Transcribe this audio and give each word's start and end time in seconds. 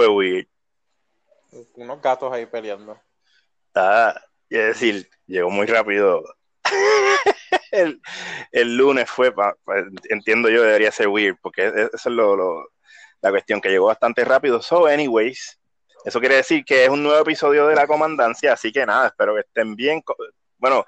fue 0.00 0.08
weird? 0.08 0.46
Unos 1.74 2.00
gatos 2.00 2.32
ahí 2.32 2.46
peleando. 2.46 2.98
Ah, 3.74 4.18
es 4.48 4.66
decir, 4.66 5.10
llegó 5.26 5.50
muy 5.50 5.66
rápido. 5.66 6.24
el, 7.70 8.00
el, 8.50 8.76
lunes 8.76 9.10
fue, 9.10 9.30
pa, 9.30 9.54
pa, 9.62 9.74
entiendo 10.08 10.48
yo, 10.48 10.62
debería 10.62 10.90
ser 10.90 11.08
weird, 11.08 11.36
porque 11.42 11.66
eso 11.66 11.90
es 11.92 12.06
lo, 12.06 12.34
lo, 12.34 12.68
la 13.20 13.30
cuestión 13.30 13.60
que 13.60 13.68
llegó 13.68 13.86
bastante 13.86 14.24
rápido. 14.24 14.62
So, 14.62 14.86
anyways, 14.86 15.60
eso 16.04 16.18
quiere 16.18 16.36
decir 16.36 16.64
que 16.64 16.84
es 16.84 16.88
un 16.88 17.02
nuevo 17.02 17.20
episodio 17.20 17.66
de 17.66 17.74
la 17.74 17.86
comandancia, 17.86 18.54
así 18.54 18.72
que 18.72 18.86
nada, 18.86 19.08
espero 19.08 19.34
que 19.34 19.40
estén 19.40 19.76
bien. 19.76 20.02
Bueno, 20.56 20.86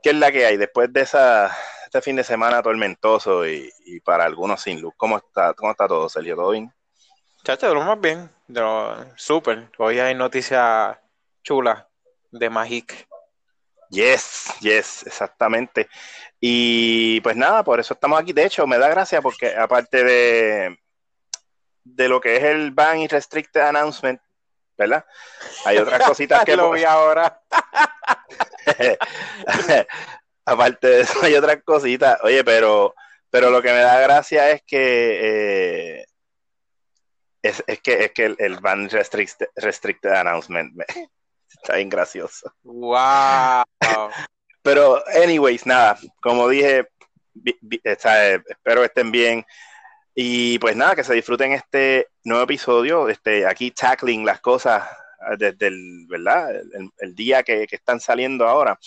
¿qué 0.00 0.10
es 0.10 0.16
la 0.16 0.30
que 0.30 0.46
hay 0.46 0.56
después 0.56 0.92
de 0.92 1.00
esa, 1.00 1.56
este 1.86 2.00
fin 2.02 2.14
de 2.14 2.22
semana 2.22 2.62
tormentoso 2.62 3.48
y, 3.48 3.68
y 3.84 3.98
para 3.98 4.24
algunos 4.24 4.62
sin 4.62 4.80
luz? 4.80 4.94
¿Cómo 4.96 5.16
está, 5.16 5.54
cómo 5.54 5.72
está 5.72 5.88
todo, 5.88 6.08
Sergio? 6.08 6.36
¿Todo 6.36 6.50
bien? 6.52 6.72
Chacho, 7.44 7.68
de 7.68 7.74
lo 7.74 7.82
más 7.82 8.00
bien, 8.00 8.30
de 8.48 8.60
lo 8.62 9.04
súper. 9.16 9.68
Hoy 9.76 9.98
hay 9.98 10.14
noticias 10.14 10.96
chulas 11.42 11.84
de 12.30 12.48
Magic. 12.48 13.06
Yes, 13.90 14.46
yes, 14.60 15.06
exactamente. 15.06 15.86
Y 16.40 17.20
pues 17.20 17.36
nada, 17.36 17.62
por 17.62 17.78
eso 17.78 17.92
estamos 17.92 18.18
aquí. 18.18 18.32
De 18.32 18.46
hecho, 18.46 18.66
me 18.66 18.78
da 18.78 18.88
gracia 18.88 19.20
porque 19.20 19.54
aparte 19.54 20.02
de, 20.04 20.78
de 21.84 22.08
lo 22.08 22.18
que 22.18 22.36
es 22.36 22.44
el 22.44 22.70
ban 22.70 23.00
y 23.00 23.08
restricted 23.08 23.60
announcement, 23.60 24.22
¿verdad? 24.78 25.04
Hay 25.66 25.76
otras 25.76 26.02
cositas 26.08 26.46
que... 26.46 26.56
lo 26.56 26.70
vi 26.70 26.84
ahora. 26.84 27.42
aparte 30.46 30.86
de 30.86 31.00
eso, 31.02 31.22
hay 31.22 31.34
otras 31.34 31.62
cositas. 31.62 32.18
Oye, 32.22 32.42
pero, 32.42 32.94
pero 33.28 33.50
lo 33.50 33.60
que 33.60 33.70
me 33.70 33.80
da 33.80 34.00
gracia 34.00 34.50
es 34.50 34.62
que... 34.66 35.98
Eh, 36.00 36.06
es, 37.44 37.62
es, 37.66 37.80
que, 37.80 38.04
es 38.04 38.12
que 38.12 38.24
el, 38.24 38.36
el 38.38 38.58
ban 38.60 38.88
restricted, 38.88 39.48
restricted 39.56 40.10
announcement 40.10 40.74
me, 40.74 40.84
está 41.50 41.76
bien 41.76 41.90
gracioso. 41.90 42.52
¡Wow! 42.62 43.64
Pero, 44.62 45.02
anyways, 45.22 45.66
nada, 45.66 45.98
como 46.22 46.48
dije, 46.48 46.88
vi, 47.34 47.54
vi, 47.60 47.80
está, 47.84 48.32
espero 48.32 48.80
que 48.80 48.86
estén 48.86 49.12
bien. 49.12 49.44
Y 50.14 50.58
pues 50.58 50.74
nada, 50.74 50.94
que 50.94 51.04
se 51.04 51.12
disfruten 51.12 51.52
este 51.52 52.08
nuevo 52.22 52.44
episodio, 52.44 53.08
este, 53.10 53.46
aquí 53.46 53.72
tackling 53.72 54.24
las 54.24 54.40
cosas 54.40 54.84
desde 55.36 55.66
el, 55.66 56.06
¿verdad? 56.08 56.54
el, 56.54 56.90
el 56.98 57.14
día 57.14 57.42
que, 57.42 57.66
que, 57.66 57.76
están 57.76 58.00
saliendo 58.00 58.46
ahora. 58.46 58.78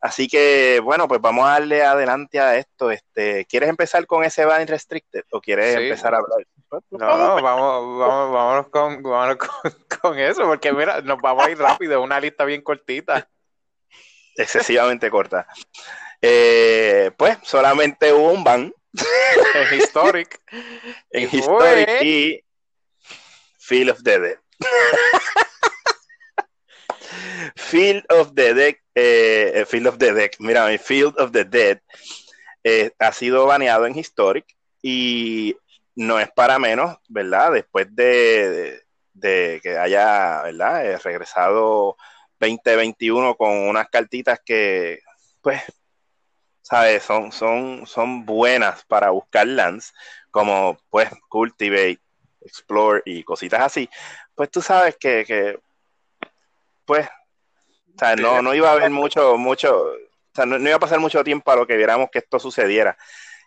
Así 0.00 0.28
que, 0.28 0.80
bueno, 0.80 1.06
pues 1.06 1.20
vamos 1.20 1.44
a 1.44 1.52
darle 1.52 1.82
adelante 1.82 2.40
a 2.40 2.56
esto. 2.56 2.90
Este, 2.90 3.44
¿Quieres 3.44 3.68
empezar 3.68 4.06
con 4.06 4.24
ese 4.24 4.46
ban 4.46 4.66
restricted 4.66 5.24
o 5.30 5.40
quieres 5.40 5.74
sí. 5.74 5.82
empezar 5.82 6.14
a 6.14 6.18
hablar? 6.18 6.46
No, 6.90 7.18
no, 7.18 7.42
vamos, 7.42 7.98
vamos, 7.98 8.32
vámonos, 8.32 8.68
con, 8.68 9.02
vámonos 9.02 9.36
con, 9.36 9.72
con, 10.00 10.18
eso, 10.18 10.44
porque 10.44 10.72
mira, 10.72 11.02
nos 11.02 11.20
vamos 11.20 11.46
a 11.46 11.50
ir 11.50 11.58
rápido, 11.58 12.00
una 12.00 12.18
lista 12.18 12.44
bien 12.44 12.62
cortita. 12.62 13.28
Excesivamente 14.36 15.10
corta. 15.10 15.46
Eh, 16.22 17.10
pues 17.16 17.36
solamente 17.42 18.12
hubo 18.12 18.32
un 18.32 18.42
ban. 18.42 18.72
En 19.54 19.78
Historic. 19.78 20.40
en 21.10 21.28
y 21.30 21.36
Historic 21.36 21.98
fue... 21.98 22.06
y 22.06 22.44
Field 23.58 23.90
of 23.90 24.02
the 24.02 24.18
Dead. 24.18 24.38
Field 27.56 28.04
of 28.08 28.32
the 28.34 28.54
Dead, 28.54 28.76
eh, 28.94 29.66
Field 29.68 29.88
of 29.88 29.98
the 29.98 30.12
Dead, 30.12 30.30
mira, 30.38 30.66
Field 30.78 31.18
of 31.18 31.32
the 31.32 31.44
Dead 31.44 31.80
eh, 32.64 32.92
ha 32.98 33.12
sido 33.12 33.46
baneado 33.46 33.86
en 33.86 33.98
Historic 33.98 34.46
y 34.82 35.56
no 35.94 36.18
es 36.18 36.30
para 36.32 36.58
menos, 36.58 36.96
¿verdad? 37.08 37.52
Después 37.52 37.94
de, 37.94 38.82
de, 39.12 39.60
que 39.62 39.78
haya, 39.78 40.42
¿verdad? 40.42 40.86
Eh, 40.86 40.98
regresado 40.98 41.96
2021 42.40 43.34
con 43.36 43.50
unas 43.50 43.88
cartitas 43.88 44.40
que, 44.44 45.00
pues, 45.40 45.62
¿sabes? 46.62 47.02
Son, 47.02 47.32
son, 47.32 47.86
son 47.86 48.24
buenas 48.24 48.84
para 48.84 49.10
buscar 49.10 49.46
lands, 49.46 49.92
como, 50.30 50.78
pues, 50.90 51.10
Cultivate, 51.28 52.00
Explore 52.40 53.02
y 53.04 53.22
cositas 53.22 53.60
así. 53.60 53.88
Pues 54.34 54.50
tú 54.50 54.60
sabes 54.62 54.96
que, 54.96 55.24
que 55.24 55.58
pues, 56.84 57.06
o 57.94 57.98
sea, 57.98 58.16
no, 58.16 58.42
no 58.42 58.54
iba 58.54 58.68
a 58.70 58.72
haber 58.72 58.90
mucho, 58.90 59.36
mucho, 59.36 59.82
o 59.82 60.34
sea, 60.34 60.46
no, 60.46 60.58
no 60.58 60.68
iba 60.68 60.76
a 60.76 60.80
pasar 60.80 60.98
mucho 60.98 61.22
tiempo 61.22 61.50
a 61.50 61.56
lo 61.56 61.66
que 61.66 61.76
viéramos 61.76 62.10
que 62.10 62.18
esto 62.18 62.38
sucediera. 62.38 62.96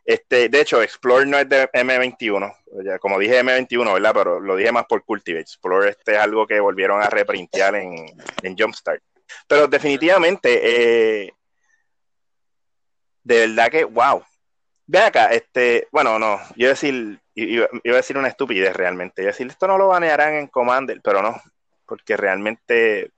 Este, 0.06 0.50
de 0.50 0.62
hecho, 0.62 0.84
Explore 0.84 1.26
no 1.26 1.40
es 1.40 1.50
de 1.50 1.68
M21, 1.72 2.56
ya, 2.84 3.00
como 3.00 3.18
dije 3.18 3.44
M21, 3.44 3.92
¿verdad? 3.92 4.12
Pero 4.14 4.40
lo 4.40 4.56
dije 4.56 4.72
más 4.72 4.86
por 4.86 5.04
Cultivate. 5.04 5.42
Explore 5.42 5.90
este 5.90 6.14
es 6.14 6.20
algo 6.20 6.46
que 6.46 6.60
volvieron 6.60 7.02
a 7.02 7.10
reprintear 7.10 7.74
en, 7.76 8.06
en 8.44 8.56
Jumpstart. 8.56 9.02
Pero 9.48 9.68
definitivamente, 9.68 11.24
eh, 11.24 11.34
de 13.24 13.48
verdad 13.48 13.70
que, 13.70 13.84
wow. 13.84 14.24
Ve 14.88 15.00
acá, 15.00 15.32
este, 15.32 15.88
bueno, 15.92 16.20
no, 16.20 16.40
yo 16.56 16.70
decir, 16.70 17.20
iba, 17.34 17.66
a 17.66 17.96
decir 17.96 18.16
una 18.16 18.28
estupidez 18.28 18.76
realmente. 18.76 19.24
A 19.24 19.28
decir, 19.28 19.48
esto 19.48 19.68
no 19.68 19.80
lo 19.80 19.88
banearán 19.88 20.36
en 20.36 20.48
Commander, 20.48 21.02
pero 21.04 21.24
no, 21.24 21.42
porque 21.88 22.16
realmente, 22.16 23.10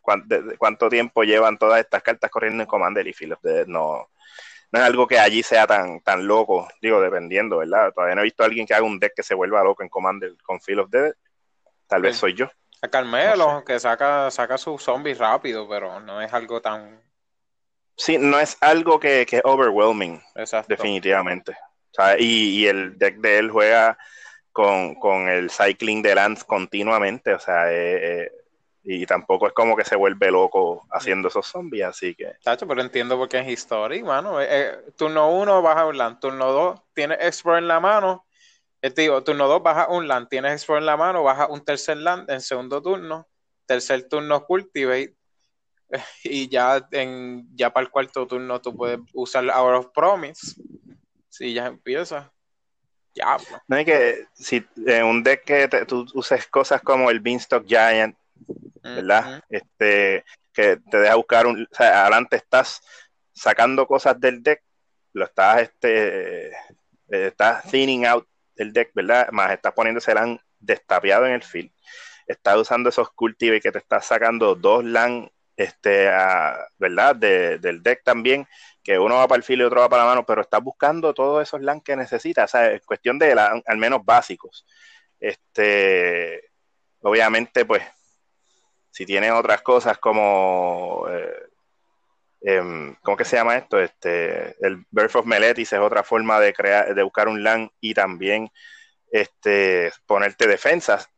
¿cuánto, 0.00 0.36
cuánto 0.56 0.88
tiempo 0.88 1.22
llevan 1.22 1.58
todas 1.58 1.80
estas 1.80 2.02
cartas 2.02 2.30
corriendo 2.30 2.62
en 2.62 2.66
Commander 2.66 3.06
y 3.06 3.12
Philip 3.12 3.38
no 3.66 4.08
no 4.72 4.80
es 4.80 4.86
algo 4.86 5.06
que 5.06 5.18
allí 5.18 5.42
sea 5.42 5.66
tan, 5.66 6.00
tan 6.00 6.26
loco, 6.26 6.68
digo, 6.80 7.00
dependiendo, 7.00 7.58
¿verdad? 7.58 7.92
Todavía 7.92 8.14
no 8.14 8.20
he 8.20 8.24
visto 8.24 8.42
a 8.42 8.46
alguien 8.46 8.66
que 8.66 8.74
haga 8.74 8.84
un 8.84 9.00
deck 9.00 9.14
que 9.16 9.22
se 9.22 9.34
vuelva 9.34 9.64
loco 9.64 9.82
en 9.82 9.88
Commander 9.88 10.34
con 10.42 10.60
Field 10.60 10.80
of 10.80 10.90
Dead. 10.90 11.12
Tal 11.86 12.02
vez 12.02 12.14
sí. 12.14 12.20
soy 12.20 12.34
yo. 12.34 12.48
A 12.82 12.88
Carmelo, 12.88 13.52
no 13.52 13.58
sé. 13.60 13.64
que 13.66 13.80
saca, 13.80 14.30
saca 14.30 14.56
sus 14.56 14.82
zombies 14.82 15.18
rápido, 15.18 15.68
pero 15.68 16.00
no 16.00 16.20
es 16.20 16.32
algo 16.32 16.60
tan. 16.60 17.02
Sí, 17.96 18.16
no 18.16 18.38
es 18.38 18.56
algo 18.60 18.98
que, 18.98 19.26
que 19.26 19.38
es 19.38 19.42
overwhelming. 19.44 20.22
Exacto. 20.36 20.68
Definitivamente. 20.68 21.52
O 21.52 21.94
sea, 21.94 22.18
y, 22.18 22.60
y, 22.60 22.66
el 22.68 22.96
deck 22.96 23.16
de 23.16 23.38
él 23.38 23.50
juega 23.50 23.98
con, 24.52 24.94
con 24.94 25.28
el 25.28 25.50
cycling 25.50 26.00
de 26.00 26.14
lands 26.14 26.44
continuamente. 26.44 27.34
O 27.34 27.40
sea, 27.40 27.70
eh, 27.70 28.22
eh, 28.22 28.32
y 28.82 29.04
tampoco 29.04 29.46
es 29.46 29.52
como 29.52 29.76
que 29.76 29.84
se 29.84 29.96
vuelve 29.96 30.30
loco 30.30 30.86
haciendo 30.90 31.28
esos 31.28 31.46
zombies, 31.46 31.84
así 31.84 32.14
que. 32.14 32.32
Tacho, 32.42 32.66
pero 32.66 32.80
entiendo 32.80 33.16
por 33.16 33.28
qué 33.28 33.40
es 33.40 33.48
History, 33.48 34.02
mano. 34.02 34.40
Eh, 34.40 34.46
eh, 34.48 34.78
turno 34.96 35.30
1 35.32 35.62
baja 35.62 35.86
un 35.86 35.98
land, 35.98 36.18
turno 36.18 36.50
2 36.52 36.80
tienes 36.94 37.18
Explore 37.20 37.58
en 37.58 37.68
la 37.68 37.80
mano. 37.80 38.26
Eh, 38.80 38.90
digo, 38.96 39.22
turno 39.22 39.48
2 39.48 39.62
baja 39.62 39.88
un 39.90 40.08
land, 40.08 40.28
tienes 40.28 40.52
Explore 40.52 40.80
en 40.80 40.86
la 40.86 40.96
mano, 40.96 41.22
baja 41.22 41.46
un 41.48 41.62
tercer 41.64 41.98
land 41.98 42.30
en 42.30 42.40
segundo 42.40 42.80
turno, 42.80 43.28
tercer 43.66 44.08
turno 44.08 44.44
Cultivate. 44.44 45.14
Y 46.24 46.48
ya 46.48 46.86
en 46.92 47.48
ya 47.56 47.72
para 47.72 47.84
el 47.84 47.90
cuarto 47.90 48.26
turno 48.26 48.60
tú 48.60 48.76
puedes 48.76 49.00
usar 49.12 49.44
Hour 49.50 49.74
of 49.74 49.88
Promise. 49.92 50.54
Si 51.28 51.52
ya 51.52 51.66
empieza. 51.66 52.32
Ya. 53.12 53.38
No 53.66 53.76
hay 53.76 53.84
que, 53.84 54.26
si 54.32 54.64
en 54.86 55.04
un 55.04 55.22
deck 55.24 55.44
que 55.44 55.66
te, 55.66 55.84
tú 55.84 56.06
uses 56.14 56.46
cosas 56.46 56.80
como 56.80 57.10
el 57.10 57.18
Beanstalk 57.18 57.66
Giant, 57.66 58.16
¿verdad? 58.82 59.26
Uh 59.26 59.30
-huh. 59.30 59.42
Este, 59.50 60.24
que 60.52 60.78
te 60.90 60.98
deja 60.98 61.14
buscar 61.14 61.46
un, 61.46 61.62
o 61.62 61.74
sea, 61.74 62.02
adelante 62.02 62.36
estás 62.36 62.82
sacando 63.32 63.86
cosas 63.86 64.18
del 64.20 64.42
deck, 64.42 64.62
lo 65.12 65.24
estás, 65.24 65.62
este, 65.62 66.48
eh, 66.48 66.52
estás 67.08 67.64
thinning 67.70 68.06
out 68.06 68.26
el 68.56 68.72
deck, 68.72 68.90
¿verdad? 68.94 69.28
Más 69.30 69.52
estás 69.52 69.72
poniendo 69.72 69.98
ese 69.98 70.14
LAN 70.14 70.40
destapeado 70.58 71.26
en 71.26 71.32
el 71.32 71.42
field, 71.42 71.70
estás 72.26 72.56
usando 72.56 72.88
esos 72.88 73.10
cultivate 73.10 73.60
que 73.60 73.72
te 73.72 73.78
estás 73.78 74.06
sacando 74.06 74.54
dos 74.54 74.84
LAN, 74.84 75.30
este, 75.56 76.08
a, 76.08 76.58
¿verdad? 76.78 77.16
De, 77.16 77.58
del 77.58 77.82
deck 77.82 78.02
también, 78.04 78.46
que 78.82 78.98
uno 78.98 79.16
va 79.16 79.28
para 79.28 79.38
el 79.38 79.42
field 79.44 79.62
y 79.62 79.64
otro 79.64 79.80
va 79.80 79.88
para 79.88 80.04
la 80.04 80.10
mano, 80.10 80.26
pero 80.26 80.42
estás 80.42 80.62
buscando 80.62 81.14
todos 81.14 81.42
esos 81.42 81.60
LAN 81.60 81.80
que 81.80 81.96
necesitas, 81.96 82.50
o 82.50 82.58
sea, 82.58 82.70
es 82.72 82.82
cuestión 82.82 83.18
de 83.18 83.34
LAN, 83.34 83.62
al 83.66 83.78
menos 83.78 84.04
básicos. 84.04 84.66
Este, 85.18 86.50
obviamente, 87.00 87.64
pues, 87.64 87.82
si 88.90 89.06
tienen 89.06 89.32
otras 89.32 89.62
cosas 89.62 89.98
como 89.98 91.06
eh, 91.10 91.50
eh, 92.42 92.94
¿cómo 93.02 93.16
que 93.16 93.24
se 93.24 93.36
llama 93.36 93.56
esto? 93.56 93.78
Este, 93.80 94.56
el 94.64 94.84
Birth 94.90 95.16
of 95.16 95.26
Meletis 95.26 95.72
es 95.72 95.78
otra 95.78 96.02
forma 96.02 96.40
de 96.40 96.52
crear, 96.52 96.94
de 96.94 97.02
buscar 97.02 97.28
un 97.28 97.42
LAN 97.42 97.70
y 97.80 97.94
también 97.94 98.50
este, 99.10 99.92
ponerte 100.06 100.46
defensas. 100.46 101.08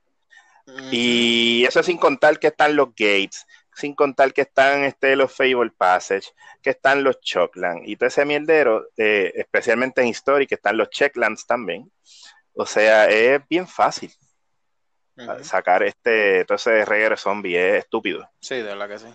Mm. 0.66 0.88
Y 0.90 1.64
eso 1.64 1.82
sin 1.82 1.98
contar 1.98 2.38
que 2.38 2.48
están 2.48 2.74
los 2.76 2.88
gates, 2.88 3.46
sin 3.74 3.94
contar 3.94 4.32
que 4.32 4.42
están 4.42 4.84
este, 4.84 5.16
los 5.16 5.34
Fable 5.34 5.70
Passage, 5.76 6.28
que 6.60 6.70
están 6.70 7.04
los 7.04 7.20
Chocklands 7.20 7.88
y 7.88 7.96
todo 7.96 8.08
ese 8.08 8.24
mierdero, 8.24 8.88
eh, 8.96 9.32
especialmente 9.36 10.02
en 10.02 10.08
History, 10.08 10.46
que 10.46 10.56
están 10.56 10.76
los 10.76 10.90
Checklands 10.90 11.46
también. 11.46 11.90
O 12.54 12.66
sea, 12.66 13.08
es 13.08 13.40
bien 13.48 13.66
fácil. 13.66 14.12
Uh 15.26 15.32
-huh. 15.32 15.44
Sacar 15.44 15.82
este, 15.82 16.44
todo 16.44 16.56
ese 16.56 16.84
reguero 16.84 17.16
zombie 17.16 17.56
es 17.56 17.84
estúpido. 17.84 18.28
Sí, 18.40 18.56
de 18.56 18.62
verdad 18.62 18.88
que 18.88 18.98
sí. 18.98 19.14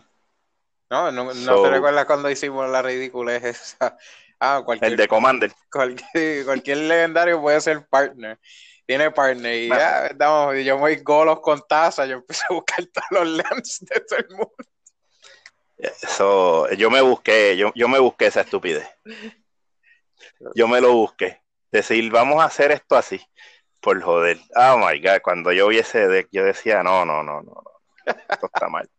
No, 0.90 1.12
no, 1.12 1.34
no 1.34 1.64
te 1.64 1.70
recuerdas 1.70 2.06
cuando 2.06 2.30
hicimos 2.30 2.70
la 2.70 2.82
ridiculez 2.82 3.44
esa 3.44 3.98
Ah, 4.40 4.62
cualquier, 4.64 4.92
el 4.92 4.98
de 4.98 5.08
Commander. 5.08 5.52
Cualquier, 5.72 6.78
legendario 6.78 7.42
puede 7.42 7.60
ser 7.60 7.88
partner. 7.88 8.40
Tiene 8.86 9.12
partner. 9.12 9.56
Y 9.56 9.68
ya, 9.68 10.10
yo 10.64 10.76
me 10.76 10.82
voy 10.82 10.96
golos 10.98 11.40
con 11.40 11.62
taza. 11.68 12.06
Yo 12.06 12.18
empecé 12.18 12.44
a 12.50 12.54
buscar 12.54 12.86
todos 12.86 13.08
los 13.12 13.28
lands 13.28 13.80
de 13.80 14.00
todo 14.02 14.20
el 14.20 14.30
mundo. 14.30 14.56
Eso, 15.78 16.70
yo 16.72 16.90
me 16.90 17.02
busqué, 17.02 17.56
yo, 17.58 17.72
yo 17.76 17.88
me 17.88 18.00
busqué 18.00 18.28
esa 18.28 18.42
estupidez. 18.42 18.88
Yo 20.56 20.68
me 20.68 20.82
lo 20.82 20.94
busqué. 20.94 21.42
Decir, 21.72 22.10
vamos 22.10 22.42
a 22.42 22.46
hacer 22.46 22.72
esto 22.72 22.96
así. 22.96 23.22
Por 23.82 24.02
joder. 24.02 24.40
Oh 24.56 24.78
my 24.78 25.00
god. 25.00 25.22
Cuando 25.24 25.52
yo 25.52 25.68
vi 25.68 25.80
ese 25.80 26.08
deck, 26.08 26.30
yo 26.32 26.44
decía, 26.44 26.84
no, 26.84 27.06
no, 27.06 27.24
no, 27.24 27.42
no. 27.42 27.64
Esto 28.06 28.50
está 28.54 28.70
mal. 28.70 28.90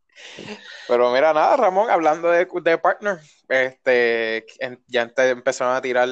Pero 0.87 1.13
mira, 1.13 1.33
nada, 1.33 1.57
Ramón, 1.57 1.91
hablando 1.91 2.31
de, 2.31 2.47
de 2.63 2.79
partner, 2.79 3.19
este, 3.49 4.45
ya 4.89 5.11
empezaron 5.17 5.77
a 5.77 5.81
tirar 5.81 6.09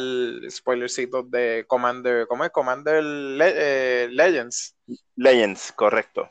spoilercitos 0.49 1.31
de 1.31 1.65
Commander, 1.67 2.27
¿cómo 2.29 2.45
es? 2.45 2.51
Commander 2.51 3.03
eh, 3.03 4.09
Legends. 4.11 4.77
Legends, 5.17 5.73
correcto. 5.73 6.31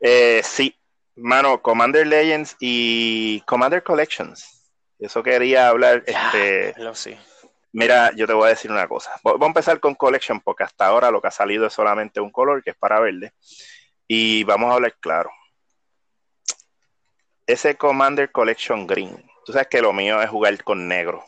Eh, 0.00 0.40
sí, 0.44 0.74
mano, 1.16 1.62
Commander 1.62 2.06
Legends 2.06 2.56
y 2.58 3.40
Commander 3.42 3.82
Collections. 3.82 4.72
Eso 4.98 5.22
quería 5.22 5.68
hablar. 5.68 6.02
Este, 6.06 6.74
lo 6.78 6.94
sí. 6.94 7.16
Mira, 7.72 8.12
yo 8.16 8.26
te 8.26 8.32
voy 8.32 8.46
a 8.46 8.50
decir 8.50 8.70
una 8.70 8.88
cosa. 8.88 9.12
Voy 9.22 9.38
a 9.40 9.46
empezar 9.46 9.78
con 9.80 9.94
Collection 9.94 10.40
porque 10.40 10.64
hasta 10.64 10.86
ahora 10.86 11.10
lo 11.10 11.20
que 11.20 11.28
ha 11.28 11.32
salido 11.32 11.66
es 11.66 11.72
solamente 11.72 12.20
un 12.20 12.30
color 12.30 12.62
que 12.62 12.70
es 12.70 12.76
para 12.76 13.00
verde. 13.00 13.32
Y 14.06 14.44
vamos 14.44 14.70
a 14.70 14.74
hablar 14.74 14.96
claro 15.00 15.30
ese 17.48 17.76
Commander 17.76 18.30
Collection 18.30 18.86
Green, 18.86 19.24
tú 19.44 19.52
sabes 19.52 19.68
que 19.68 19.80
lo 19.80 19.92
mío 19.94 20.20
es 20.22 20.28
jugar 20.28 20.62
con 20.62 20.86
negro. 20.86 21.24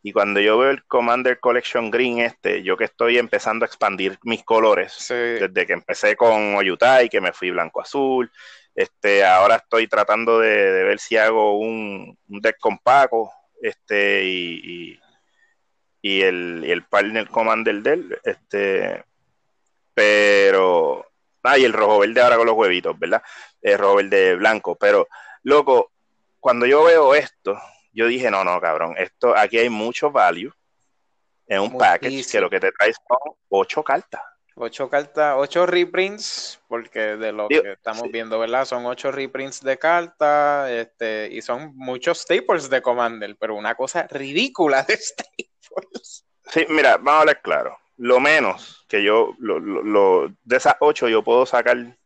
Y 0.00 0.12
cuando 0.12 0.40
yo 0.40 0.56
veo 0.56 0.70
el 0.70 0.84
Commander 0.84 1.40
Collection 1.40 1.90
Green 1.90 2.20
este, 2.20 2.62
yo 2.62 2.76
que 2.76 2.84
estoy 2.84 3.18
empezando 3.18 3.64
a 3.64 3.66
expandir 3.66 4.18
mis 4.22 4.44
colores, 4.44 5.04
desde 5.08 5.66
que 5.66 5.72
empecé 5.72 6.16
con 6.16 6.54
Oyutai, 6.54 7.08
que 7.08 7.20
me 7.20 7.32
fui 7.32 7.50
blanco-azul, 7.50 8.30
este, 8.74 9.24
ahora 9.24 9.56
estoy 9.56 9.88
tratando 9.88 10.38
de, 10.38 10.84
ver 10.84 10.98
si 11.00 11.16
hago 11.16 11.58
un, 11.58 12.16
deck 12.28 12.58
con 12.60 12.78
Paco, 12.78 13.32
este, 13.60 14.24
y, 14.24 14.60
y, 14.64 15.00
el, 16.02 16.64
y 16.66 16.70
el 16.70 16.84
partner 16.84 17.28
Commander 17.28 17.82
del, 17.82 18.18
este, 18.24 19.04
pero, 19.94 21.06
ah, 21.42 21.58
y 21.58 21.64
el 21.64 21.72
rojo 21.72 22.00
verde 22.00 22.20
ahora 22.20 22.36
con 22.36 22.46
los 22.46 22.56
huevitos, 22.56 22.98
¿verdad? 22.98 23.22
El 23.60 23.78
rojo 23.78 23.96
verde 23.96 24.34
blanco, 24.34 24.76
pero 24.76 25.06
Loco, 25.44 25.90
cuando 26.38 26.66
yo 26.66 26.84
veo 26.84 27.14
esto, 27.14 27.58
yo 27.92 28.06
dije, 28.06 28.30
no, 28.30 28.44
no, 28.44 28.60
cabrón, 28.60 28.94
esto 28.96 29.36
aquí 29.36 29.58
hay 29.58 29.68
mucho 29.68 30.10
value 30.10 30.52
en 31.46 31.60
un 31.60 31.76
package 31.76 32.30
que 32.30 32.40
lo 32.40 32.48
que 32.48 32.60
te 32.60 32.72
trae 32.72 32.92
son 32.92 33.34
ocho 33.48 33.82
cartas. 33.82 34.22
Ocho 34.54 34.88
cartas, 34.88 35.34
ocho 35.38 35.66
reprints, 35.66 36.60
porque 36.68 37.16
de 37.16 37.32
lo 37.32 37.48
que 37.48 37.72
estamos 37.72 38.10
viendo, 38.12 38.38
¿verdad? 38.38 38.66
Son 38.66 38.84
ocho 38.86 39.10
reprints 39.10 39.62
de 39.62 39.78
cartas, 39.78 40.70
este, 40.70 41.28
y 41.32 41.40
son 41.40 41.72
muchos 41.74 42.18
staples 42.20 42.68
de 42.68 42.82
Commander, 42.82 43.34
pero 43.40 43.56
una 43.56 43.74
cosa 43.74 44.06
ridícula 44.08 44.82
de 44.82 44.96
staples. 44.98 45.51
Sí, 46.50 46.66
mira, 46.68 46.96
vamos 46.96 47.12
a 47.12 47.20
hablar 47.20 47.42
claro. 47.42 47.78
Lo 47.96 48.20
menos 48.20 48.84
que 48.88 49.02
yo, 49.02 49.34
lo, 49.38 49.58
lo, 49.58 50.28
de 50.42 50.56
esas 50.56 50.76
ocho 50.80 51.08
yo 51.08 51.22
puedo 51.22 51.46
sacar 51.46 51.96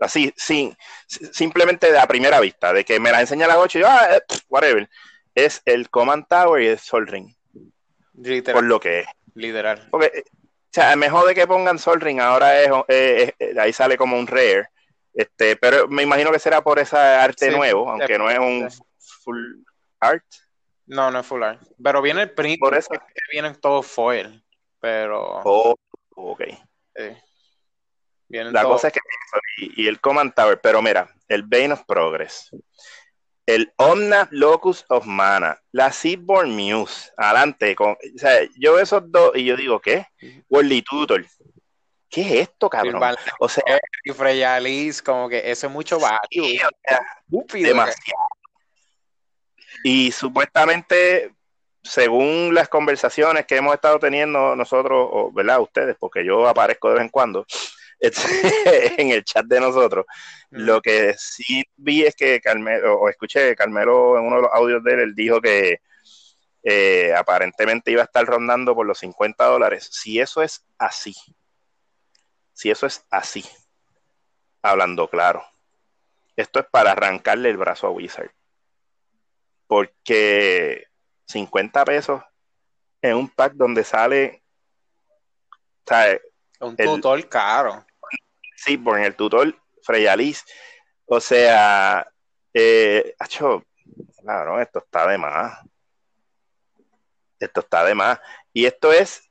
Así, 0.00 0.32
sin, 0.36 0.76
simplemente 1.06 1.90
de 1.90 1.98
a 1.98 2.06
primera 2.06 2.40
vista, 2.40 2.72
de 2.72 2.84
que 2.84 2.98
me 2.98 3.12
la 3.12 3.20
enseña 3.20 3.46
a 3.46 3.48
las 3.48 3.56
8 3.58 3.78
y 3.78 3.80
yo, 3.82 3.88
ah, 3.88 4.08
eh, 4.16 4.22
whatever. 4.48 4.88
Es 5.34 5.62
el 5.64 5.88
Command 5.90 6.26
Tower 6.28 6.62
y 6.62 6.68
el 6.68 6.78
Sol 6.78 7.06
Ring. 7.06 7.32
Literal. 8.14 8.54
Por 8.54 8.64
lo 8.64 8.80
que 8.80 9.00
es. 9.00 9.06
Literal. 9.34 9.88
Porque, 9.90 10.24
o 10.26 10.72
sea, 10.72 10.94
mejor 10.96 11.26
de 11.26 11.34
que 11.34 11.46
pongan 11.46 11.78
Sol 11.78 12.00
Ring, 12.00 12.20
ahora 12.20 12.60
es, 12.88 13.32
ahí 13.58 13.72
sale 13.72 13.96
como 13.96 14.18
un 14.18 14.26
rare. 14.26 14.68
Este, 15.12 15.56
pero 15.56 15.86
me 15.88 16.02
imagino 16.02 16.32
que 16.32 16.38
será 16.38 16.62
por 16.62 16.78
ese 16.78 16.96
arte 16.96 17.50
nuevo, 17.50 17.90
aunque 17.90 18.18
no 18.18 18.28
es 18.28 18.38
un 18.38 18.68
full 19.22 19.38
art. 20.00 20.24
No, 20.86 21.10
no 21.10 21.20
es 21.20 21.26
full 21.26 21.42
art. 21.42 21.62
Pero 21.82 22.02
viene 22.02 22.22
el 22.22 22.30
print, 22.30 22.60
por 22.60 22.76
eso 22.76 22.90
que 22.90 23.22
vienen 23.32 23.54
todos 23.56 23.86
foil. 23.86 24.44
Pero. 24.80 25.40
Oh, 25.44 25.74
ok. 26.14 26.42
Sí 26.94 27.04
la 28.28 28.64
cosa 28.64 28.88
es 28.88 28.94
que 28.94 29.00
y, 29.76 29.86
el 29.86 30.00
Command 30.00 30.34
Tower, 30.34 30.60
pero 30.60 30.82
mira, 30.82 31.08
el 31.28 31.42
Bane 31.42 31.72
of 31.72 31.84
Progress, 31.84 32.50
el 33.46 33.72
Omna 33.76 34.28
Locus 34.30 34.84
of 34.88 35.06
Mana, 35.06 35.60
la 35.72 35.92
Seedborn 35.92 36.50
Muse, 36.50 37.12
adelante, 37.16 37.74
con, 37.74 37.92
o 37.92 38.18
sea, 38.18 38.42
yo 38.56 38.74
veo 38.74 38.82
esos 38.82 39.10
dos 39.10 39.32
y 39.34 39.44
yo 39.44 39.56
digo, 39.56 39.80
¿qué? 39.80 40.06
Worldly 40.48 40.82
Tutor. 40.82 41.24
¿Qué 42.08 42.20
es 42.20 42.48
esto, 42.48 42.70
cabrón? 42.70 43.02
O 43.40 43.48
sea, 43.48 43.64
y 44.04 44.12
Freya 44.12 44.54
Alice, 44.54 45.02
como 45.02 45.28
que 45.28 45.50
eso 45.50 45.66
es 45.66 45.72
mucho 45.72 45.98
value. 45.98 46.60
demasiado. 47.52 48.28
Y 49.86 50.12
supuestamente, 50.12 51.34
según 51.82 52.54
las 52.54 52.70
conversaciones 52.70 53.44
que 53.44 53.56
hemos 53.56 53.74
estado 53.74 53.98
teniendo 53.98 54.56
nosotros, 54.56 55.08
o, 55.12 55.30
¿verdad? 55.30 55.60
Ustedes, 55.60 55.94
porque 56.00 56.24
yo 56.24 56.48
aparezco 56.48 56.88
de 56.88 56.94
vez 56.94 57.02
en 57.02 57.10
cuando, 57.10 57.46
en 58.00 59.10
el 59.10 59.24
chat 59.24 59.44
de 59.44 59.60
nosotros. 59.60 60.06
Lo 60.48 60.80
que 60.80 61.14
sí 61.18 61.64
vi 61.76 62.02
es 62.04 62.16
que 62.16 62.40
Carmelo, 62.40 62.98
o 62.98 63.10
escuché 63.10 63.54
Carmelo 63.54 64.18
en 64.18 64.24
uno 64.24 64.36
de 64.36 64.42
los 64.42 64.50
audios 64.54 64.82
de 64.82 64.94
él, 64.94 65.00
él 65.00 65.14
dijo 65.14 65.42
que 65.42 65.80
eh, 66.62 67.14
aparentemente 67.14 67.90
iba 67.90 68.00
a 68.00 68.06
estar 68.06 68.24
rondando 68.24 68.74
por 68.74 68.86
los 68.86 68.98
50 68.98 69.44
dólares. 69.44 69.86
Si 69.92 70.18
eso 70.18 70.42
es 70.42 70.64
así, 70.78 71.14
si 72.54 72.70
eso 72.70 72.86
es 72.86 73.04
así, 73.10 73.44
hablando 74.62 75.10
claro, 75.10 75.44
esto 76.36 76.60
es 76.60 76.66
para 76.70 76.92
arrancarle 76.92 77.50
el 77.50 77.58
brazo 77.58 77.86
a 77.86 77.90
Wizard. 77.90 78.30
Porque 79.74 80.86
50 81.26 81.84
pesos 81.84 82.22
en 83.02 83.16
un 83.16 83.28
pack 83.28 83.54
donde 83.54 83.82
sale. 83.82 84.44
un 86.60 86.76
tutor 86.76 87.28
caro. 87.28 87.84
Sí, 88.54 88.78
por 88.78 89.00
el 89.00 89.16
tutor 89.16 89.52
Freyalis. 89.82 90.44
O 91.06 91.18
sea, 91.18 92.08
eh, 92.52 93.16
claro, 94.22 94.60
esto 94.60 94.78
está 94.78 95.08
de 95.08 95.18
más. 95.18 95.58
Esto 97.40 97.58
está 97.58 97.84
de 97.84 97.96
más. 97.96 98.20
Y 98.52 98.66
esto 98.66 98.92
es, 98.92 99.28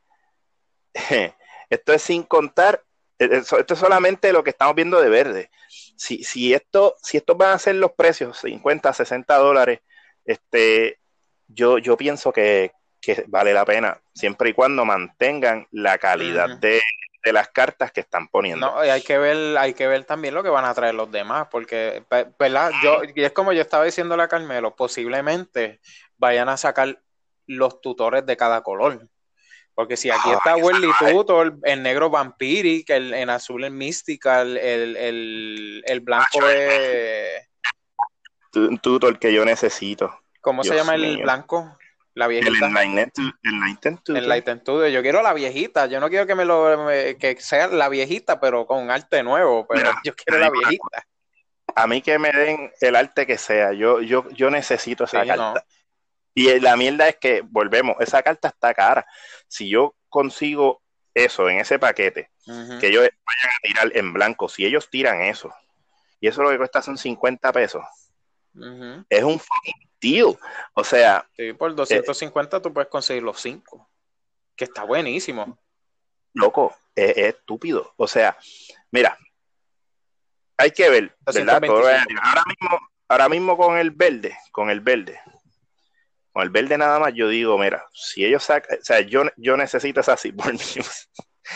esto 1.70 1.94
es 1.94 2.02
sin 2.02 2.24
contar, 2.24 2.84
eh, 3.18 3.30
esto 3.32 3.74
es 3.74 3.80
solamente 3.80 4.34
lo 4.34 4.44
que 4.44 4.50
estamos 4.50 4.76
viendo 4.76 5.00
de 5.00 5.08
verde. 5.08 5.52
Si, 5.70 6.22
si, 6.26 6.54
esto, 6.54 6.98
si 7.02 7.16
estos 7.16 7.38
van 7.38 7.52
a 7.52 7.60
ser 7.60 7.76
los 7.76 7.94
precios, 7.94 8.40
50, 8.40 8.92
60 8.92 9.38
dólares, 9.38 9.80
este, 10.26 11.00
yo, 11.48 11.78
yo 11.78 11.98
pienso 11.98 12.32
que, 12.32 12.72
vale 13.28 13.54
la 13.54 13.66
pena, 13.66 14.00
siempre 14.14 14.50
y 14.50 14.54
cuando 14.54 14.86
mantengan 14.86 15.68
la 15.72 15.98
calidad 15.98 16.58
de, 16.58 16.82
de 17.24 17.34
las 17.34 17.50
cartas 17.50 17.92
que 17.92 18.02
están 18.02 18.28
poniendo. 18.28 18.68
No, 18.68 18.86
y 18.86 18.90
hay 18.90 19.02
que 19.02 19.18
ver, 19.18 19.58
hay 19.58 19.74
que 19.74 19.88
ver 19.88 20.06
también 20.06 20.34
lo 20.34 20.44
que 20.44 20.50
van 20.50 20.66
a 20.66 20.74
traer 20.74 20.96
los 20.96 21.12
demás, 21.12 21.48
porque, 21.50 22.04
¿verdad? 22.40 22.72
Yo, 22.84 23.02
y 23.16 23.24
es 23.24 23.32
como 23.32 23.54
yo 23.54 23.62
estaba 23.62 23.86
diciendo 23.86 24.16
a 24.16 24.28
Carmelo, 24.28 24.76
posiblemente 24.76 25.80
vayan 26.18 26.50
a 26.50 26.58
sacar 26.58 27.00
los 27.48 27.82
tutores 27.82 28.26
de 28.26 28.38
cada 28.38 28.62
color. 28.62 29.08
Porque 29.76 29.98
si 29.98 30.12
aquí 30.12 30.30
está 30.32 30.56
Welly 30.56 30.92
Tutor, 31.00 31.58
el 31.64 31.82
negro 31.82 32.10
Vampiric, 32.10 32.90
el, 32.92 33.14
en 33.14 33.32
azul 33.32 33.64
el 33.64 33.72
Mystical, 33.72 34.56
el, 34.56 34.96
el, 34.96 35.84
el 35.88 36.00
blanco 36.02 36.46
de... 36.46 37.48
Tutor 38.54 39.20
que 39.20 39.34
yo 39.34 39.44
necesito. 39.46 40.20
¿Cómo 40.42 40.64
se 40.64 40.76
llama 40.76 40.96
el 40.96 41.24
blanco? 41.24 41.78
La 42.14 42.28
viejita. 42.28 42.68
El 42.68 42.78
Enlightened 43.44 44.00
El 44.08 44.94
Yo 44.94 45.02
quiero 45.02 45.24
la 45.24 45.34
viejita. 45.34 45.88
Yo 45.88 46.00
no 46.00 46.10
quiero 46.10 46.28
que 46.28 46.36
me 46.36 46.46
lo 46.46 46.88
que 47.20 47.38
sea 47.40 47.68
la 47.68 47.90
viejita, 47.90 48.40
pero 48.40 48.68
con 48.68 48.92
arte 48.92 49.24
nuevo. 49.24 49.66
Pero 49.68 49.90
yo 50.06 50.16
quiero 50.16 50.40
la 50.40 50.52
viejita. 50.52 51.08
A 51.76 51.88
mí 51.88 52.02
que 52.02 52.20
me 52.20 52.32
den 52.32 52.72
el 52.82 52.96
arte 52.96 53.26
que 53.26 53.38
sea. 53.38 53.74
Yo, 53.74 54.02
yo, 54.02 54.30
yo 54.30 54.52
necesito 54.52 55.06
esa 55.06 55.26
carta. 55.26 55.66
Y 56.36 56.60
la 56.60 56.76
mierda 56.78 57.08
es 57.08 57.18
que, 57.18 57.42
volvemos, 57.42 57.96
esa 58.00 58.22
carta 58.22 58.50
está 58.50 58.74
cara. 58.74 59.06
Si 59.48 59.70
yo 59.70 59.96
consigo 60.10 60.82
eso 61.14 61.50
en 61.50 61.60
ese 61.60 61.80
paquete, 61.80 62.30
que 62.80 62.88
ellos 62.88 63.02
vayan 63.04 63.50
a 63.56 63.62
tirar 63.62 63.98
en 63.98 64.14
blanco, 64.14 64.50
si 64.50 64.66
ellos 64.66 64.90
tiran 64.90 65.22
eso, 65.22 65.54
y 66.20 66.28
eso 66.28 66.42
lo 66.42 66.50
que 66.50 66.58
cuesta 66.58 66.82
son 66.82 66.98
50 66.98 67.52
pesos, 67.52 67.84
es 69.10 69.24
un 69.24 69.42
deal. 70.02 70.38
O 70.74 70.84
sea. 70.84 71.28
por 71.58 71.76
250 71.76 72.62
tú 72.62 72.74
puedes 72.74 72.90
conseguir 72.90 73.24
los 73.24 73.40
5. 73.40 73.90
Que 74.56 74.66
está 74.66 74.84
buenísimo. 74.84 75.58
Loco, 76.34 76.76
es, 76.96 77.18
estúpido. 77.18 77.94
O 77.98 78.08
sea, 78.08 78.38
mira, 78.92 79.18
hay 80.58 80.72
que 80.72 80.90
ver, 80.90 81.16
¿verdad? 81.26 81.62
ahora 81.64 82.44
mismo, 82.48 82.90
ahora 83.08 83.30
mismo 83.30 83.58
con 83.58 83.78
el 83.78 83.92
verde, 83.92 84.38
con 84.52 84.70
el 84.70 84.82
verde. 84.82 85.20
con 86.32 86.44
el 86.44 86.50
verde 86.50 86.78
nada 86.78 87.00
más, 87.00 87.14
yo 87.14 87.28
digo, 87.28 87.58
mira, 87.58 87.86
si 87.94 88.26
ellos 88.26 88.44
sacan, 88.44 88.78
o 88.80 88.84
sea, 88.84 89.02
yo, 89.02 89.24
yo 89.38 89.58
necesito 89.58 90.00
esa 90.00 90.18
Seaborn 90.18 90.54
Muse. 90.54 91.08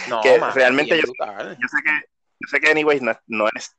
No, 0.10 0.22
que 0.22 0.38
realmente 0.54 0.98
yo, 0.98 1.04
yo, 1.06 1.68
sé 1.68 1.78
que, 1.84 2.02
yo 2.40 2.48
sé 2.50 2.60
que 2.60 2.70
anyways 2.70 3.02
no, 3.02 3.48
es 3.56 3.76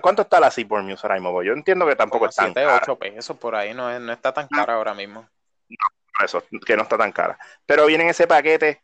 ¿Cuánto 0.00 0.22
está 0.22 0.38
la 0.40 0.50
Seaborn 0.50 0.86
Muse 0.86 1.06
ahora 1.06 1.16
mismo? 1.16 1.42
Yo 1.42 1.52
entiendo 1.52 1.86
que 1.86 1.96
tampoco 1.96 2.28
está 2.28 2.52
tan 2.52 2.66
8 2.66 2.96
pesos 2.96 3.36
por 3.36 3.54
ahí, 3.54 3.74
no, 3.74 3.98
no 3.98 4.12
está 4.12 4.32
tan 4.32 4.48
cara 4.48 4.74
ahora 4.74 4.94
mismo. 4.94 5.28
No, 5.68 6.24
eso, 6.24 6.44
que 6.64 6.76
no 6.76 6.82
está 6.82 6.96
tan 6.96 7.12
cara. 7.12 7.38
Pero 7.66 7.86
viene 7.86 8.04
en 8.04 8.10
ese 8.10 8.26
paquete 8.26 8.82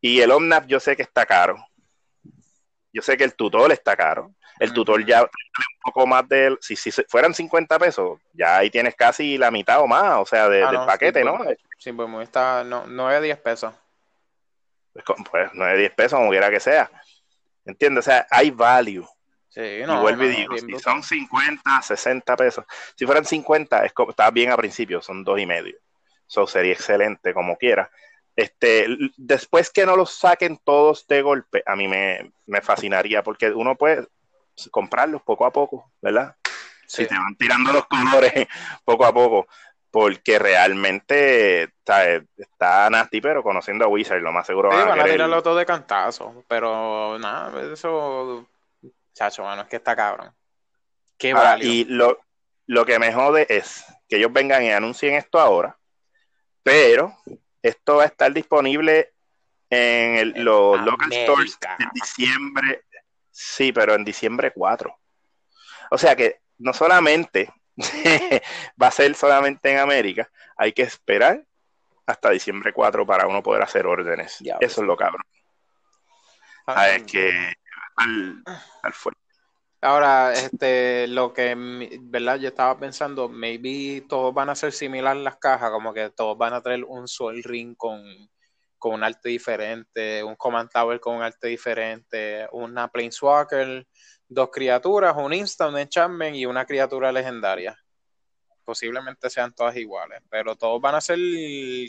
y 0.00 0.20
el 0.20 0.30
Omnap 0.30 0.66
yo 0.66 0.80
sé 0.80 0.96
que 0.96 1.02
está 1.02 1.24
caro. 1.24 1.56
Yo 2.92 3.02
sé 3.02 3.16
que 3.16 3.24
el 3.24 3.34
tutor 3.34 3.72
está 3.72 3.96
caro. 3.96 4.32
El 4.60 4.72
tutor 4.72 5.04
ya 5.04 5.22
un 5.22 5.28
poco 5.82 6.06
más 6.06 6.28
del. 6.28 6.58
Si, 6.60 6.76
si 6.76 6.92
fueran 7.08 7.34
50 7.34 7.78
pesos, 7.78 8.20
ya 8.32 8.58
ahí 8.58 8.70
tienes 8.70 8.94
casi 8.94 9.36
la 9.36 9.50
mitad 9.50 9.80
o 9.80 9.86
más, 9.86 10.18
o 10.18 10.26
sea, 10.26 10.48
del 10.48 10.76
paquete, 10.86 11.24
¿no? 11.24 11.38
Sí, 11.78 11.92
pues 11.92 12.08
está 12.22 12.62
no, 12.62 12.84
9 12.86 13.20
10 13.20 13.38
pesos. 13.38 13.74
Pues, 14.92 15.04
pues 15.30 15.50
9 15.54 15.78
10 15.78 15.94
pesos, 15.94 16.18
como 16.18 16.30
quiera 16.30 16.50
que 16.50 16.60
sea. 16.60 16.88
¿Entiendes? 17.64 18.06
O 18.06 18.10
sea, 18.10 18.26
hay 18.30 18.50
value. 18.50 19.06
Sí, 19.54 19.82
no, 19.86 19.98
y 19.98 20.00
vuelvo 20.00 20.24
y 20.24 20.28
digo, 20.28 20.58
si 20.58 20.78
son 20.80 21.00
50, 21.00 21.80
60 21.80 22.36
pesos, 22.36 22.64
si 22.96 23.06
fueran 23.06 23.24
50, 23.24 23.84
es 23.84 23.92
está 24.08 24.30
bien 24.32 24.50
a 24.50 24.56
principio, 24.56 25.00
son 25.00 25.22
dos 25.22 25.38
y 25.38 25.46
medio. 25.46 25.76
Eso 26.28 26.44
sería 26.48 26.72
excelente 26.72 27.32
como 27.32 27.56
quiera. 27.56 27.88
Este, 28.34 28.88
después 29.16 29.70
que 29.70 29.86
no 29.86 29.94
los 29.94 30.12
saquen 30.12 30.58
todos 30.64 31.06
de 31.06 31.22
golpe, 31.22 31.62
a 31.66 31.76
mí 31.76 31.86
me, 31.86 32.32
me 32.46 32.62
fascinaría, 32.62 33.22
porque 33.22 33.52
uno 33.52 33.76
puede 33.76 34.08
comprarlos 34.72 35.22
poco 35.22 35.46
a 35.46 35.52
poco, 35.52 35.92
¿verdad? 36.02 36.34
Si 36.88 37.06
te 37.06 37.14
van 37.14 37.36
tirando 37.36 37.72
los 37.72 37.86
colores 37.86 38.32
poco 38.84 39.06
a 39.06 39.14
poco, 39.14 39.46
porque 39.92 40.40
realmente 40.40 41.62
está, 41.62 42.06
está 42.36 42.90
nasty, 42.90 43.20
pero 43.20 43.44
conociendo 43.44 43.84
a 43.84 43.88
Wizard, 43.88 44.20
lo 44.20 44.32
más 44.32 44.48
seguro 44.48 44.72
sí, 44.72 44.78
van, 44.78 45.00
a, 45.00 45.04
tirarlo 45.04 45.40
todo 45.44 45.54
de 45.54 45.64
cantazo, 45.64 46.42
pero 46.48 47.16
nada, 47.20 47.72
eso, 47.72 48.48
chacho, 49.14 49.42
bueno, 49.42 49.62
es 49.62 49.68
que 49.68 49.76
está 49.76 49.96
cabrón. 49.96 50.34
Qué 51.16 51.32
ah, 51.32 51.56
Y 51.60 51.84
lo, 51.84 52.20
lo 52.66 52.84
que 52.84 52.98
me 52.98 53.12
jode 53.12 53.46
es 53.48 53.84
que 54.08 54.16
ellos 54.16 54.32
vengan 54.32 54.62
y 54.62 54.70
anuncien 54.70 55.14
esto 55.14 55.40
ahora, 55.40 55.78
pero 56.62 57.16
esto 57.62 57.96
va 57.96 58.02
a 58.02 58.06
estar 58.06 58.32
disponible 58.32 59.14
en 59.70 60.44
los 60.44 60.80
local 60.82 61.10
stores 61.12 61.58
en 61.78 61.88
diciembre 61.94 62.84
Sí, 63.36 63.72
pero 63.72 63.94
en 63.94 64.04
diciembre 64.04 64.52
4. 64.52 64.96
O 65.90 65.98
sea 65.98 66.14
que 66.14 66.40
no 66.58 66.72
solamente 66.72 67.52
va 68.80 68.86
a 68.86 68.92
ser 68.92 69.12
solamente 69.16 69.72
en 69.72 69.78
América, 69.78 70.30
hay 70.56 70.72
que 70.72 70.82
esperar 70.82 71.44
hasta 72.06 72.30
diciembre 72.30 72.72
4 72.72 73.04
para 73.04 73.26
uno 73.26 73.42
poder 73.42 73.62
hacer 73.62 73.88
órdenes. 73.88 74.38
Eso 74.60 74.80
es 74.80 74.86
lo 74.86 74.96
cabrón. 74.96 75.24
A 76.66 76.82
ah, 76.82 76.86
ver 76.86 77.04
que 77.04 77.54
al, 77.96 78.42
al 78.82 78.92
fuerte. 78.92 79.24
Ahora, 79.84 80.32
este, 80.32 81.06
lo 81.08 81.34
que, 81.34 81.54
¿verdad? 82.00 82.36
Yo 82.36 82.48
estaba 82.48 82.78
pensando, 82.78 83.28
maybe 83.28 84.02
todos 84.08 84.32
van 84.32 84.48
a 84.48 84.54
ser 84.54 84.72
similar 84.72 85.14
las 85.14 85.36
cajas, 85.36 85.70
como 85.70 85.92
que 85.92 86.08
todos 86.08 86.38
van 86.38 86.54
a 86.54 86.62
traer 86.62 86.84
un 86.84 87.06
Sol 87.06 87.42
Ring 87.42 87.76
con, 87.76 88.02
con 88.78 88.94
un 88.94 89.04
arte 89.04 89.28
diferente, 89.28 90.24
un 90.24 90.36
Command 90.36 90.70
Tower 90.70 90.98
con 91.00 91.16
un 91.16 91.22
arte 91.22 91.48
diferente, 91.48 92.48
una 92.52 92.88
Planeswalker, 92.88 93.86
dos 94.26 94.48
criaturas, 94.50 95.14
un 95.18 95.34
Instant 95.34 95.76
Enchantment 95.76 96.34
y 96.34 96.46
una 96.46 96.64
criatura 96.64 97.12
legendaria. 97.12 97.78
Posiblemente 98.64 99.28
sean 99.28 99.52
todas 99.52 99.76
iguales, 99.76 100.22
pero 100.30 100.56
todos 100.56 100.80
van 100.80 100.94
a 100.94 101.02
ser 101.02 101.18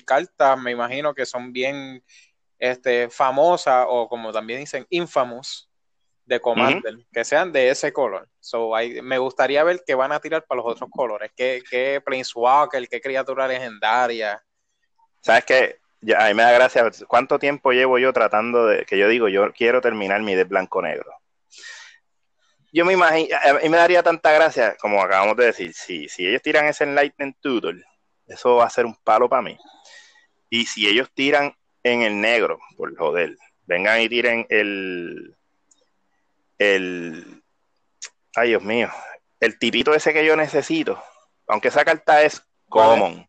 cartas, 0.05 0.59
me 0.59 0.71
imagino 0.71 1.13
que 1.13 1.25
son 1.25 1.53
bien 1.53 2.03
este, 2.59 3.09
famosas 3.09 3.85
o 3.87 4.09
como 4.09 4.33
también 4.33 4.59
dicen, 4.59 4.85
infamous 4.89 5.69
de 6.25 6.39
Commander, 6.39 6.95
que 7.11 7.23
sean 7.23 7.51
de 7.51 7.69
ese 7.69 7.93
color. 7.93 8.27
So, 8.39 8.71
me 9.03 9.17
gustaría 9.17 9.63
ver 9.63 9.83
qué 9.85 9.95
van 9.95 10.11
a 10.11 10.19
tirar 10.19 10.45
para 10.45 10.61
los 10.61 10.71
otros 10.71 10.89
colores, 10.91 11.31
qué, 11.35 11.61
qué 11.69 12.01
Planeswalker, 12.03 12.87
qué 12.87 12.99
criatura 12.99 13.47
legendaria. 13.47 14.41
¿Sabes 15.21 15.45
qué? 15.45 15.79
a 16.13 16.27
mí 16.27 16.33
me 16.35 16.43
da 16.43 16.51
gracia, 16.51 16.91
¿cuánto 17.07 17.39
tiempo 17.39 17.71
llevo 17.71 17.97
yo 17.97 18.13
tratando 18.13 18.67
de, 18.67 18.85
que 18.85 18.97
yo 18.97 19.07
digo, 19.07 19.27
yo 19.27 19.51
quiero 19.53 19.81
terminar 19.81 20.21
mi 20.21 20.35
de 20.35 20.43
blanco-negro? 20.43 21.11
Yo 22.71 22.85
me 22.85 22.93
imagino, 22.93 23.35
a 23.37 23.53
mí 23.53 23.69
me 23.69 23.77
daría 23.77 24.03
tanta 24.03 24.31
gracia, 24.33 24.75
como 24.79 25.01
acabamos 25.01 25.37
de 25.37 25.45
decir, 25.45 25.73
si, 25.73 26.07
si 26.09 26.27
ellos 26.27 26.41
tiran 26.41 26.65
ese 26.65 26.83
Enlightened 26.83 27.35
Tutor, 27.39 27.75
eso 28.27 28.57
va 28.57 28.65
a 28.65 28.69
ser 28.69 28.85
un 28.85 28.95
palo 29.03 29.29
para 29.29 29.41
mí. 29.41 29.57
Y 30.49 30.65
si 30.65 30.87
ellos 30.87 31.09
tiran 31.13 31.55
en 31.83 32.01
el 32.01 32.19
negro, 32.19 32.59
por 32.75 32.95
joder, 32.97 33.37
vengan 33.65 34.01
y 34.01 34.09
tiren 34.09 34.45
el, 34.49 35.35
el, 36.57 37.43
ay 38.35 38.49
Dios 38.49 38.63
mío, 38.63 38.89
el 39.39 39.57
tipito 39.59 39.93
ese 39.93 40.13
que 40.13 40.25
yo 40.25 40.35
necesito, 40.35 41.01
aunque 41.47 41.69
esa 41.69 41.85
carta 41.85 42.23
es 42.23 42.41
common, 42.69 43.27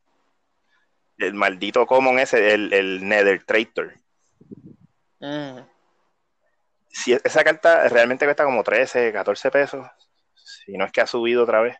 el 1.18 1.34
maldito 1.34 1.86
common 1.86 2.18
ese, 2.18 2.54
el, 2.54 2.72
el 2.72 3.06
Nether 3.06 3.44
Traitor. 3.44 3.94
Mm. 5.20 5.60
Si 6.88 7.12
esa 7.12 7.44
carta 7.44 7.88
realmente 7.88 8.24
cuesta 8.24 8.44
como 8.44 8.62
13, 8.62 9.12
14 9.12 9.50
pesos, 9.50 9.86
si 10.34 10.76
no 10.76 10.84
es 10.84 10.92
que 10.92 11.00
ha 11.00 11.06
subido 11.06 11.42
otra 11.42 11.60
vez. 11.60 11.76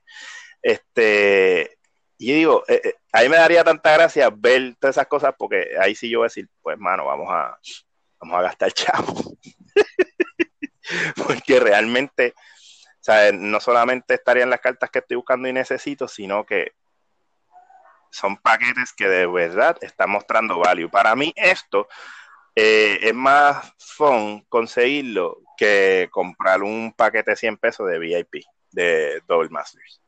Este, 0.62 1.78
y 2.18 2.32
digo, 2.32 2.64
eh, 2.68 2.80
eh, 2.82 2.94
ahí 3.12 3.28
me 3.28 3.36
daría 3.36 3.62
tanta 3.62 3.92
gracia 3.92 4.30
ver 4.30 4.76
todas 4.78 4.96
esas 4.96 5.06
cosas, 5.06 5.34
porque 5.38 5.76
ahí 5.80 5.94
sí 5.94 6.08
yo 6.08 6.20
voy 6.20 6.26
a 6.26 6.28
decir, 6.28 6.48
pues 6.62 6.78
mano, 6.78 7.04
vamos 7.06 7.28
a, 7.30 7.58
vamos 8.20 8.38
a 8.38 8.42
gastar 8.42 8.72
chavo. 8.72 9.36
porque 11.26 11.60
realmente, 11.60 12.34
sea, 13.00 13.32
no 13.32 13.60
solamente 13.60 14.14
estarían 14.14 14.50
las 14.50 14.60
cartas 14.60 14.90
que 14.90 15.00
estoy 15.00 15.16
buscando 15.16 15.48
y 15.48 15.52
necesito, 15.52 16.08
sino 16.08 16.44
que 16.44 16.72
son 18.10 18.36
paquetes 18.38 18.92
que 18.92 19.08
de 19.08 19.26
verdad 19.26 19.76
están 19.80 20.10
mostrando 20.10 20.58
value. 20.58 20.88
Para 20.88 21.14
mí 21.14 21.32
esto 21.36 21.88
eh, 22.54 22.98
es 23.02 23.14
más 23.14 23.74
fun 23.78 24.44
conseguirlo 24.48 25.38
que 25.56 26.08
comprar 26.10 26.62
un 26.62 26.92
paquete 26.96 27.32
de 27.32 27.36
100 27.36 27.56
pesos 27.58 27.86
de 27.88 27.98
VIP 27.98 28.44
de 28.70 29.22
Double 29.26 29.50
Masters. 29.50 30.00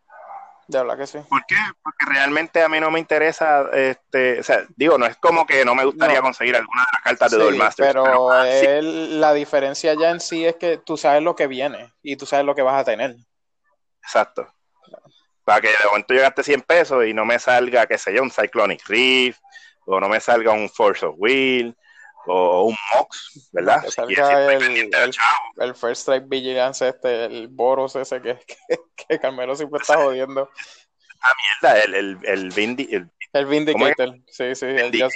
De 0.69 0.79
verdad 0.79 0.99
que 0.99 1.07
sí. 1.07 1.19
¿Por 1.29 1.45
qué? 1.47 1.57
Porque 1.83 2.05
realmente 2.07 2.63
a 2.63 2.69
mí 2.69 2.79
no 2.79 2.91
me 2.91 3.01
interesa, 3.01 3.69
este, 3.73 4.39
o 4.39 4.43
sea, 4.43 4.65
digo, 4.77 4.99
no 4.99 5.07
es 5.07 5.17
como 5.17 5.47
que 5.47 5.65
no 5.65 5.75
me 5.75 5.85
gustaría 5.85 6.21
conseguir 6.21 6.55
alguna 6.57 6.83
de 6.83 6.89
las 6.93 7.03
cartas 7.03 7.31
de 7.33 7.39
Double 7.39 7.59
Masters. 7.59 7.95
Pero, 7.95 8.31
la 8.83 9.33
diferencia 9.33 9.95
ya 9.95 10.11
en 10.11 10.21
sí 10.21 10.45
es 10.45 10.57
que 10.57 10.79
tú 10.79 10.97
sabes 10.97 11.23
lo 11.23 11.35
que 11.35 11.47
viene 11.47 11.93
y 12.03 12.17
tú 12.17 12.27
sabes 12.27 12.45
lo 12.45 12.55
que 12.55 12.63
vas 12.63 12.81
a 12.81 12.85
tener. 12.85 13.17
Exacto 14.03 14.47
para 15.49 15.63
que 15.63 15.69
de 15.69 15.87
momento 15.87 16.13
yo 16.13 16.21
gaste 16.21 16.43
100 16.43 16.61
pesos 16.61 17.07
y 17.07 17.15
no 17.15 17.25
me 17.25 17.39
salga, 17.39 17.87
qué 17.87 17.97
sé 17.97 18.13
yo, 18.13 18.23
un 18.23 18.31
Cyclonic 18.31 18.87
Rift, 18.87 19.41
o 19.87 19.99
no 19.99 20.07
me 20.07 20.21
salga 20.21 20.53
un 20.53 20.69
Force 20.69 21.07
of 21.07 21.15
Will, 21.17 21.75
o 22.29 22.65
un 22.65 22.77
Mox, 22.95 23.49
¿verdad? 23.53 23.83
Que 23.83 23.91
salga 23.91 24.53
el, 24.53 25.75
First 25.75 26.03
Strike 26.03 26.29
Vigilance, 26.29 26.89
este, 26.89 27.25
el 27.25 27.49
Boros 27.49 27.97
ese 27.97 28.21
que, 28.21 28.39
que, 28.97 29.19
Carmelo 29.19 29.57
siempre 29.57 29.81
está 29.81 29.97
jodiendo. 29.97 30.51
Ah, 31.21 31.33
mierda, 31.63 31.81
el, 31.85 31.95
el, 31.95 32.19
el, 32.25 33.11
el, 33.33 33.47
Vindicator, 33.47 34.17
sí, 34.29 34.55
sí, 34.55 34.67
el 34.67 35.09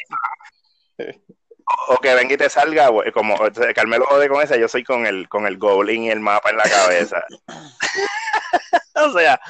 O, 1.88 1.98
que 1.98 2.14
venga 2.14 2.34
y 2.34 2.36
te 2.36 2.50
salga, 2.50 2.90
como 3.12 3.36
Carmelo 3.74 4.06
jode 4.06 4.28
con 4.28 4.42
esa, 4.42 4.56
yo 4.56 4.68
soy 4.68 4.82
con 4.82 5.06
el, 5.06 5.28
con 5.28 5.46
el 5.46 5.58
Goblin 5.58 6.04
y 6.04 6.10
el 6.10 6.20
mapa 6.20 6.50
en 6.50 6.56
la 6.56 6.64
cabeza. 6.64 7.24
o 8.94 9.12
sea, 9.12 9.40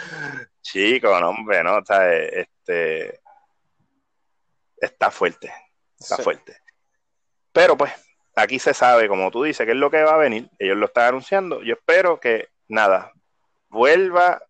chico, 0.61 1.19
no, 1.21 1.31
hombre, 1.31 1.62
¿no? 1.62 1.76
O 1.78 1.85
sea, 1.85 2.12
este, 2.12 3.21
está 4.76 5.11
fuerte, 5.11 5.52
está 5.99 6.19
fuerte. 6.19 6.62
Pero 7.52 7.76
pues, 7.76 7.92
aquí 8.35 8.59
se 8.59 8.75
sabe, 8.75 9.09
como 9.09 9.30
tú 9.30 9.42
dices, 9.42 9.64
qué 9.66 9.73
es 9.73 9.78
lo 9.78 9.90
que 9.90 10.02
va 10.02 10.14
a 10.14 10.18
venir. 10.18 10.49
Ellos 10.59 10.76
lo 10.76 10.87
están 10.87 11.09
anunciando. 11.09 11.62
Yo 11.62 11.75
espero 11.75 12.18
que, 12.18 12.49
nada, 12.68 13.12
vuelva, 13.68 14.42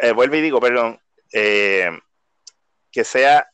eh, 0.00 0.12
vuelve 0.12 0.38
y 0.38 0.42
digo, 0.42 0.60
perdón, 0.60 1.00
eh, 1.32 1.90
que 2.90 3.04
sea... 3.04 3.48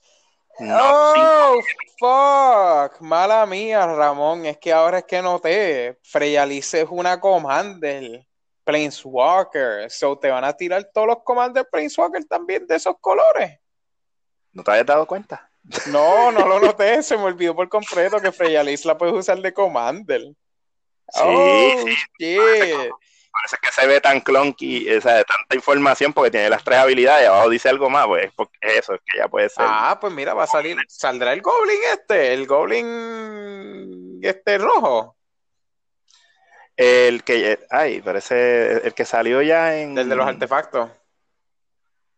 oh, 0.60 1.58
fuck, 1.98 3.00
mala 3.00 3.46
mía, 3.46 3.86
Ramón, 3.86 4.46
es 4.46 4.58
que 4.58 4.72
ahora 4.72 4.98
es 4.98 5.04
que 5.04 5.22
noté, 5.22 5.98
Freyalice 6.02 6.82
es 6.82 6.88
una 6.90 7.18
Commander. 7.18 8.26
Planeswalker. 8.64 9.90
So 9.90 10.18
te 10.18 10.30
van 10.30 10.44
a 10.44 10.52
tirar 10.52 10.88
todos 10.92 11.06
los 11.06 11.22
comandos 11.24 11.62
de 11.62 11.68
Planeswalker 11.68 12.24
también 12.24 12.66
de 12.66 12.76
esos 12.76 12.96
colores. 13.00 13.58
¿No 14.52 14.62
te 14.62 14.70
habías 14.70 14.86
dado 14.86 15.06
cuenta? 15.06 15.50
No, 15.86 16.32
no 16.32 16.46
lo 16.46 16.58
noté, 16.60 17.02
se 17.02 17.16
me 17.16 17.24
olvidó 17.24 17.54
por 17.54 17.68
completo 17.68 18.20
que 18.20 18.32
Freya 18.32 18.64
la 18.64 18.98
puedes 18.98 19.14
usar 19.14 19.38
de 19.38 19.52
Commander. 19.52 20.22
Sí, 21.08 21.22
oh, 21.22 21.84
sí. 22.18 22.36
parece 23.30 23.56
que 23.60 23.70
se 23.72 23.86
ve 23.86 24.00
tan 24.00 24.20
clunky, 24.20 24.92
o 24.92 25.00
sea, 25.00 25.14
de 25.14 25.24
tanta 25.24 25.54
información 25.54 26.12
porque 26.12 26.30
tiene 26.30 26.48
las 26.48 26.64
tres 26.64 26.78
habilidades 26.78 27.28
abajo 27.28 27.50
dice 27.50 27.68
algo 27.68 27.90
más, 27.90 28.06
pues 28.06 28.30
porque 28.34 28.58
eso, 28.62 28.94
es 28.94 29.00
que 29.06 29.18
ya 29.18 29.28
puede 29.28 29.48
ser. 29.48 29.64
Ah, 29.68 29.98
pues 30.00 30.12
mira, 30.12 30.34
va 30.34 30.44
a 30.44 30.48
salir, 30.48 30.76
saldrá 30.88 31.32
el 31.32 31.42
Goblin 31.42 31.78
este, 31.92 32.32
el 32.32 32.46
Goblin 32.46 34.20
este 34.22 34.58
rojo. 34.58 35.16
El 36.76 37.22
que, 37.22 37.60
ay, 37.70 38.00
parece 38.00 38.86
el 38.86 38.94
que 38.94 39.04
salió 39.04 39.42
ya 39.42 39.76
en... 39.76 39.96
El 39.98 40.08
de 40.08 40.16
los 40.16 40.26
artefactos. 40.26 40.90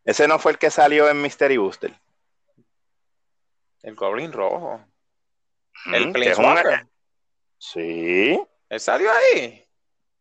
Ese 0.05 0.29
no 0.29 0.39
fue 0.39 0.53
el 0.53 0.59
que 0.59 0.71
salió 0.71 1.09
en 1.09 1.21
Mystery 1.21 1.57
Booster. 1.57 1.93
El 3.85 3.95
Goblin 3.95 4.33
rojo. 4.33 4.83
El 5.93 6.11
Planeswalker. 6.11 6.87
Sí. 7.59 8.41
¿Él 8.71 8.81
salió 8.81 9.11
ahí? 9.13 9.69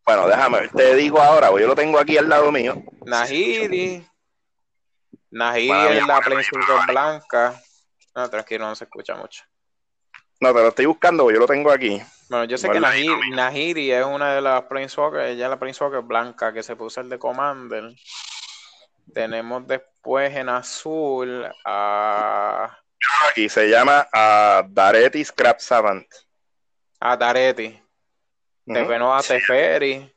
Bueno, 0.05 0.27
déjame 0.27 0.67
te 0.67 0.95
digo 0.95 1.21
ahora, 1.21 1.47
yo 1.49 1.67
lo 1.67 1.73
tengo 1.73 1.97
aquí 1.97 2.17
al 2.17 2.27
lado 2.27 2.51
mío. 2.51 2.75
Nahiri. 3.05 4.05
Nahiri 5.31 5.97
es 5.97 6.05
la 6.05 6.19
Planeswalker 6.19 6.87
blanca. 6.87 7.61
No, 8.13 8.29
tranquilo, 8.29 8.65
no 8.65 8.75
se 8.75 8.83
escucha 8.83 9.15
mucho. 9.15 9.43
No, 10.41 10.53
te 10.53 10.59
lo 10.59 10.67
estoy 10.67 10.85
buscando, 10.85 11.31
yo 11.31 11.39
lo 11.39 11.47
tengo 11.47 11.71
aquí. 11.71 12.01
Bueno, 12.29 12.43
yo 12.43 12.57
sé 12.57 12.69
que 12.69 12.81
Nahiri, 12.81 13.93
es 13.93 14.05
una 14.05 14.35
de 14.35 14.41
las 14.41 14.63
Planeswalker, 14.63 15.21
ella 15.21 15.45
es 15.45 15.49
la 15.49 15.57
Planeswalker 15.57 16.01
blanca 16.01 16.51
que 16.51 16.63
se 16.63 16.75
puso 16.75 16.99
el 16.99 17.07
de 17.07 17.17
Commander. 17.17 17.95
Tenemos 19.13 19.65
después 19.67 20.35
en 20.35 20.49
azul 20.49 21.49
a... 21.63 22.77
Aquí 23.29 23.49
se 23.49 23.69
llama 23.69 24.07
a 24.11 24.63
Dareti 24.67 25.23
Scrap 25.23 25.59
Savant. 25.59 26.07
A 26.99 27.17
Dareti. 27.17 27.79
Después 28.65 29.01
a 29.01 29.21
Teferi. 29.21 30.13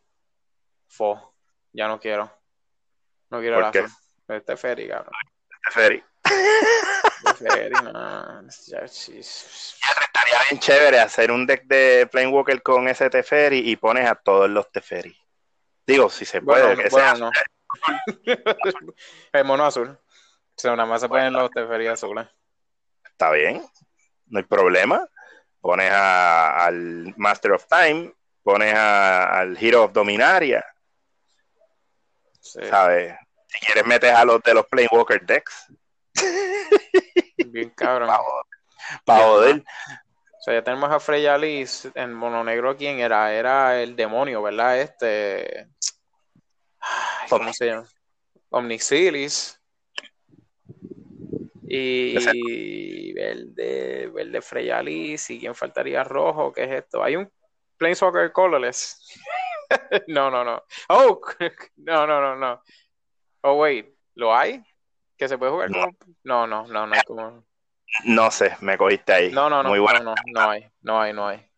Fo. 0.86 1.34
Ya 1.72 1.88
no 1.88 1.98
quiero. 1.98 2.30
No 3.30 3.40
quiero 3.40 3.60
la. 3.60 3.70
Teferi, 3.70 4.88
cabrón. 4.88 5.12
Teferi. 5.64 6.04
Teferi. 7.24 7.74
Ya, 8.66 8.78
estaría 8.80 10.38
bien 10.50 10.60
chévere 10.60 11.00
hacer 11.00 11.30
un 11.30 11.46
deck 11.46 11.64
de 11.64 12.08
Planewalker 12.10 12.62
con 12.62 12.88
ese 12.88 13.10
Teferi 13.10 13.70
y 13.70 13.76
pones 13.76 14.08
a 14.08 14.14
todos 14.14 14.48
los 14.48 14.70
Teferi. 14.70 15.16
Digo, 15.86 16.08
si 16.10 16.24
se 16.24 16.40
puede, 16.40 16.76
que 16.76 16.90
sea. 16.90 17.14
No. 17.14 17.30
el 19.32 19.44
mono 19.44 19.66
azul. 19.66 19.88
O 19.88 19.98
sea, 20.56 20.76
nada 20.76 20.88
más 20.88 21.00
se 21.00 21.08
ponen 21.08 21.32
los 21.32 21.50
Teferi 21.50 21.86
azules. 21.86 22.26
Está 23.16 23.30
bien, 23.30 23.64
no 24.26 24.38
hay 24.38 24.44
problema. 24.44 25.08
Pones 25.58 25.90
al 25.90 27.14
Master 27.16 27.52
of 27.52 27.66
Time, 27.66 28.12
pones 28.42 28.74
al 28.74 29.56
Hero 29.58 29.84
of 29.84 29.92
Dominaria. 29.94 30.62
¿Sabes? 32.42 33.14
Si 33.46 33.58
quieres 33.64 33.86
metes 33.86 34.12
a 34.12 34.22
los 34.26 34.42
de 34.42 34.52
los 34.52 34.66
Planewalker 34.66 35.24
decks. 35.24 35.66
Bien 37.38 37.70
cabrón. 37.70 38.10
Para 39.06 39.24
joder. 39.24 39.64
O 40.38 40.42
sea, 40.42 40.52
ya 40.52 40.62
tenemos 40.62 40.90
a 40.90 41.00
Freya 41.00 41.38
Liz 41.38 41.88
en 41.94 42.12
mono 42.12 42.44
negro. 42.44 42.76
¿Quién 42.76 42.98
era? 42.98 43.32
Era 43.32 43.80
el 43.80 43.96
demonio, 43.96 44.42
¿verdad? 44.42 44.78
Este. 44.78 45.68
¿Cómo 47.30 47.50
se 47.54 47.64
llama? 47.64 47.88
Omnicilis. 48.50 49.58
Y 51.68 53.12
verde, 53.12 54.08
verde 54.08 54.40
Freya 54.42 54.82
Liz. 54.82 55.30
¿Y 55.30 55.40
quién 55.40 55.54
faltaría? 55.54 56.04
Rojo. 56.04 56.52
¿Qué 56.52 56.64
es 56.64 56.70
esto? 56.72 57.02
Hay 57.02 57.16
un 57.16 57.30
Planeswalker 57.76 58.32
Colorless. 58.32 58.98
no, 60.08 60.30
no, 60.30 60.44
no. 60.44 60.62
Oh, 60.88 61.20
no, 61.76 62.06
no, 62.06 62.20
no, 62.20 62.36
no. 62.36 62.62
Oh, 63.42 63.54
wait. 63.54 63.86
¿Lo 64.14 64.34
hay? 64.34 64.62
¿Que 65.16 65.28
se 65.28 65.38
puede 65.38 65.52
jugar 65.52 65.70
no. 65.70 65.86
No, 66.24 66.46
no, 66.46 66.66
no, 66.66 66.86
no 66.86 66.94
hay 66.94 67.00
como. 67.06 67.44
No 68.04 68.30
sé, 68.30 68.56
me 68.60 68.76
cogiste 68.76 69.12
ahí. 69.12 69.32
No, 69.32 69.48
no, 69.48 69.62
no, 69.62 69.68
Muy 69.68 69.78
bueno. 69.78 70.00
no, 70.00 70.14
no, 70.14 70.40
no 70.40 70.50
hay, 70.50 70.70
no 70.82 71.00
hay, 71.00 71.12
no 71.12 71.28
hay. 71.28 71.48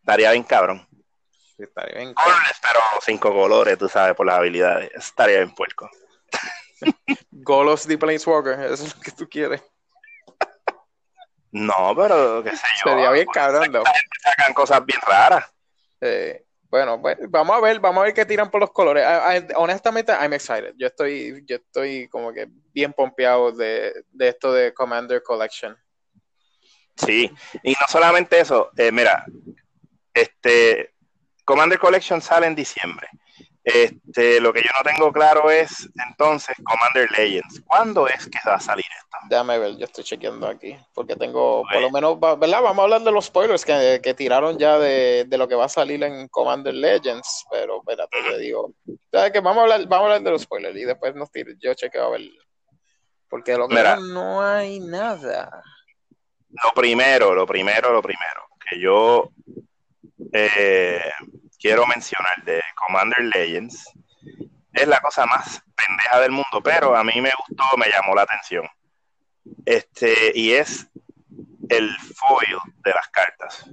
Estaría 0.00 0.32
bien 0.32 0.42
cabrón. 0.42 0.86
Sí, 1.30 1.62
estaría 1.62 1.98
bien 1.98 2.14
cabrón. 2.14 2.36
pero 2.60 2.80
cinco 3.00 3.32
colores, 3.32 3.78
tú 3.78 3.88
sabes, 3.88 4.14
por 4.14 4.26
las 4.26 4.36
habilidades. 4.36 4.90
Estaría 4.94 5.38
bien 5.38 5.54
puerco. 5.54 5.88
Golos 7.30 7.86
de 7.86 7.98
Planeswalker, 7.98 8.60
eso 8.60 8.84
es 8.84 8.96
lo 8.96 9.02
que 9.02 9.10
tú 9.10 9.28
quieres. 9.28 9.62
No, 11.50 11.94
pero 11.94 12.42
qué 12.42 12.50
sé 12.56 12.66
yo. 12.82 12.90
Sería 12.90 13.10
bien 13.10 13.26
cabrón, 13.32 13.70
¿no? 13.70 13.82
Sacan 14.22 14.54
cosas 14.54 14.84
bien 14.86 14.98
raras. 15.06 15.52
Eh, 16.00 16.44
bueno, 16.72 16.98
pues, 17.00 17.18
vamos 17.28 17.54
a 17.54 17.60
ver, 17.60 17.78
vamos 17.78 18.00
a 18.00 18.04
ver 18.06 18.14
qué 18.14 18.24
tiran 18.24 18.50
por 18.50 18.62
los 18.62 18.72
colores. 18.72 19.06
honestamente, 19.56 20.10
I'm 20.10 20.32
excited. 20.32 20.72
Yo 20.78 20.86
estoy, 20.86 21.44
yo 21.44 21.56
estoy 21.56 22.08
como 22.08 22.32
que 22.32 22.48
bien 22.72 22.94
pompeado 22.94 23.52
de, 23.52 23.92
esto 24.18 24.54
de 24.54 24.72
Commander 24.72 25.22
Collection. 25.22 25.76
Sí, 26.96 27.30
y 27.62 27.72
no 27.72 27.86
solamente 27.88 28.40
eso, 28.40 28.70
eh, 28.76 28.90
mira, 28.90 29.26
este 30.14 30.94
Commander 31.44 31.78
Collection 31.78 32.22
sale 32.22 32.46
en 32.46 32.54
diciembre. 32.54 33.06
Este, 33.64 34.40
lo 34.40 34.52
que 34.52 34.60
yo 34.60 34.70
no 34.76 34.90
tengo 34.90 35.12
claro 35.12 35.48
es 35.48 35.88
entonces 36.08 36.56
Commander 36.64 37.08
Legends. 37.12 37.62
¿Cuándo 37.64 38.08
es 38.08 38.26
que 38.26 38.38
va 38.44 38.56
a 38.56 38.60
salir 38.60 38.84
esto? 38.84 39.16
Déjame 39.28 39.58
ver, 39.58 39.76
yo 39.76 39.84
estoy 39.84 40.02
chequeando 40.02 40.48
aquí, 40.48 40.76
porque 40.92 41.14
tengo, 41.14 41.62
por 41.70 41.80
lo 41.80 41.90
menos, 41.90 42.18
¿verdad? 42.18 42.60
Vamos 42.60 42.78
a 42.80 42.82
hablar 42.82 43.02
de 43.02 43.12
los 43.12 43.26
spoilers 43.26 43.64
que, 43.64 44.14
tiraron 44.16 44.58
ya 44.58 44.78
de, 44.78 45.26
lo 45.30 45.46
que 45.46 45.54
va 45.54 45.66
a 45.66 45.68
salir 45.68 46.02
en 46.02 46.26
Commander 46.28 46.74
Legends, 46.74 47.44
pero 47.50 47.78
espérate, 47.78 48.18
te 48.30 48.38
digo, 48.38 48.72
que 48.84 49.40
vamos 49.40 49.58
a 49.58 49.62
hablar, 49.62 49.80
vamos 49.86 49.92
a 49.92 50.04
hablar 50.06 50.22
de 50.22 50.30
los 50.32 50.42
spoilers 50.42 50.76
y 50.76 50.84
después 50.84 51.14
nos 51.14 51.30
tiro, 51.30 51.52
yo 51.60 51.72
chequeo 51.74 52.06
a 52.06 52.10
ver, 52.10 52.22
porque 53.28 53.56
lo 53.56 53.68
que 53.68 53.76
no 54.12 54.42
hay 54.42 54.80
nada. 54.80 55.62
Lo 56.50 56.72
primero, 56.74 57.32
lo 57.32 57.46
primero, 57.46 57.92
lo 57.92 58.02
primero, 58.02 58.42
que 58.68 58.80
yo 58.80 59.30
eh, 60.32 61.00
quiero 61.62 61.86
mencionar 61.86 62.42
de 62.44 62.60
Commander 62.74 63.24
Legends 63.24 63.88
es 64.72 64.88
la 64.88 65.00
cosa 65.00 65.26
más 65.26 65.62
pendeja 65.76 66.20
del 66.20 66.32
mundo, 66.32 66.60
pero 66.62 66.96
a 66.96 67.04
mí 67.04 67.20
me 67.20 67.30
gustó, 67.46 67.64
me 67.76 67.88
llamó 67.88 68.14
la 68.14 68.22
atención. 68.22 68.68
Este, 69.64 70.32
y 70.34 70.52
es 70.52 70.88
el 71.68 71.96
foil 72.16 72.58
de 72.84 72.90
las 72.90 73.08
cartas. 73.08 73.70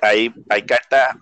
Hay, 0.00 0.32
hay 0.48 0.62
cartas. 0.64 1.16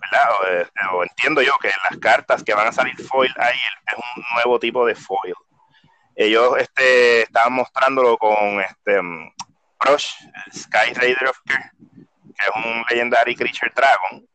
Eh, 0.49 0.65
o, 0.93 1.03
entiendo 1.03 1.41
yo 1.41 1.53
que 1.61 1.71
las 1.89 1.99
cartas 1.99 2.43
que 2.43 2.53
van 2.53 2.67
a 2.67 2.71
salir 2.71 2.95
foil 3.05 3.33
ahí 3.37 3.59
es 3.87 3.95
un 3.97 4.23
nuevo 4.35 4.59
tipo 4.59 4.85
de 4.85 4.95
foil. 4.95 5.35
Ellos 6.15 6.55
este, 6.59 7.23
estaban 7.23 7.53
mostrándolo 7.53 8.17
con 8.17 8.61
este 8.61 8.99
Brush, 9.79 10.13
el 10.45 10.53
Sky 10.53 10.93
Raider 10.93 11.27
of 11.27 11.39
Care, 11.45 11.71
que 11.81 12.45
es 12.45 12.65
un 12.65 12.85
Legendary 12.89 13.35
Creature 13.35 13.73
Dragon, 13.75 14.25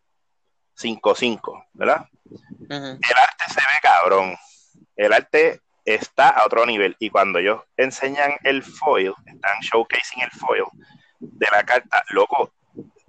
5-5, 0.81 1.67
¿verdad? 1.75 2.07
El 2.69 2.83
arte 2.83 3.45
se 3.49 3.61
ve 3.61 3.81
cabrón. 3.83 4.37
El 4.97 5.13
arte 5.13 5.61
está 5.85 6.29
a 6.29 6.47
otro 6.47 6.65
nivel. 6.67 6.97
Y 6.99 7.11
cuando 7.11 7.39
ellos 7.39 7.63
enseñan 7.77 8.33
el 8.45 8.63
foil, 8.63 9.15
están 9.27 9.61
showcasing 9.61 10.23
el 10.23 10.31
foil 10.31 10.65
de 11.19 11.47
la 11.53 11.63
carta, 11.65 12.03
loco, 12.11 12.53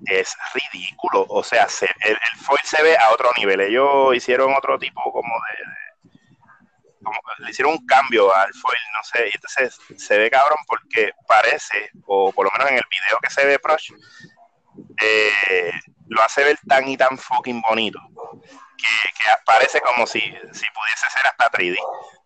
es 0.06 0.36
ridículo. 0.54 1.26
O 1.30 1.44
sea, 1.44 1.68
el, 2.02 2.18
foil 2.40 2.60
se 2.64 2.82
ve 2.82 2.98
a 2.98 3.12
otro 3.12 3.30
nivel. 3.38 3.62
Ellos 3.62 4.16
hicieron 4.16 4.54
otro 4.54 4.78
tipo 4.80 5.02
como 5.12 5.34
de, 5.34 6.12
como, 7.04 7.20
le 7.40 7.52
hicieron 7.52 7.74
un 7.74 7.86
cambio 7.86 8.34
al 8.36 8.54
foil, 8.54 8.80
no 8.96 9.04
sé, 9.04 9.28
y 9.28 9.32
entonces 9.36 9.80
se 9.98 10.18
ve 10.18 10.30
cabrón 10.30 10.60
porque 10.68 11.12
parece, 11.28 11.90
o 12.06 12.32
por 12.32 12.46
lo 12.46 12.52
menos 12.52 12.70
en 12.70 12.78
el 12.78 12.84
video 12.90 13.18
que 13.22 13.30
se 13.30 13.46
ve 13.46 13.60
Prosh, 13.60 13.92
eh, 15.02 15.72
lo 16.08 16.22
hace 16.22 16.44
ver 16.44 16.60
tan 16.68 16.88
y 16.88 16.98
tan 16.98 17.18
fucking 17.18 17.62
bonito 17.62 18.00
que, 18.82 19.30
parece 19.46 19.82
como 19.82 20.08
si, 20.08 20.20
si 20.20 20.66
pudiese 20.74 21.10
ser 21.12 21.26
hasta 21.26 21.52
3D. 21.52 21.78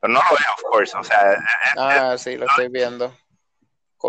Pero 0.02 0.14
no 0.14 0.20
lo 0.20 0.38
es, 0.38 0.48
of 0.48 0.62
course. 0.72 0.98
O 0.98 1.04
sea, 1.04 1.38
ah, 1.78 2.16
sí, 2.18 2.38
lo 2.38 2.46
estoy 2.46 2.70
viendo. 2.70 3.16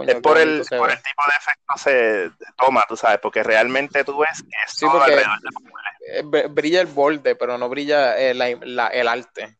es 0.07 0.14
por 0.16 0.38
el, 0.38 0.64
por 0.70 0.90
el 0.90 1.03
tipo 1.03 1.22
de 1.27 1.37
efecto 1.37 1.75
se 1.77 2.31
toma, 2.57 2.85
tú 2.88 2.96
sabes, 2.96 3.18
porque 3.20 3.42
realmente 3.42 4.05
tú 4.05 4.18
ves 4.18 4.42
que 4.42 4.57
es 4.66 4.77
todo 4.77 5.03
alrededor 5.03 5.38
de 5.40 6.49
Brilla 6.49 6.81
el 6.81 6.87
borde, 6.87 7.35
pero 7.35 7.59
no 7.59 7.68
brilla 7.68 8.16
el, 8.16 8.40
el 8.40 9.09
arte. 9.09 9.59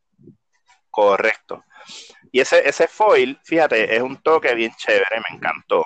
Correcto. 0.91 1.65
Y 2.31 2.41
ese, 2.41 2.69
ese 2.69 2.87
foil, 2.87 3.39
fíjate, 3.45 3.97
es 3.97 4.03
un 4.03 4.21
toque 4.23 4.55
bien 4.55 4.73
chévere, 4.77 5.21
me 5.29 5.37
encantó. 5.37 5.85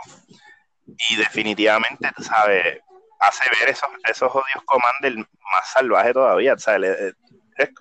Y 1.09 1.17
definitivamente, 1.17 2.11
tú 2.17 2.23
sabes, 2.23 2.81
hace 3.21 3.45
ver 3.59 3.71
esos, 3.71 3.89
esos 4.05 4.31
odios 4.31 4.65
Commander 4.65 5.17
más 5.17 5.71
salvaje 5.73 6.13
todavía. 6.13 6.55
Es, 6.55 6.67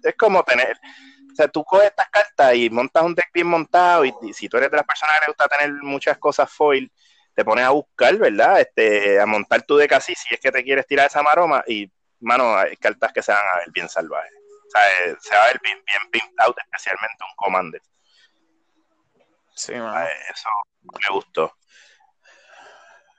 es, 0.04 0.16
como 0.18 0.44
tener. 0.44 0.78
O 1.32 1.36
sea, 1.36 1.48
tú 1.48 1.64
coges 1.64 1.88
estas 1.88 2.10
cartas 2.10 2.56
y 2.56 2.70
montas 2.70 3.04
un 3.04 3.16
deck 3.16 3.30
bien 3.34 3.48
montado. 3.48 4.06
Y, 4.06 4.14
si 4.34 4.50
tú 4.50 4.58
eres 4.58 4.72
de 4.72 4.78
las 4.78 4.86
personas 4.86 5.16
que 5.16 5.22
le 5.22 5.28
gusta 5.28 5.48
tener 5.48 5.74
muchas 5.82 6.18
cosas 6.18 6.52
foil, 6.52 6.92
te 7.34 7.46
pones 7.46 7.66
a 7.66 7.70
buscar, 7.70 8.16
¿verdad? 8.18 8.60
Este, 8.60 9.20
a 9.20 9.26
montar 9.26 9.62
tu 9.62 9.78
deck 9.78 9.94
así, 9.94 10.14
si 10.16 10.34
es 10.34 10.40
que 10.40 10.52
te 10.52 10.64
quieres 10.64 10.86
tirar 10.86 11.08
esa 11.08 11.24
maroma. 11.24 11.64
Y 11.68 11.90
mano, 12.20 12.58
hay 12.58 12.76
cartas 12.76 13.14
que 13.14 13.22
se 13.22 13.32
van 13.32 13.48
a 13.54 13.60
ver 13.60 13.72
bien 13.72 13.88
salvajes. 13.88 14.34
O 14.68 14.72
sea, 14.72 14.88
eh, 14.88 15.16
se 15.22 15.36
va 15.36 15.44
a 15.44 15.48
ver 15.48 15.60
bien, 15.64 15.80
bien 16.12 16.26
out, 16.40 16.58
especialmente 16.60 17.24
un 17.24 17.36
Commander. 17.36 17.82
Sí, 19.56 19.74
mano. 19.74 20.08
Eso 20.32 20.50
me 20.84 21.16
gustó. 21.16 21.56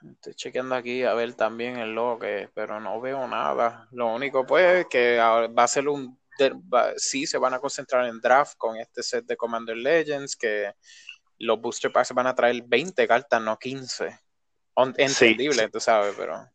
Estoy 0.03 0.33
chequeando 0.33 0.75
aquí 0.75 1.03
a 1.03 1.13
ver 1.13 1.33
también 1.33 1.77
el 1.77 1.93
logo, 1.93 2.19
que, 2.19 2.49
pero 2.53 2.79
no 2.79 2.99
veo 2.99 3.27
nada. 3.27 3.87
Lo 3.91 4.07
único, 4.07 4.45
pues, 4.45 4.87
que 4.89 5.17
va 5.17 5.63
a 5.63 5.67
ser 5.67 5.87
un. 5.87 6.19
sí, 6.97 7.27
se 7.27 7.37
van 7.37 7.53
a 7.53 7.59
concentrar 7.59 8.05
en 8.05 8.19
draft 8.19 8.57
con 8.57 8.77
este 8.77 9.03
set 9.03 9.25
de 9.25 9.37
Commander 9.37 9.77
Legends, 9.77 10.35
que 10.35 10.73
los 11.37 11.59
booster 11.59 11.91
packs 11.91 12.13
van 12.13 12.27
a 12.27 12.35
traer 12.35 12.63
20 12.65 13.07
cartas, 13.07 13.41
no 13.41 13.57
15. 13.57 14.19
Entendible, 14.97 15.69
tú 15.69 15.79
sabes, 15.79 16.15
pero. 16.17 16.49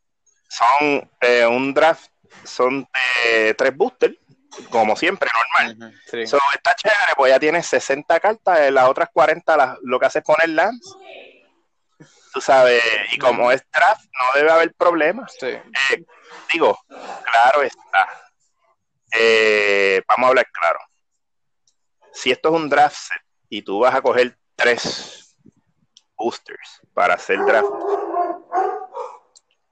Son 0.48 1.10
eh, 1.20 1.46
un 1.46 1.74
draft, 1.74 2.10
son 2.44 2.88
de 3.34 3.54
tres 3.54 3.76
boosters, 3.76 4.16
como 4.70 4.96
siempre, 4.96 5.28
normal. 5.34 5.92
Uh 5.92 6.38
está 6.54 6.74
chévere, 6.74 7.12
pues 7.16 7.32
ya 7.32 7.38
tienes 7.38 7.66
60 7.66 8.18
cartas, 8.20 8.70
las 8.72 8.88
otras 8.88 9.08
40 9.12 9.78
lo 9.82 9.98
que 9.98 10.06
hace 10.06 10.20
es 10.20 10.24
ponerlas 10.24 10.74
tú 12.36 12.42
sabes, 12.42 12.82
y 13.12 13.16
como 13.16 13.50
es 13.50 13.64
draft, 13.72 14.04
no 14.12 14.38
debe 14.38 14.50
haber 14.50 14.74
problemas. 14.74 15.34
Eh, 15.40 15.62
digo, 16.52 16.78
claro 16.86 17.62
está. 17.62 18.30
Eh, 19.10 20.02
vamos 20.06 20.26
a 20.26 20.28
hablar 20.28 20.46
claro. 20.52 20.78
Si 22.12 22.30
esto 22.30 22.50
es 22.50 22.54
un 22.54 22.68
draft 22.68 22.94
set 22.94 23.22
y 23.48 23.62
tú 23.62 23.78
vas 23.78 23.94
a 23.94 24.02
coger 24.02 24.36
tres 24.54 25.34
boosters 26.14 26.82
para 26.92 27.14
hacer 27.14 27.42
draft, 27.42 27.70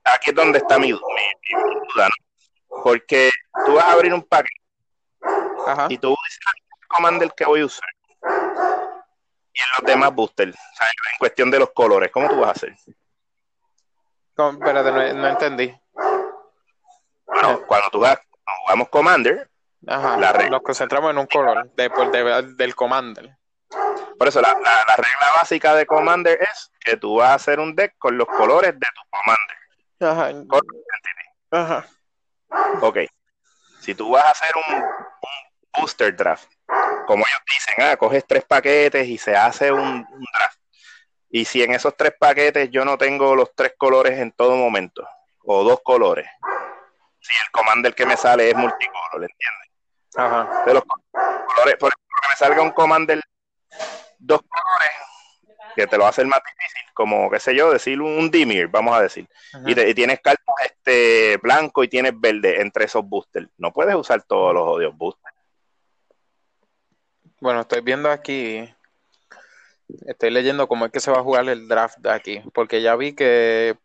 aquí 0.04 0.30
es 0.30 0.34
donde 0.34 0.56
está 0.56 0.78
mi, 0.78 0.92
duda, 0.92 1.02
¿no? 2.08 2.82
Porque 2.82 3.30
tú 3.66 3.74
vas 3.74 3.84
a 3.84 3.92
abrir 3.92 4.14
un 4.14 4.22
paquete 4.22 4.54
y 5.90 5.98
tú 5.98 6.16
dices 6.24 6.40
el 6.80 6.86
commander 6.88 7.30
que 7.36 7.44
voy 7.44 7.60
a 7.60 7.66
usar 7.66 7.90
y 9.54 9.60
en 9.60 9.66
los 9.78 9.86
demás 9.86 10.12
boosters, 10.12 10.56
en 10.56 11.18
cuestión 11.18 11.50
de 11.50 11.60
los 11.60 11.70
colores, 11.70 12.10
¿cómo 12.10 12.28
tú 12.28 12.40
vas 12.40 12.48
a 12.48 12.52
hacer? 12.52 12.74
espérate, 14.36 15.14
no, 15.14 15.28
entendí. 15.28 15.74
Bueno, 17.24 17.62
cuando 17.66 17.88
tú 17.90 18.00
vas, 18.00 18.18
jugamos 18.62 18.88
Commander, 18.88 19.48
nos 19.80 20.62
concentramos 20.62 21.12
en 21.12 21.18
un 21.18 21.26
color 21.26 21.70
después 21.76 22.10
del 22.56 22.74
Commander. 22.74 23.36
Por 24.18 24.28
eso, 24.28 24.40
la, 24.40 24.54
regla 24.54 25.32
básica 25.36 25.74
de 25.74 25.86
Commander 25.86 26.40
es 26.42 26.70
que 26.84 26.96
tú 26.96 27.16
vas 27.16 27.30
a 27.30 27.34
hacer 27.34 27.60
un 27.60 27.76
deck 27.76 27.96
con 27.98 28.18
los 28.18 28.26
colores 28.26 28.72
de 28.72 28.86
tu 28.94 29.02
Commander. 29.10 29.56
Ajá. 31.50 31.78
Ajá. 31.78 31.86
Ok. 32.80 32.98
Si 33.80 33.94
tú 33.94 34.10
vas 34.10 34.24
a 34.24 34.30
hacer 34.30 34.50
un, 34.68 34.82
un 34.82 35.80
booster 35.80 36.14
draft 36.16 36.53
como 37.06 37.24
ellos 37.26 37.40
dicen, 37.46 37.74
ah, 37.84 37.96
coges 37.96 38.24
tres 38.26 38.44
paquetes 38.44 39.06
y 39.08 39.18
se 39.18 39.36
hace 39.36 39.72
un, 39.72 40.06
draft. 40.32 40.58
Y 41.30 41.44
si 41.44 41.62
en 41.62 41.74
esos 41.74 41.96
tres 41.96 42.12
paquetes 42.18 42.70
yo 42.70 42.84
no 42.84 42.96
tengo 42.96 43.34
los 43.34 43.54
tres 43.54 43.74
colores 43.76 44.18
en 44.18 44.32
todo 44.32 44.56
momento, 44.56 45.06
o 45.44 45.64
dos 45.64 45.80
colores, 45.82 46.26
si 47.20 47.32
el 47.44 47.50
commander 47.50 47.94
que 47.94 48.06
me 48.06 48.16
sale 48.16 48.50
es 48.50 48.56
multicolor, 48.56 49.14
¿entiendes? 49.14 49.70
Ajá. 50.16 50.64
De 50.64 50.74
los 50.74 50.84
colores, 50.84 51.76
por 51.76 51.88
ejemplo, 51.88 52.18
que 52.22 52.28
me 52.28 52.36
salga 52.36 52.62
un 52.62 52.70
commander 52.70 53.20
dos 54.18 54.40
colores, 54.42 54.90
que 55.74 55.86
te 55.86 55.98
lo 55.98 56.06
hacer 56.06 56.26
más 56.26 56.40
difícil, 56.40 56.82
como, 56.94 57.30
qué 57.30 57.40
sé 57.40 57.54
yo, 57.54 57.72
decir 57.72 58.00
un, 58.00 58.30
Dimir, 58.30 58.68
vamos 58.68 58.96
a 58.96 59.02
decir. 59.02 59.28
Y, 59.66 59.94
tienes 59.94 60.20
cartas 60.20 60.54
este, 60.64 61.36
blanco 61.38 61.82
y 61.82 61.88
tienes 61.88 62.18
verde 62.18 62.60
entre 62.60 62.84
esos 62.84 63.04
boosters. 63.04 63.48
No 63.58 63.72
puedes 63.72 63.94
usar 63.94 64.22
todos 64.22 64.54
los 64.54 64.66
odios 64.66 64.96
boosters. 64.96 65.23
Bueno, 67.40 67.60
estoy 67.60 67.80
viendo 67.80 68.10
aquí, 68.10 68.66
estoy 70.06 70.30
leyendo 70.30 70.68
cómo 70.68 70.86
es 70.86 70.92
que 70.92 71.00
se 71.00 71.10
va 71.10 71.18
a 71.18 71.22
jugar 71.22 71.48
el 71.48 71.68
draft 71.68 71.98
de 71.98 72.10
aquí, 72.10 72.42
porque 72.54 72.80
ya 72.80 72.94
vi 72.96 73.14
que, 73.14 73.76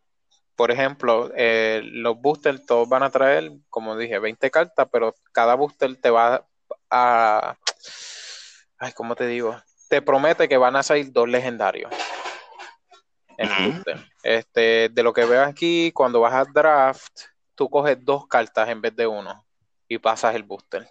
por 0.56 0.72
ejemplo, 0.72 1.32
eh, 1.36 1.82
los 1.84 2.20
boosters 2.22 2.66
todos 2.66 2.88
van 2.88 3.04
a 3.04 3.10
traer, 3.10 3.52
como 3.70 3.98
dije, 3.98 4.20
20 4.20 4.52
cartas, 4.52 4.88
pero 4.92 5.16
cada 5.32 5.56
booster 5.56 5.96
te 5.96 6.10
va 6.10 6.46
a... 6.90 7.58
Ay, 8.78 8.94
¿cómo 8.94 9.16
te 9.16 9.28
digo? 9.28 9.60
Te 9.90 10.02
promete 10.02 10.48
que 10.48 10.58
van 10.58 10.76
a 10.76 10.84
salir 10.84 11.12
dos 11.12 11.28
legendarios. 11.28 11.92
En 13.38 13.74
booster. 13.74 13.98
Este, 14.22 14.90
de 14.90 15.04
lo 15.04 15.12
que 15.12 15.26
veo 15.26 15.44
aquí, 15.44 15.92
cuando 15.92 16.20
vas 16.20 16.34
a 16.34 16.46
draft, 16.46 17.22
tú 17.56 17.70
coges 17.70 17.98
dos 18.00 18.28
cartas 18.28 18.70
en 18.70 18.82
vez 18.82 18.96
de 18.96 19.08
uno 19.08 19.46
y 19.88 19.98
pasas 19.98 20.36
el 20.36 20.44
booster 20.44 20.88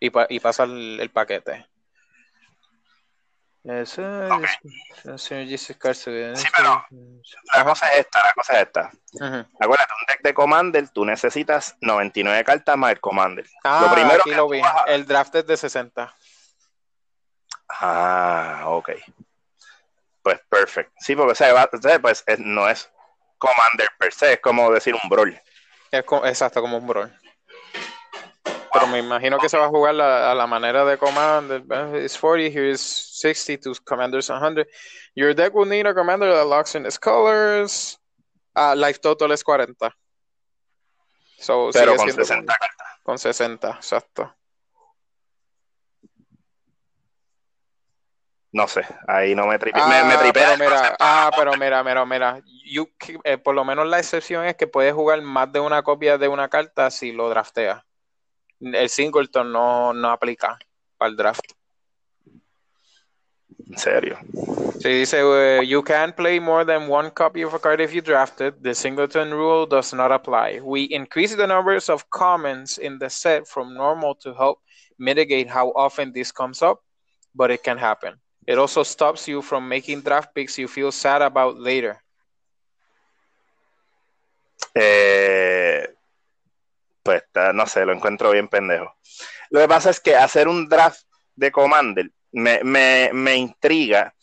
y, 0.00 0.10
pa 0.10 0.26
y 0.28 0.40
pasa 0.40 0.64
el, 0.64 0.98
el 1.00 1.10
paquete. 1.10 1.66
Eso 3.62 4.02
es, 4.42 4.58
sí, 5.20 5.34
pero 6.56 6.86
la 7.54 7.64
cosa 7.64 7.92
es 7.92 7.98
esta, 7.98 8.24
la 8.24 8.32
cosa 8.32 8.54
es 8.54 8.62
esta. 8.62 8.90
Acuérdate, 9.60 9.92
un 9.92 10.06
deck 10.08 10.22
de 10.22 10.32
Commander, 10.32 10.88
tú 10.88 11.04
necesitas 11.04 11.76
99 11.82 12.42
cartas 12.42 12.76
más 12.78 12.92
el 12.92 13.00
Commander. 13.00 13.46
Ah, 13.62 13.82
lo 13.86 13.94
primero 13.94 14.20
aquí 14.20 14.30
lo 14.30 14.48
vi. 14.48 14.62
El 14.86 15.04
draft 15.04 15.34
es 15.34 15.46
de 15.46 15.58
60. 15.58 16.16
Ah, 17.68 18.62
ok. 18.68 18.92
Pues 20.22 20.40
perfecto. 20.48 20.94
Sí, 20.98 21.14
porque 21.14 21.32
o 21.32 21.34
sea, 21.34 22.00
pues, 22.00 22.24
no 22.38 22.66
es 22.66 22.90
Commander 23.36 23.90
per 23.98 24.12
se, 24.14 24.32
es 24.34 24.40
como 24.40 24.72
decir 24.72 24.94
un 24.94 25.06
Brawl. 25.10 25.38
Es 25.90 26.04
exacto, 26.24 26.62
como 26.62 26.78
un 26.78 26.86
Brawl. 26.86 27.19
Pero 28.72 28.86
me 28.86 28.98
imagino 28.98 29.38
que 29.38 29.48
se 29.48 29.58
va 29.58 29.66
a 29.66 29.68
jugar 29.68 29.94
la, 29.94 30.30
a 30.30 30.34
la 30.34 30.46
manera 30.46 30.84
de 30.84 30.96
Commander. 30.96 31.62
It's 31.94 32.16
40, 32.16 32.50
here 32.50 32.70
is 32.70 32.80
60 32.80 33.58
to 33.58 33.74
Commander's 33.84 34.28
100. 34.28 34.66
Your 35.14 35.34
deck 35.34 35.54
will 35.54 35.68
need 35.68 35.86
a 35.86 35.94
Commander 35.94 36.32
that 36.32 36.46
locks 36.46 36.74
in 36.74 36.86
its 36.86 36.98
colors. 36.98 37.98
Uh, 38.54 38.74
life 38.76 39.00
total 39.00 39.32
es 39.32 39.42
40. 39.42 39.90
So, 41.38 41.70
Pero 41.72 41.96
con 41.96 42.12
60 42.12 42.46
cartas. 42.46 42.86
Con 43.02 43.18
60, 43.18 43.70
exacto. 43.70 44.34
No 48.52 48.66
sé, 48.66 48.84
ahí 49.06 49.34
no 49.34 49.46
me 49.46 49.58
tripea. 49.58 49.84
Ah, 49.84 50.04
me, 50.04 50.26
me 50.26 50.32
pero 50.32 50.56
mira, 50.58 50.96
ah, 50.98 51.30
pero 51.36 51.56
mira, 51.56 51.84
mira, 51.84 52.04
mira. 52.04 52.42
You, 52.64 52.88
eh, 53.22 53.38
por 53.38 53.54
lo 53.54 53.64
menos 53.64 53.86
la 53.86 54.00
excepción 54.00 54.44
es 54.44 54.56
que 54.56 54.66
puedes 54.66 54.92
jugar 54.92 55.22
más 55.22 55.52
de 55.52 55.60
una 55.60 55.82
copia 55.84 56.18
de 56.18 56.26
una 56.26 56.48
carta 56.48 56.90
si 56.90 57.12
lo 57.12 57.28
drafteas 57.28 57.84
el 58.60 58.88
singleton 58.88 59.52
no, 59.52 59.92
no 59.92 60.10
aplica 60.10 60.58
para 60.96 61.10
el 61.10 61.16
draft. 61.16 61.52
¿En 63.70 63.78
serio? 63.78 64.18
Sí, 64.80 64.88
dice, 64.88 65.22
uh, 65.22 65.62
you 65.62 65.82
can 65.82 66.12
play 66.12 66.40
more 66.40 66.64
than 66.64 66.88
one 66.88 67.10
copy 67.10 67.42
of 67.42 67.54
a 67.54 67.58
card 67.58 67.80
if 67.80 67.92
you 67.92 68.00
draft 68.00 68.40
it. 68.40 68.62
The 68.62 68.74
singleton 68.74 69.30
rule 69.30 69.66
does 69.66 69.92
not 69.92 70.10
apply. 70.10 70.60
We 70.62 70.84
increase 70.84 71.36
the 71.36 71.46
numbers 71.46 71.88
of 71.88 72.08
commons 72.10 72.78
in 72.78 72.98
the 72.98 73.10
set 73.10 73.46
from 73.46 73.74
normal 73.74 74.14
to 74.22 74.34
help 74.34 74.60
mitigate 74.98 75.48
how 75.48 75.72
often 75.76 76.12
this 76.12 76.32
comes 76.32 76.62
up, 76.62 76.82
but 77.34 77.50
it 77.50 77.62
can 77.62 77.78
happen. 77.78 78.14
It 78.46 78.58
also 78.58 78.82
stops 78.82 79.28
you 79.28 79.42
from 79.42 79.68
making 79.68 80.00
draft 80.00 80.34
picks 80.34 80.58
you 80.58 80.66
feel 80.66 80.90
sad 80.90 81.22
about 81.22 81.58
later. 81.58 82.02
Eh, 84.74 85.84
pues 87.02 87.22
no 87.54 87.66
sé, 87.66 87.84
lo 87.84 87.92
encuentro 87.92 88.30
bien 88.30 88.48
pendejo. 88.48 88.96
Lo 89.50 89.60
que 89.60 89.68
pasa 89.68 89.90
es 89.90 90.00
que 90.00 90.16
hacer 90.16 90.48
un 90.48 90.68
draft 90.68 91.02
de 91.34 91.50
Commander 91.50 92.10
me, 92.32 92.62
me, 93.12 93.34
intriga 93.34 94.14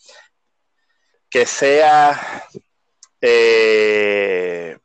que 1.29 1.45
sea 1.45 2.45
eh, 3.19 4.77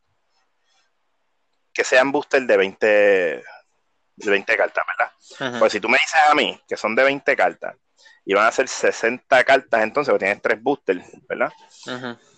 que 1.72 1.85
sean 1.85 2.11
booster 2.11 2.42
de 2.42 2.57
20 2.57 2.87
de 2.87 4.31
20 4.31 4.57
cartas, 4.57 4.85
¿verdad? 4.87 5.59
Pues 5.59 5.72
si 5.72 5.81
tú 5.81 5.88
me 5.88 5.98
dices 5.98 6.20
a 6.28 6.35
mí 6.35 6.61
que 6.66 6.76
son 6.76 6.94
de 6.94 7.05
20 7.05 7.37
cartas 7.37 7.76
y 8.25 8.35
van 8.35 8.47
a 8.47 8.53
ser 8.53 8.69
60 8.69 9.45
cartas 9.45 9.83
entonces, 9.83 10.11
porque 10.11 10.27
tienes 10.27 10.43
tres 10.43 10.63
boosters, 10.63 11.05
¿verdad? 11.29 11.53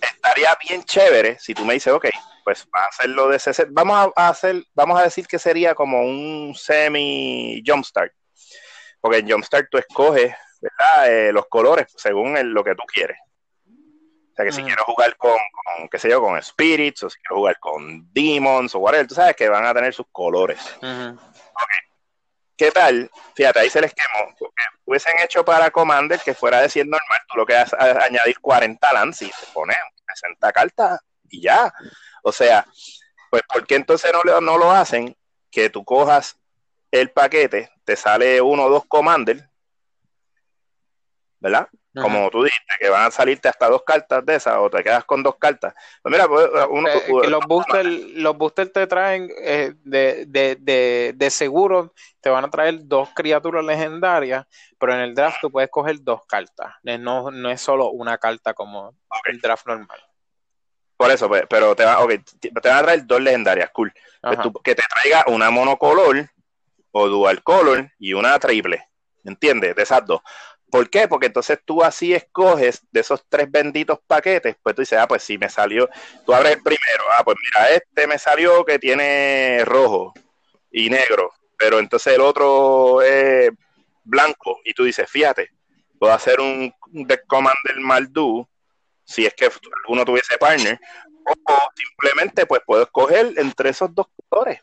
Estaría 0.01 0.57
bien 0.66 0.83
chévere 0.85 1.38
si 1.38 1.55
tú 1.55 1.64
me 1.64 1.75
dices, 1.75 1.92
ok, 1.92 2.07
pues 2.44 2.66
va 2.75 2.85
a 2.85 2.88
hacerlo 2.88 3.29
de 3.29 3.37
ese 3.37 3.66
Vamos 3.70 4.12
a 4.16 4.29
hacer, 4.29 4.64
vamos 4.75 4.99
a 4.99 5.05
decir 5.05 5.27
que 5.27 5.38
sería 5.38 5.75
como 5.75 6.01
un 6.01 6.55
semi 6.55 7.62
jumpstart. 7.66 8.12
Porque 9.01 9.18
en 9.18 9.31
jumpstart 9.31 9.68
tú 9.70 9.79
escoges, 9.79 10.35
¿verdad? 10.61 11.12
Eh, 11.12 11.33
los 11.33 11.47
colores 11.47 11.87
según 11.97 12.37
lo 12.55 12.64
que 12.64 12.75
tú 12.75 12.83
quieres. 12.87 13.18
O 13.66 14.37
sea 14.37 14.44
que 14.47 14.53
si 14.53 14.64
quiero 14.64 14.83
jugar 14.85 15.16
con, 15.16 15.38
qué 15.88 15.97
sé 15.97 16.11
yo, 16.11 16.20
con 16.20 16.42
spirits, 16.42 17.05
o 17.05 17.11
si 17.11 17.20
quiero 17.20 17.37
jugar 17.37 17.57
con 17.61 18.12
demons, 18.12 18.75
o 18.75 18.81
whatever, 18.81 19.07
tú 19.07 19.14
sabes 19.14 19.37
que 19.37 19.49
van 19.49 19.64
a 19.64 19.73
tener 19.73 19.94
sus 19.94 20.07
colores. 20.11 20.59
¿Qué 22.64 22.72
tal? 22.72 23.11
Fíjate, 23.35 23.61
ahí 23.61 23.68
se 23.70 23.81
les 23.81 23.92
quemó. 23.92 24.35
Porque 24.38 24.62
hubiesen 24.87 25.12
hecho 25.22 25.44
para 25.44 25.70
Commander 25.70 26.18
que 26.20 26.33
fuera 26.33 26.62
de 26.62 26.68
100 26.68 26.88
normal, 26.88 27.20
tú 27.29 27.37
lo 27.37 27.44
que 27.44 27.57
haces 27.57 27.79
es 27.79 27.96
añadir 27.96 28.40
40 28.40 28.92
lands 28.92 29.20
y 29.22 29.27
te 29.27 29.46
pones 29.53 29.77
60 30.14 30.53
cartas 30.53 31.00
y 31.29 31.42
ya. 31.42 31.72
O 32.22 32.33
sea, 32.33 32.66
pues 33.31 33.42
¿por 33.42 33.66
qué 33.66 33.74
entonces 33.74 34.11
no, 34.24 34.40
no 34.40 34.57
lo 34.57 34.70
hacen? 34.70 35.14
que 35.55 35.70
tú 35.70 35.85
cojas 35.85 36.37
el 36.90 37.12
paquete, 37.12 37.70
te 37.85 37.94
sale 37.94 38.40
uno 38.40 38.64
o 38.64 38.70
dos 38.70 38.85
commanders, 38.88 39.44
¿verdad? 41.44 41.68
Como 41.92 42.30
tú 42.30 42.42
dijiste, 42.42 42.74
que 42.80 42.88
van 42.88 43.07
a 43.07 43.11
salirte 43.11 43.48
hasta 43.48 43.68
dos 43.68 43.83
cartas 43.85 44.24
de 44.24 44.35
esas 44.35 44.57
o 44.57 44.70
te 44.70 44.83
quedas 44.83 45.04
con 45.04 45.22
dos 45.22 45.37
cartas. 45.37 45.74
Pues 46.02 46.11
mira, 46.11 46.26
pues, 46.26 46.48
uno, 46.70 46.88
eh, 46.88 47.28
los 47.28 47.44
boosters 47.46 47.87
los 48.14 48.37
booster 48.37 48.70
te 48.70 48.87
traen 48.87 49.30
eh, 49.38 49.74
de, 49.85 50.24
de, 50.26 50.57
de, 50.59 51.12
de, 51.14 51.30
seguro, 51.30 51.92
te 52.22 52.30
van 52.30 52.46
a 52.46 52.50
traer 52.50 52.78
dos 52.88 53.11
criaturas 53.14 53.62
legendarias, 53.62 54.46
pero 54.78 54.94
en 54.94 55.00
el 55.00 55.14
draft 55.14 55.37
tú 55.42 55.50
puedes 55.50 55.70
coger 55.70 55.96
dos 56.00 56.24
cartas. 56.26 56.72
No, 56.83 57.30
no 57.30 57.50
es 57.50 57.61
solo 57.61 57.90
una 57.90 58.16
carta 58.16 58.54
como 58.54 58.96
el 59.26 59.40
draft 59.40 59.66
normal. 59.66 60.02
Por 60.96 61.11
eso, 61.11 61.28
pues, 61.28 61.44
pero 61.48 61.76
te, 61.76 61.85
va, 61.85 61.98
te 62.40 62.68
van 62.70 62.78
a 62.78 62.83
traer 62.83 63.07
dos 63.07 63.20
legendarias, 63.20 63.68
cool. 63.70 63.92
Pues 64.22 64.38
que 64.64 64.74
te 64.74 64.83
traiga 64.88 65.24
una 65.28 65.50
monocolor 65.50 66.26
o 66.92 67.09
dual 67.09 67.42
color 67.42 67.92
y 67.98 68.14
una 68.14 68.38
triple. 68.38 68.88
¿Entiendes? 69.24 69.74
De 69.74 69.83
esas 69.83 70.04
dos. 70.04 70.20
¿Por 70.74 70.90
qué? 70.90 71.06
Porque 71.06 71.26
entonces 71.26 71.60
tú 71.64 71.84
así 71.84 72.12
escoges 72.12 72.84
de 72.90 72.98
esos 72.98 73.24
tres 73.28 73.48
benditos 73.48 74.00
paquetes, 74.08 74.56
pues 74.60 74.74
tú 74.74 74.82
dices, 74.82 74.98
ah, 74.98 75.06
pues 75.06 75.22
sí, 75.22 75.38
me 75.38 75.48
salió, 75.48 75.88
tú 76.26 76.34
abres 76.34 76.56
el 76.56 76.62
primero, 76.64 77.04
ah, 77.16 77.22
pues 77.22 77.37
mira, 77.40 77.68
este 77.68 78.08
me 78.08 78.18
salió 78.18 78.64
que 78.64 78.80
tiene 78.80 79.62
rojo 79.64 80.12
y 80.72 80.90
negro, 80.90 81.30
pero 81.56 81.78
entonces 81.78 82.14
el 82.14 82.22
otro 82.22 83.02
es 83.02 83.50
blanco 84.02 84.58
y 84.64 84.74
tú 84.74 84.82
dices, 84.82 85.08
fíjate, 85.08 85.50
puedo 85.96 86.12
hacer 86.12 86.40
un 86.40 86.74
deck 86.90 87.24
commander 87.28 87.78
Maldu 87.78 88.44
si 89.04 89.26
es 89.26 89.34
que 89.34 89.48
alguno 89.84 90.04
tuviese 90.04 90.37
partner, 90.38 90.80
o 91.24 91.34
simplemente 91.76 92.46
pues 92.46 92.62
puedo 92.66 92.82
escoger 92.82 93.32
entre 93.37 93.70
esos 93.70 93.94
dos 93.94 94.08
colores. 94.28 94.60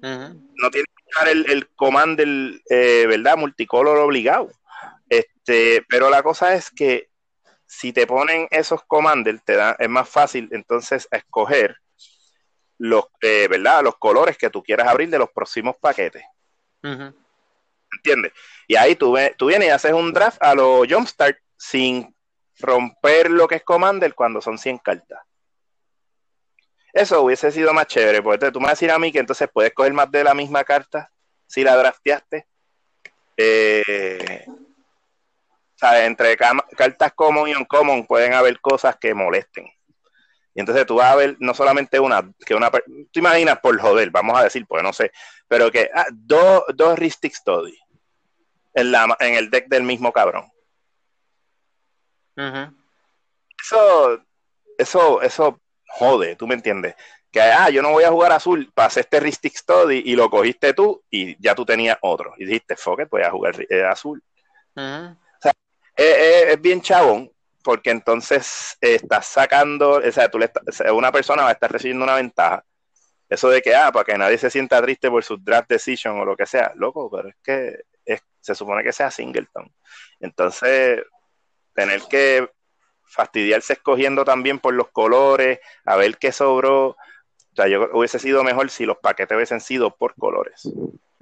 No 0.00 0.70
tiene 0.70 0.86
que 0.86 1.04
usar 1.10 1.28
el, 1.28 1.50
el 1.50 1.68
commander, 1.76 2.28
eh, 2.70 3.04
¿verdad? 3.06 3.36
Multicolor 3.36 3.98
obligado. 3.98 4.50
Este, 5.46 5.84
pero 5.90 6.08
la 6.08 6.22
cosa 6.22 6.54
es 6.54 6.70
que 6.70 7.10
si 7.66 7.92
te 7.92 8.06
ponen 8.06 8.48
esos 8.50 8.82
commanders, 8.84 9.44
te 9.44 9.56
da, 9.56 9.76
es 9.78 9.88
más 9.90 10.08
fácil 10.08 10.48
entonces 10.52 11.06
escoger 11.10 11.76
los, 12.78 13.04
eh, 13.20 13.46
¿verdad? 13.48 13.82
los 13.82 13.96
colores 13.98 14.38
que 14.38 14.48
tú 14.48 14.62
quieras 14.62 14.88
abrir 14.88 15.10
de 15.10 15.18
los 15.18 15.30
próximos 15.30 15.76
paquetes. 15.78 16.24
¿Entiendes? 16.82 18.32
Y 18.66 18.76
ahí 18.76 18.96
tú, 18.96 19.14
tú 19.36 19.46
vienes 19.46 19.68
y 19.68 19.70
haces 19.70 19.92
un 19.92 20.14
draft 20.14 20.42
a 20.42 20.54
los 20.54 20.86
Jumpstart 20.88 21.38
sin 21.58 22.14
romper 22.58 23.30
lo 23.30 23.46
que 23.46 23.56
es 23.56 23.64
Commander 23.64 24.14
cuando 24.14 24.40
son 24.40 24.56
100 24.56 24.78
cartas. 24.78 25.20
Eso 26.92 27.22
hubiese 27.22 27.50
sido 27.50 27.74
más 27.74 27.86
chévere, 27.86 28.22
porque 28.22 28.50
tú 28.50 28.60
me 28.60 28.66
vas 28.66 28.72
a 28.72 28.76
decir 28.76 28.90
a 28.90 28.98
mí 28.98 29.12
que 29.12 29.18
entonces 29.18 29.48
puedes 29.52 29.74
coger 29.74 29.92
más 29.92 30.10
de 30.10 30.24
la 30.24 30.32
misma 30.32 30.64
carta 30.64 31.10
si 31.46 31.62
la 31.62 31.76
drafteaste. 31.76 32.46
Eh, 33.36 34.46
entre 35.92 36.36
cartas 36.36 37.12
common 37.14 37.48
y 37.48 37.54
uncommon 37.54 38.06
pueden 38.06 38.34
haber 38.34 38.60
cosas 38.60 38.96
que 38.96 39.14
molesten. 39.14 39.66
Y 40.54 40.60
entonces 40.60 40.86
tú 40.86 40.96
vas 40.96 41.12
a 41.12 41.16
ver 41.16 41.36
no 41.40 41.52
solamente 41.52 41.98
una, 41.98 42.22
que 42.46 42.54
una, 42.54 42.70
tú 42.70 43.18
imaginas 43.20 43.58
por 43.58 43.78
joder, 43.80 44.10
vamos 44.10 44.38
a 44.38 44.44
decir, 44.44 44.64
pues 44.66 44.82
no 44.82 44.92
sé, 44.92 45.10
pero 45.48 45.70
que 45.70 45.90
ah, 45.92 46.06
dos, 46.12 46.62
dos 46.74 46.98
Ristic 46.98 47.34
Study 47.34 47.76
en, 48.74 48.92
la, 48.92 49.16
en 49.18 49.34
el 49.34 49.50
deck 49.50 49.66
del 49.68 49.82
mismo 49.82 50.12
cabrón. 50.12 50.50
Eso, 53.60 54.22
eso, 54.78 55.22
eso 55.22 55.60
jode, 55.88 56.36
tú 56.36 56.46
me 56.46 56.54
entiendes. 56.54 56.94
Que, 57.32 57.40
ah, 57.40 57.68
yo 57.70 57.82
no 57.82 57.90
voy 57.90 58.04
a 58.04 58.10
jugar 58.10 58.30
azul, 58.30 58.70
pasé 58.74 59.00
este 59.00 59.18
Ristic 59.18 59.56
Study 59.56 60.02
y 60.04 60.14
lo 60.14 60.30
cogiste 60.30 60.72
tú 60.72 61.02
y 61.10 61.36
ya 61.42 61.56
tú 61.56 61.64
tenías 61.64 61.98
otro. 62.00 62.34
Y 62.36 62.44
dijiste, 62.44 62.76
fuck 62.76 63.00
it, 63.00 63.08
voy 63.10 63.22
a 63.22 63.30
jugar 63.30 63.54
eh, 63.68 63.84
azul. 63.84 64.22
Es, 65.96 66.60
bien 66.60 66.80
chabón, 66.80 67.30
porque 67.62 67.90
entonces 67.90 68.76
estás 68.80 69.26
sacando, 69.26 70.00
o 70.06 70.12
sea, 70.12 70.28
tú 70.28 70.38
le 70.38 70.50
una 70.92 71.12
persona 71.12 71.42
va 71.42 71.50
a 71.50 71.52
estar 71.52 71.70
recibiendo 71.70 72.04
una 72.04 72.16
ventaja. 72.16 72.64
Eso 73.28 73.48
de 73.48 73.62
que, 73.62 73.74
ah, 73.74 73.90
para 73.90 74.04
que 74.04 74.18
nadie 74.18 74.38
se 74.38 74.50
sienta 74.50 74.82
triste 74.82 75.10
por 75.10 75.24
su 75.24 75.38
draft 75.38 75.68
decision 75.68 76.20
o 76.20 76.24
lo 76.24 76.36
que 76.36 76.46
sea, 76.46 76.72
loco, 76.76 77.10
pero 77.10 77.28
es 77.28 77.36
que 77.42 77.84
se 78.44 78.54
supone 78.54 78.84
que 78.84 78.92
sea 78.92 79.10
singleton. 79.10 79.72
Entonces, 80.20 81.02
tener 81.72 82.02
que 82.10 82.46
fastidiarse 83.06 83.72
escogiendo 83.72 84.24
también 84.24 84.58
por 84.58 84.74
los 84.74 84.90
colores, 84.90 85.60
a 85.86 85.96
ver 85.96 86.18
qué 86.18 86.30
sobró. 86.30 86.88
O 86.88 87.56
sea, 87.56 87.68
yo 87.68 87.88
hubiese 87.94 88.18
sido 88.18 88.44
mejor 88.44 88.68
si 88.68 88.84
los 88.84 88.98
paquetes 88.98 89.34
hubiesen 89.34 89.60
sido 89.60 89.96
por 89.96 90.14
colores, 90.14 90.68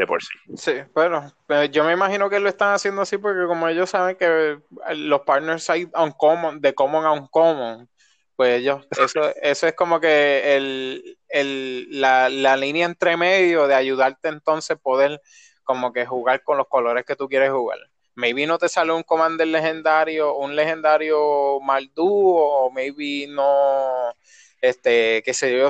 de 0.03 0.07
por 0.07 0.23
sí. 0.23 0.35
Sí, 0.57 0.73
bueno, 0.95 1.33
pues, 1.47 1.71
yo 1.71 1.85
me 1.85 1.93
imagino 1.93 2.29
que 2.29 2.41
lo 2.41 2.49
están 2.49 2.75
haciendo 2.75 3.03
así 3.03 3.19
porque 3.19 3.47
como 3.47 3.69
ellos 3.69 3.89
saben 3.89 4.17
que 4.17 4.59
los 4.95 5.21
partners 5.21 5.71
hay 5.71 5.89
uncommon, 5.95 6.61
de 6.61 6.75
common 6.75 7.07
a 7.07 7.13
uncommon, 7.13 7.89
pues 8.35 8.61
ellos, 8.61 8.85
eso, 8.99 9.33
eso 9.41 9.67
es 9.69 9.75
como 9.75 10.01
que 10.01 10.57
el, 10.57 11.19
el, 11.29 12.01
la, 12.01 12.29
la 12.29 12.57
línea 12.57 12.87
entre 12.87 13.17
medio 13.17 13.69
de 13.69 13.75
ayudarte 13.75 14.29
entonces 14.29 14.77
poder 14.79 15.21
como 15.63 15.93
que 15.93 16.05
jugar 16.05 16.43
con 16.43 16.59
los 16.59 16.67
colores 16.67 17.05
que 17.05 17.15
tú 17.15 17.29
quieres 17.29 17.53
jugar 17.53 17.79
maybe 18.15 18.47
no 18.47 18.59
te 18.59 18.69
sale 18.69 18.93
un 18.93 19.03
commander 19.03 19.49
legendario, 19.49 20.37
un 20.37 20.55
legendario 20.55 21.61
Maldú, 21.61 22.37
o 22.37 22.71
maybe 22.71 23.27
no, 23.29 24.15
este, 24.63 25.23
qué 25.25 25.35
sé 25.35 25.57
yo, 25.59 25.69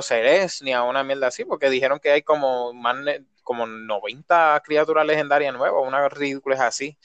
ni 0.61 0.73
a 0.73 0.83
una 0.83 1.03
mierda 1.03 1.27
así, 1.27 1.43
porque 1.45 1.69
dijeron 1.69 1.99
que 1.99 2.11
hay 2.11 2.21
como 2.21 2.73
más, 2.73 2.95
como 3.43 3.65
90 3.67 4.61
criaturas 4.63 5.05
legendarias 5.05 5.53
nuevas, 5.53 5.83
una 5.85 6.07
ridícula 6.09 6.55
es 6.55 6.61
así. 6.61 6.97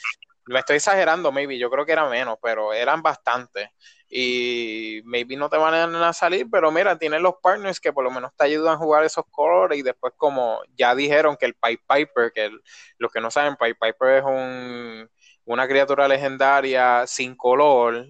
Me 0.46 0.60
estoy 0.60 0.76
exagerando, 0.76 1.32
maybe, 1.32 1.58
yo 1.58 1.70
creo 1.70 1.86
que 1.86 1.92
era 1.92 2.08
menos, 2.08 2.38
pero 2.42 2.72
eran 2.72 3.02
bastantes. 3.02 3.68
Y 4.10 5.02
maybe 5.04 5.36
no 5.36 5.50
te 5.50 5.58
van 5.58 5.74
a 5.94 6.12
salir, 6.14 6.46
pero 6.50 6.70
mira, 6.70 6.98
tienen 6.98 7.22
los 7.22 7.34
partners 7.42 7.80
que 7.80 7.92
por 7.92 8.04
lo 8.04 8.10
menos 8.10 8.32
te 8.36 8.44
ayudan 8.44 8.74
a 8.74 8.78
jugar 8.78 9.04
esos 9.04 9.24
colores. 9.30 9.78
Y 9.78 9.82
después, 9.82 10.14
como 10.16 10.60
ya 10.76 10.94
dijeron 10.94 11.36
que 11.36 11.46
el 11.46 11.54
Pipe 11.54 11.82
Piper, 11.88 12.32
que 12.32 12.50
los 12.98 13.12
que 13.12 13.20
no 13.20 13.30
saben, 13.30 13.56
Pipe 13.56 13.76
Piper 13.80 14.08
es 14.18 14.24
un 14.24 15.10
una 15.48 15.66
criatura 15.66 16.06
legendaria 16.08 17.06
sin 17.06 17.34
color 17.34 18.06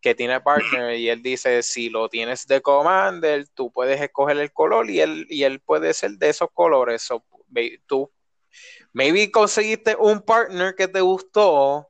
que 0.00 0.14
tiene 0.14 0.40
partner 0.40 0.94
y 0.96 1.08
él 1.08 1.22
dice 1.22 1.62
si 1.62 1.90
lo 1.90 2.08
tienes 2.08 2.46
de 2.46 2.60
commander 2.60 3.46
tú 3.48 3.72
puedes 3.72 4.00
escoger 4.00 4.38
el 4.38 4.52
color 4.52 4.88
y 4.90 5.00
él 5.00 5.26
y 5.28 5.42
él 5.42 5.60
puede 5.60 5.92
ser 5.92 6.12
de 6.12 6.28
esos 6.28 6.48
colores 6.52 7.02
so, 7.02 7.24
tú 7.86 8.10
maybe 8.92 9.30
conseguiste 9.30 9.96
un 9.98 10.20
partner 10.20 10.74
que 10.74 10.88
te 10.88 11.00
gustó 11.00 11.88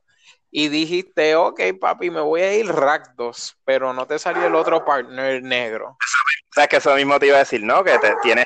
y 0.51 0.69
dijiste 0.69 1.35
ok 1.35 1.61
papi 1.79 2.09
me 2.09 2.21
voy 2.21 2.41
a 2.41 2.55
ir 2.55 2.67
Rakdos 2.67 3.57
pero 3.63 3.93
no 3.93 4.07
te 4.07 4.17
salió 4.17 4.47
el 4.47 4.55
otro 4.55 4.83
partner 4.83 5.43
negro. 5.43 5.89
O 5.89 6.53
sea 6.53 6.67
que 6.67 6.77
eso 6.77 6.95
mismo 6.95 7.19
te 7.19 7.27
iba 7.27 7.35
a 7.35 7.39
decir 7.39 7.63
no 7.63 7.83
que 7.83 7.97
te 7.99 8.15
tienes 8.23 8.45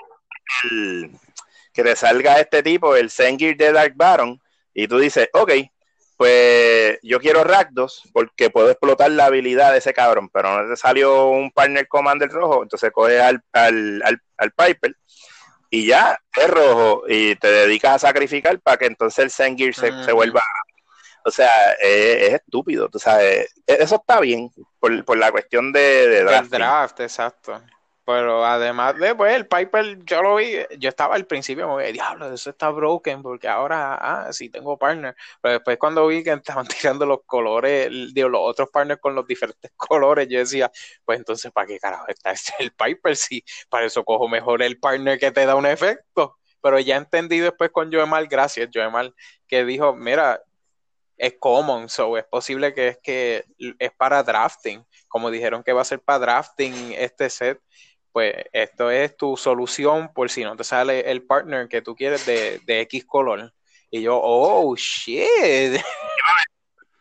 que 1.72 1.84
te 1.84 1.96
salga 1.96 2.40
este 2.40 2.62
tipo 2.62 2.96
el 2.96 3.10
Sengir 3.10 3.56
de 3.56 3.72
Dark 3.72 3.94
Baron 3.96 4.42
y 4.74 4.88
tú 4.88 4.98
dices 4.98 5.30
ok 5.34 5.52
pues 6.18 7.00
yo 7.02 7.20
quiero 7.20 7.44
Rakdos 7.44 8.10
porque 8.14 8.50
puedo 8.50 8.70
explotar 8.70 9.12
la 9.12 9.26
habilidad 9.26 9.72
de 9.72 9.80
ese 9.80 9.94
cabrón, 9.94 10.30
pero 10.30 10.62
no 10.62 10.70
te 10.70 10.78
salió 10.78 11.28
un 11.28 11.52
partner 11.52 11.88
commander 11.88 12.30
rojo, 12.30 12.64
entonces 12.64 12.92
coges 12.92 13.22
al, 13.22 13.44
al, 13.52 14.22
al, 14.38 14.52
Piper 14.52 14.96
y 15.70 15.88
ya 15.88 16.18
es 16.36 16.50
rojo 16.50 17.04
y 17.08 17.36
te 17.36 17.48
dedicas 17.48 17.96
a 17.96 18.08
sacrificar 18.08 18.60
para 18.60 18.78
que 18.78 18.86
entonces 18.86 19.24
el 19.24 19.32
Sengir 19.32 19.74
se, 19.74 19.92
se 20.04 20.12
vuelva. 20.12 20.44
O 21.26 21.32
sea, 21.32 21.72
es, 21.82 22.34
estúpido, 22.34 22.90
tú 22.90 23.00
sabes. 23.00 23.54
E, 23.66 23.78
eso 23.80 23.96
está 23.96 24.20
bien 24.20 24.52
por, 24.80 25.04
por 25.06 25.18
la 25.18 25.32
cuestión 25.32 25.72
de, 25.72 26.10
de 26.10 26.24
draft. 26.24 26.52
draft, 26.52 27.00
exacto. 27.00 27.62
Pero 28.06 28.46
además 28.46 28.98
de, 29.00 29.16
pues, 29.16 29.34
el 29.34 29.48
Piper, 29.48 30.04
yo 30.04 30.22
lo 30.22 30.36
vi, 30.36 30.58
yo 30.78 30.90
estaba 30.90 31.16
al 31.16 31.26
principio, 31.26 31.74
me 31.74 31.84
dije, 31.84 31.94
diablo, 31.94 32.34
eso 32.34 32.50
está 32.50 32.70
broken, 32.70 33.22
porque 33.24 33.48
ahora, 33.48 33.96
ah, 33.96 34.34
sí 34.34 34.50
tengo 34.50 34.78
partner. 34.78 35.16
Pero 35.42 35.54
después 35.54 35.78
cuando 35.78 36.06
vi 36.08 36.22
que 36.22 36.34
estaban 36.34 36.68
tirando 36.82 37.06
los 37.06 37.20
colores, 37.26 37.90
digo, 38.14 38.28
los 38.28 38.42
otros 38.44 38.70
partners 38.72 39.00
con 39.00 39.16
los 39.16 39.26
diferentes 39.26 39.72
colores, 39.78 40.28
yo 40.30 40.40
decía, 40.40 40.70
pues 41.06 41.20
entonces, 41.20 41.52
¿para 41.52 41.68
qué 41.68 41.80
carajo 41.80 42.06
está 42.08 42.32
este 42.32 42.54
el 42.60 42.72
Piper? 42.74 43.16
Si 43.16 43.44
para 43.70 43.86
eso 43.86 44.04
cojo 44.04 44.28
mejor 44.28 44.62
el 44.64 44.80
partner 44.80 45.18
que 45.18 45.32
te 45.32 45.46
da 45.46 45.56
un 45.56 45.66
efecto. 45.66 46.38
Pero 46.62 46.80
ya 46.80 46.98
entendí 46.98 47.40
después 47.40 47.72
con 47.72 47.92
Joemal, 47.92 48.28
gracias 48.28 48.70
Joemal, 48.74 49.14
que 49.48 49.66
dijo, 49.66 49.94
mira, 49.96 50.42
es 51.18 51.36
common, 51.40 51.90
so 51.90 52.18
es 52.18 52.26
posible 52.26 52.74
que 52.74 52.88
es 52.90 53.00
que 53.02 53.46
es 53.80 53.92
para 53.94 54.24
drafting, 54.24 54.86
como 55.08 55.30
dijeron 55.30 55.64
que 55.64 55.74
va 55.74 55.82
a 55.82 55.86
ser 55.86 56.02
para 56.02 56.20
drafting 56.20 56.94
este 56.94 57.30
set 57.30 57.62
pues 58.14 58.36
esto 58.54 58.92
es 58.92 59.18
tu 59.18 59.36
solución 59.36 60.14
por 60.14 60.30
si 60.30 60.44
no 60.44 60.56
te 60.56 60.64
sale 60.64 61.12
el 61.12 61.24
partner 61.24 61.68
que 61.68 61.82
tú 61.82 61.96
quieres 61.96 62.26
de, 62.26 62.62
X 62.66 63.06
color. 63.06 63.52
Y 63.90 64.04
yo, 64.04 64.20
oh, 64.22 64.76
shit. 64.76 65.82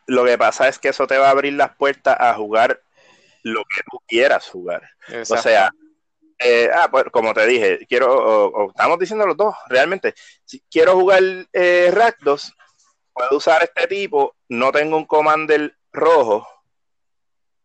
Lo 0.06 0.24
que 0.24 0.36
pasa 0.36 0.68
es 0.68 0.78
que 0.78 0.88
eso 0.88 1.06
te 1.06 1.18
va 1.18 1.28
a 1.28 1.30
abrir 1.30 1.52
las 1.52 1.76
puertas 1.76 2.16
a 2.18 2.34
jugar 2.34 2.82
lo 3.42 3.62
que 3.64 3.82
tú 3.90 3.98
quieras 4.08 4.48
jugar. 4.48 4.82
O 5.30 5.36
sea, 5.36 5.70
Eh, 6.44 6.68
ah, 6.74 6.88
pues 6.90 7.04
como 7.12 7.32
te 7.32 7.46
dije, 7.46 7.86
quiero, 7.88 8.68
estamos 8.70 8.98
diciendo 8.98 9.26
los 9.26 9.36
dos, 9.36 9.54
realmente, 9.68 10.12
si 10.44 10.60
quiero 10.68 10.94
jugar 10.94 11.22
eh, 11.52 11.88
Rakdos, 11.92 12.52
puedo 13.12 13.36
usar 13.36 13.62
este 13.62 13.86
tipo, 13.86 14.34
no 14.48 14.72
tengo 14.72 14.96
un 14.96 15.04
Commander 15.04 15.76
rojo, 15.92 16.48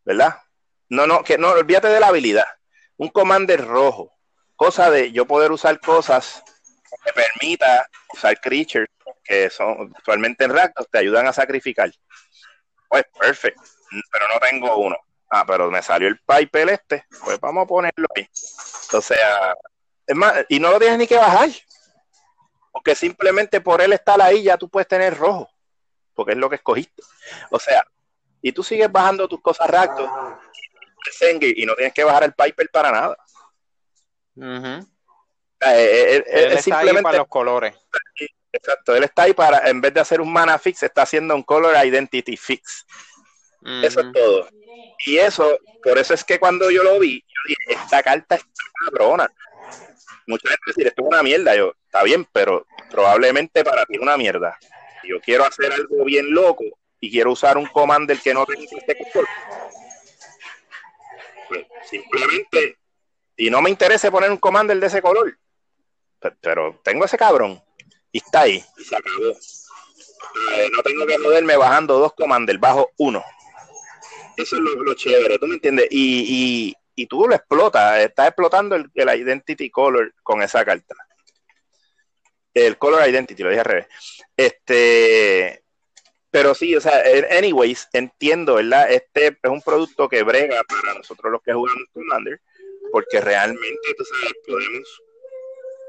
¿verdad? 0.04 0.36
No, 0.90 1.08
no, 1.08 1.24
que 1.24 1.38
no, 1.38 1.50
olvídate 1.50 1.88
de 1.88 1.98
la 1.98 2.06
habilidad, 2.08 2.46
un 2.98 3.08
Commander 3.08 3.64
rojo, 3.66 4.12
cosa 4.56 4.90
de 4.90 5.10
yo 5.12 5.26
poder 5.26 5.50
usar 5.52 5.80
cosas 5.80 6.42
que 7.04 7.12
permita 7.12 7.88
usar 8.12 8.40
creatures 8.40 8.88
que 9.24 9.50
son 9.50 9.92
actualmente 9.96 10.44
en 10.44 10.54
Rakdos, 10.54 10.88
te 10.90 10.98
ayudan 10.98 11.26
a 11.26 11.32
sacrificar. 11.32 11.90
Pues 12.88 13.04
perfecto, 13.18 13.62
pero 14.10 14.24
no 14.32 14.40
tengo 14.40 14.76
uno. 14.78 14.96
Ah, 15.30 15.44
pero 15.46 15.70
me 15.70 15.82
salió 15.82 16.08
el 16.08 16.18
Piper 16.20 16.70
este, 16.70 17.04
pues 17.22 17.38
vamos 17.38 17.64
a 17.64 17.66
ponerlo 17.66 18.06
ahí. 18.16 18.26
O 18.92 19.00
sea, 19.00 19.54
es 20.06 20.16
más, 20.16 20.46
y 20.48 20.58
no 20.58 20.70
lo 20.70 20.78
tienes 20.78 20.98
ni 20.98 21.06
que 21.06 21.16
bajar. 21.16 21.50
Porque 22.72 22.94
simplemente 22.94 23.60
por 23.60 23.82
él 23.82 23.92
estar 23.92 24.20
ahí 24.22 24.44
ya 24.44 24.56
tú 24.56 24.68
puedes 24.68 24.88
tener 24.88 25.16
rojo. 25.16 25.50
Porque 26.14 26.32
es 26.32 26.38
lo 26.38 26.48
que 26.48 26.56
escogiste. 26.56 27.02
O 27.50 27.58
sea, 27.58 27.86
y 28.40 28.52
tú 28.52 28.62
sigues 28.62 28.90
bajando 28.90 29.28
tus 29.28 29.42
cosas 29.42 29.68
Rakdos 29.68 30.10
y 31.40 31.66
no 31.66 31.74
tienes 31.74 31.94
que 31.94 32.04
bajar 32.04 32.24
el 32.24 32.32
Piper 32.32 32.68
para 32.70 32.92
nada. 32.92 33.16
es 35.60 36.64
simplemente 36.64 37.02
para 37.02 37.18
los 37.18 37.28
colores. 37.28 37.74
Exacto, 38.52 38.96
él 38.96 39.04
está 39.04 39.22
ahí 39.24 39.34
para, 39.34 39.68
en 39.68 39.80
vez 39.80 39.92
de 39.92 40.00
hacer 40.00 40.20
un 40.20 40.32
mana 40.32 40.58
fix, 40.58 40.82
está 40.82 41.02
haciendo 41.02 41.34
un 41.34 41.42
color 41.42 41.74
identity 41.84 42.36
fix. 42.36 42.86
Eso 43.82 44.00
es 44.00 44.12
todo. 44.12 44.48
Y 45.06 45.18
eso, 45.18 45.58
por 45.82 45.98
eso 45.98 46.14
es 46.14 46.24
que 46.24 46.38
cuando 46.38 46.70
yo 46.70 46.82
lo 46.82 46.98
vi, 46.98 47.20
yo 47.20 47.40
dije, 47.46 47.82
esta 47.82 48.02
carta 48.02 48.36
es 48.36 48.44
cabrona. 48.84 49.30
Mucha 50.26 50.48
gente 50.48 50.62
decir, 50.66 50.86
esto 50.86 51.02
es 51.02 51.08
una 51.08 51.22
mierda. 51.22 51.54
Yo, 51.54 51.74
está 51.84 52.02
bien, 52.02 52.26
pero 52.32 52.66
probablemente 52.90 53.64
para 53.64 53.84
ti 53.86 53.94
es 53.96 54.00
una 54.00 54.16
mierda. 54.16 54.58
Yo 55.04 55.20
quiero 55.20 55.44
hacer 55.44 55.72
algo 55.72 56.04
bien 56.04 56.32
loco 56.32 56.64
y 57.00 57.10
quiero 57.10 57.32
usar 57.32 57.56
un 57.56 57.66
commander 57.66 58.18
que 58.18 58.34
no 58.34 58.44
tenga 58.44 58.62
este 58.62 58.96
color. 59.12 59.28
Simplemente, 61.84 62.78
y 63.36 63.50
no 63.50 63.62
me 63.62 63.70
interesa 63.70 64.10
poner 64.10 64.30
un 64.30 64.38
commander 64.38 64.78
de 64.78 64.86
ese 64.86 65.02
color, 65.02 65.38
pero 66.40 66.80
tengo 66.82 67.04
ese 67.04 67.16
cabrón 67.16 67.62
y 68.12 68.18
está 68.18 68.42
ahí, 68.42 68.64
y 68.76 68.84
se 68.84 68.96
acabó. 68.96 69.36
Eh, 70.52 70.68
no 70.72 70.82
tengo 70.82 71.06
que 71.06 71.18
joderme 71.18 71.56
bajando 71.56 71.98
dos 71.98 72.12
commanders, 72.14 72.60
bajo 72.60 72.90
uno. 72.98 73.22
Eso 74.36 74.56
es 74.56 74.62
lo, 74.62 74.94
chévere, 74.94 75.38
¿tú 75.38 75.46
me 75.46 75.54
entiendes? 75.54 75.88
Y, 75.90 76.68
y, 76.68 76.76
y, 76.94 77.06
tú 77.06 77.26
lo 77.26 77.34
explotas, 77.34 77.98
estás 77.98 78.28
explotando 78.28 78.76
el, 78.76 78.90
Identity 78.94 79.68
Color 79.70 80.14
con 80.22 80.42
esa 80.42 80.64
carta. 80.64 80.94
El 82.54 82.78
Color 82.78 83.08
Identity, 83.08 83.42
lo 83.42 83.50
dije 83.50 83.60
al 83.60 83.66
revés. 83.66 83.86
Este, 84.36 85.64
pero 86.30 86.54
sí, 86.54 86.76
o 86.76 86.80
sea, 86.80 87.02
anyways, 87.36 87.88
entiendo, 87.92 88.54
¿verdad? 88.54 88.90
Este 88.92 89.28
es 89.28 89.50
un 89.50 89.62
producto 89.62 90.08
que 90.08 90.22
brega 90.22 90.62
para 90.64 90.94
nosotros 90.94 91.32
los 91.32 91.42
que 91.42 91.52
jugamos 91.52 91.84
Commander, 91.92 92.40
porque 92.92 93.20
realmente, 93.20 93.94
tú 93.96 94.04
sabes, 94.04 94.34
podemos 94.46 95.02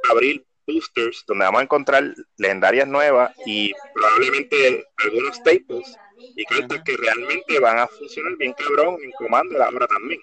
abrir 0.09 0.45
boosters 0.65 1.23
donde 1.27 1.45
vamos 1.45 1.59
a 1.59 1.63
encontrar 1.63 2.13
legendarias 2.37 2.87
nuevas 2.87 3.31
y 3.45 3.73
probablemente 3.93 4.85
algunos 5.03 5.35
staples 5.35 5.97
y 6.35 6.45
cartas 6.45 6.81
que 6.83 6.95
realmente 6.97 7.59
van 7.59 7.79
a 7.79 7.87
funcionar 7.87 8.35
bien 8.37 8.53
cabrón 8.53 8.97
en 9.03 9.11
Commander 9.11 9.61
ahora 9.61 9.87
también. 9.87 10.21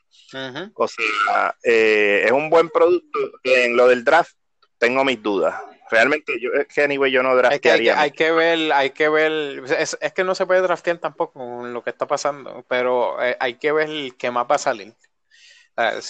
O 0.75 0.89
sea, 0.89 1.57
eh, 1.63 2.23
es 2.25 2.33
un 2.33 2.49
buen 2.51 2.69
producto. 2.69 3.19
En 3.43 3.77
lo 3.77 3.89
del 3.89 4.05
draft 4.05 4.35
tengo 4.79 5.05
mis 5.05 5.23
dudas. 5.23 5.55
Realmente, 5.91 6.35
yo, 6.41 6.51
es 6.53 6.67
que 6.67 6.83
anyway, 6.83 7.13
yo 7.13 7.23
no 7.23 7.37
draftearía. 7.37 8.01
hay, 8.01 8.11
que, 8.11 8.33
ver, 8.33 8.73
hay 8.73 8.91
que 8.91 9.09
ver, 9.09 9.63
es, 9.79 9.97
que 10.15 10.25
no 10.25 10.35
se 10.35 10.45
puede 10.45 10.61
draftear 10.61 10.99
tampoco 10.99 11.35
con 11.35 11.73
lo 11.73 11.85
que 11.85 11.91
está 11.91 12.07
pasando, 12.07 12.65
pero 12.69 13.23
eh, 13.23 13.37
hay 13.39 13.55
que 13.55 13.71
ver 13.71 13.89
qué 14.19 14.31
más 14.31 14.47
va 14.51 14.57
a 14.57 14.59
salir. 14.59 14.95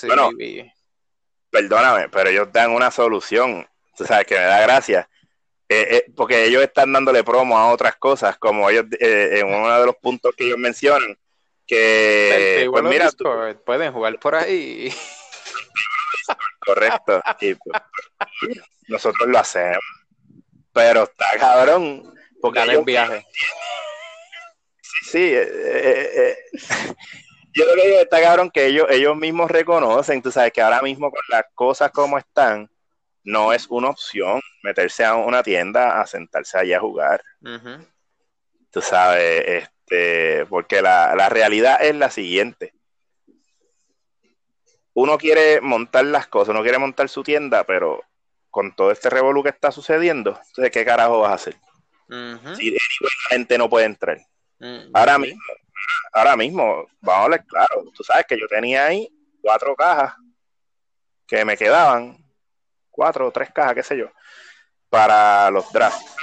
bueno, 0.06 0.30
perdóname, 1.50 2.08
pero 2.08 2.30
ellos 2.30 2.48
dan 2.52 2.70
una 2.70 2.90
solución 2.90 3.66
tú 3.96 4.04
sabes 4.04 4.26
que 4.26 4.34
me 4.34 4.42
da 4.42 4.60
gracia. 4.60 5.08
Eh, 5.68 5.86
eh, 5.90 6.12
porque 6.14 6.44
ellos 6.44 6.62
están 6.62 6.92
dándole 6.92 7.24
promo 7.24 7.58
a 7.58 7.72
otras 7.72 7.96
cosas, 7.96 8.38
como 8.38 8.70
ellos 8.70 8.84
eh, 9.00 9.40
en 9.40 9.52
uno 9.52 9.80
de 9.80 9.86
los 9.86 9.96
puntos 9.96 10.32
que 10.36 10.44
ellos 10.46 10.58
mencionan, 10.58 11.18
que 11.66 12.68
pues 12.70 12.84
mira, 12.84 13.10
pueden 13.64 13.92
jugar 13.92 14.20
por 14.20 14.36
ahí. 14.36 14.92
Correcto. 16.66 17.22
Pues, 17.38 17.56
nosotros 18.88 19.28
lo 19.28 19.38
hacemos. 19.38 19.78
Pero 20.72 21.04
está 21.04 21.26
cabrón. 21.38 22.02
Porque 22.40 22.60
hay 22.60 22.76
un 22.76 22.84
viaje. 22.84 23.24
Sí, 25.02 25.34
sí. 26.60 26.76
yo 27.54 27.64
creo 27.64 27.84
que 27.84 28.00
está 28.02 28.20
cabrón 28.20 28.50
que 28.50 28.66
ellos, 28.66 28.86
ellos 28.90 29.16
mismos 29.16 29.50
reconocen, 29.50 30.20
tú 30.20 30.30
sabes 30.30 30.52
que 30.52 30.60
ahora 30.60 30.82
mismo 30.82 31.10
con 31.10 31.22
las 31.28 31.44
cosas 31.54 31.90
como 31.90 32.18
están, 32.18 32.68
no 33.24 33.52
es 33.52 33.66
una 33.68 33.88
opción 33.88 34.40
meterse 34.62 35.04
a 35.04 35.14
una 35.14 35.42
tienda 35.42 36.00
a 36.00 36.06
sentarse 36.06 36.58
allí 36.58 36.72
a 36.72 36.80
jugar. 36.80 37.22
Tú 38.70 38.82
sabes, 38.82 39.64
este, 39.64 40.44
porque 40.46 40.82
la, 40.82 41.28
realidad 41.28 41.78
es 41.82 41.94
la 41.94 42.10
siguiente. 42.10 42.74
Uno 44.96 45.18
quiere 45.18 45.60
montar 45.60 46.06
las 46.06 46.26
cosas, 46.26 46.54
uno 46.54 46.62
quiere 46.62 46.78
montar 46.78 47.10
su 47.10 47.22
tienda, 47.22 47.64
pero 47.64 48.02
con 48.50 48.74
todo 48.74 48.90
este 48.90 49.10
revolú 49.10 49.42
que 49.42 49.50
está 49.50 49.70
sucediendo, 49.70 50.30
entonces, 50.30 50.70
¿qué 50.72 50.86
carajo 50.86 51.20
vas 51.20 51.32
a 51.32 51.34
hacer? 51.34 51.56
Si 52.56 52.70
la 52.70 52.78
gente 53.28 53.58
no 53.58 53.68
puede 53.68 53.84
entrar. 53.84 54.18
Ahora 54.94 55.18
mismo, 55.18 55.42
ahora 56.14 56.34
mismo, 56.34 56.86
vamos 57.02 57.20
a 57.20 57.24
hablar 57.24 57.44
claro, 57.44 57.84
tú 57.94 58.02
sabes 58.02 58.24
que 58.26 58.40
yo 58.40 58.48
tenía 58.48 58.86
ahí 58.86 59.06
cuatro 59.42 59.76
cajas 59.76 60.14
que 61.26 61.44
me 61.44 61.58
quedaban 61.58 62.16
cuatro 62.90 63.26
o 63.26 63.30
tres 63.30 63.52
cajas, 63.52 63.74
qué 63.74 63.82
sé 63.82 63.98
yo, 63.98 64.10
para 64.88 65.50
los 65.50 65.70
drafts. 65.74 66.16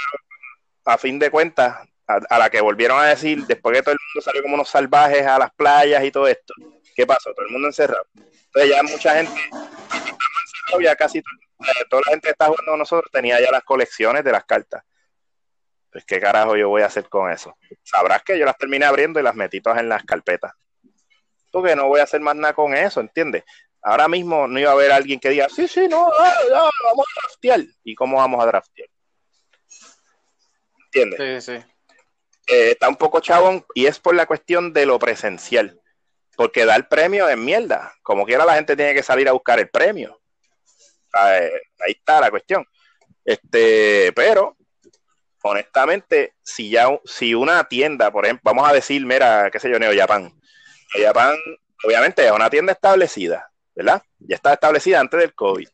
A 0.84 0.98
fin 0.98 1.20
de 1.20 1.30
cuentas, 1.30 1.88
a, 2.08 2.38
la 2.38 2.50
que 2.50 2.60
volvieron 2.60 2.98
a 2.98 3.04
decir, 3.04 3.46
después 3.46 3.76
que 3.76 3.82
todo 3.84 3.92
el 3.92 4.00
mundo 4.00 4.20
salió 4.20 4.42
como 4.42 4.54
unos 4.54 4.68
salvajes 4.68 5.24
a 5.24 5.38
las 5.38 5.54
playas 5.54 6.02
y 6.02 6.10
todo 6.10 6.26
esto, 6.26 6.54
¿qué 6.96 7.06
pasó? 7.06 7.32
Todo 7.32 7.46
el 7.46 7.52
mundo 7.52 7.68
encerrado. 7.68 8.04
Entonces 8.54 8.70
ya 8.70 8.82
mucha 8.84 9.14
gente, 9.16 9.40
ya 10.80 10.94
casi 10.94 11.22
toda 11.90 12.02
la 12.06 12.12
gente 12.12 12.26
que 12.26 12.32
está 12.32 12.46
jugando 12.46 12.72
con 12.72 12.78
nosotros 12.78 13.10
tenía 13.10 13.40
ya 13.40 13.50
las 13.50 13.64
colecciones 13.64 14.22
de 14.22 14.30
las 14.30 14.44
cartas. 14.44 14.84
Pues 15.90 16.04
qué 16.04 16.20
carajo 16.20 16.56
yo 16.56 16.68
voy 16.68 16.82
a 16.82 16.86
hacer 16.86 17.08
con 17.08 17.30
eso. 17.30 17.56
Sabrás 17.82 18.22
que 18.22 18.38
yo 18.38 18.44
las 18.44 18.56
terminé 18.56 18.84
abriendo 18.84 19.18
y 19.18 19.24
las 19.24 19.34
metí 19.34 19.60
todas 19.60 19.80
en 19.80 19.88
las 19.88 20.04
carpetas. 20.04 20.52
Porque 21.50 21.74
no 21.74 21.88
voy 21.88 22.00
a 22.00 22.04
hacer 22.04 22.20
más 22.20 22.36
nada 22.36 22.54
con 22.54 22.74
eso, 22.74 23.00
¿entiendes? 23.00 23.44
Ahora 23.82 24.08
mismo 24.08 24.46
no 24.46 24.58
iba 24.58 24.70
a 24.70 24.74
haber 24.74 24.92
alguien 24.92 25.18
que 25.18 25.30
diga, 25.30 25.48
sí, 25.48 25.68
sí, 25.68 25.88
no, 25.88 26.10
vamos 26.10 27.06
a 27.06 27.20
draftear. 27.20 27.60
¿Y 27.82 27.94
cómo 27.94 28.18
vamos 28.18 28.42
a 28.42 28.46
draftear? 28.46 28.88
¿Entiendes? 30.86 31.44
Sí, 31.44 31.52
sí. 31.52 31.64
Eh, 32.46 32.70
está 32.72 32.88
un 32.88 32.96
poco 32.96 33.20
chabón 33.20 33.64
y 33.74 33.86
es 33.86 33.98
por 33.98 34.14
la 34.14 34.26
cuestión 34.26 34.72
de 34.72 34.86
lo 34.86 34.98
presencial. 34.98 35.80
Porque 36.36 36.64
dar 36.64 36.88
premio 36.88 37.28
es 37.28 37.36
mierda. 37.36 37.92
Como 38.02 38.24
quiera 38.24 38.44
la 38.44 38.54
gente 38.54 38.76
tiene 38.76 38.94
que 38.94 39.02
salir 39.02 39.28
a 39.28 39.32
buscar 39.32 39.58
el 39.58 39.68
premio. 39.68 40.20
ahí 41.12 41.92
está 41.92 42.20
la 42.20 42.30
cuestión. 42.30 42.66
Este, 43.24 44.12
pero 44.14 44.56
honestamente, 45.42 46.34
si 46.42 46.70
ya 46.70 46.88
si 47.04 47.34
una 47.34 47.64
tienda, 47.64 48.10
por 48.10 48.24
ejemplo, 48.24 48.42
vamos 48.44 48.68
a 48.68 48.72
decir, 48.72 49.04
mira, 49.04 49.50
qué 49.50 49.60
sé 49.60 49.70
yo, 49.70 49.78
Neo 49.78 49.92
Japan. 49.94 50.32
Neo 50.94 51.06
Japan, 51.06 51.36
obviamente, 51.84 52.24
es 52.24 52.32
una 52.32 52.50
tienda 52.50 52.72
establecida. 52.72 53.50
¿verdad? 53.74 54.02
Ya 54.18 54.36
está 54.36 54.52
establecida 54.52 55.00
antes 55.00 55.20
del 55.20 55.34
COVID. 55.34 55.68